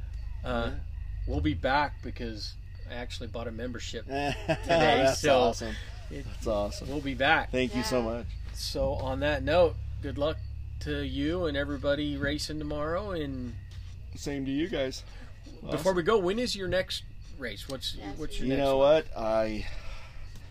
[0.45, 0.79] uh, Yeah.
[1.29, 2.55] we'll be back because
[2.91, 4.07] I actually bought a membership.
[4.07, 5.75] That's so- awesome.
[6.11, 6.89] It- That's awesome.
[6.89, 7.51] We'll be back.
[7.51, 8.27] Thank you so much.
[8.55, 10.37] So on that note, good luck
[10.81, 13.13] to you and everybody racing tomorrow.
[13.13, 13.55] And
[14.15, 15.05] Same to you guys.
[15.71, 17.03] before we go, when is your next
[17.39, 17.69] race?
[17.69, 18.95] What's Yes, what's we your You next know one?
[18.95, 19.07] what?
[19.17, 19.67] I,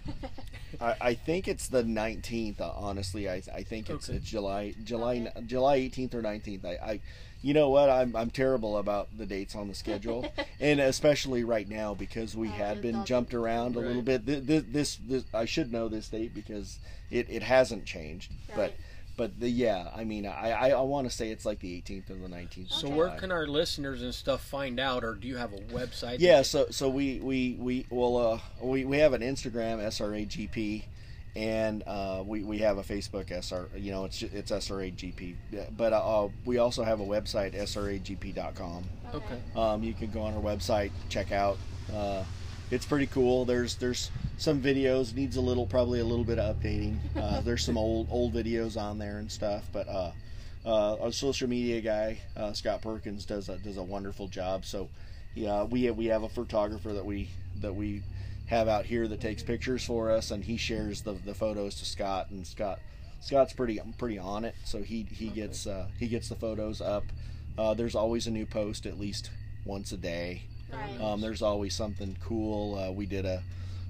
[0.81, 2.59] I I think it's the 19th.
[2.59, 4.17] uh, Honestly, I I think it's Okay.
[4.17, 5.45] it's July July Okay.
[5.45, 6.65] July 18th or 19th.
[6.65, 6.99] I, I
[7.41, 7.89] you know what?
[7.89, 12.47] I'm I'm terrible about the dates on the schedule, and especially right now because we
[12.47, 14.25] Oh, had been jumped around a little bit.
[14.25, 18.31] Th- th- This, this I should know this date because it, it hasn't changed.
[18.55, 18.73] But Right.
[19.17, 22.09] but the yeah, I mean I I, I want to say it's like the 18th
[22.09, 22.69] or the 19th.
[22.71, 22.95] So Okay.
[22.95, 26.17] where can our listeners and stuff find out, or do you have a website?
[26.19, 30.83] Yeah, so so we we we well uh we we have an Instagram SRAGP,
[31.35, 33.69] and uh, we we have a Facebook SR.
[33.77, 35.35] You know, it's it's SRAGP,
[35.77, 38.83] but uh, we also have a website SRAGP.com.
[39.13, 39.41] Okay.
[39.55, 41.57] Um, you can go on our website, check out.
[41.93, 42.23] Uh,
[42.69, 43.45] it's pretty cool.
[43.45, 46.97] There's there's some videos needs a little probably a little bit of updating.
[47.21, 50.11] Uh, there's some old old videos on there and stuff, but uh,
[50.65, 54.65] uh, our social media guy uh, Scott Perkins does a, does a wonderful job.
[54.65, 54.89] So
[55.35, 57.29] yeah, we we have a photographer that we
[57.61, 58.01] that we
[58.51, 61.85] have out here that takes pictures for us, and he shares the, the photos to
[61.85, 62.79] Scott, and Scott
[63.21, 64.55] Scott's pretty pretty on it.
[64.65, 67.03] So he he gets uh, he gets the photos up.
[67.57, 69.31] Uh, there's always a new post at least
[69.65, 70.43] once a day.
[70.71, 71.01] Right.
[71.01, 72.77] Um, there's always something cool.
[72.77, 73.41] Uh, we did a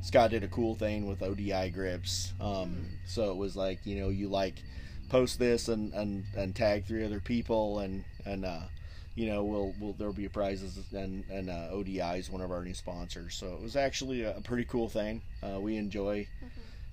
[0.04, 2.34] Scott did a cool thing with ODI grips.
[2.40, 4.62] Um, so it was like you know you like
[5.10, 8.62] post this and, and, and tag three other people and and uh,
[9.16, 12.64] you know we'll we'll there'll be prizes and and uh, ODI is one of our
[12.64, 13.36] new sponsors.
[13.36, 15.22] So it was actually a, a pretty cool thing.
[15.44, 16.28] Uh, we enjoy.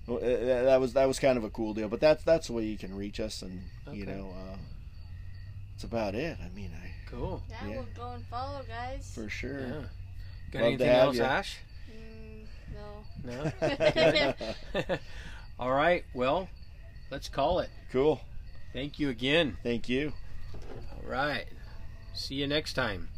[0.07, 2.53] well, uh, That was that was kind of a cool deal, but that's that's the
[2.53, 4.57] way you can reach us, and you know, uh,
[5.73, 6.37] that's about it.
[6.43, 7.41] I mean, I Cool.
[7.49, 7.75] yeah, yeah.
[7.77, 9.11] we'll go and follow, guys.
[9.15, 9.59] for sure.
[9.61, 9.81] Yeah.
[10.51, 11.25] Got Love to anything have else, ya.
[11.25, 11.57] Ash?
[11.91, 12.45] Mm,
[13.25, 14.33] no.
[14.83, 14.97] No.
[15.59, 16.03] All right.
[16.13, 16.47] Well,
[17.11, 17.69] let's call it.
[17.91, 18.21] cool.
[18.73, 19.57] Thank you again.
[19.63, 20.13] Thank you.
[20.53, 21.45] All right.
[22.13, 23.09] See you next time.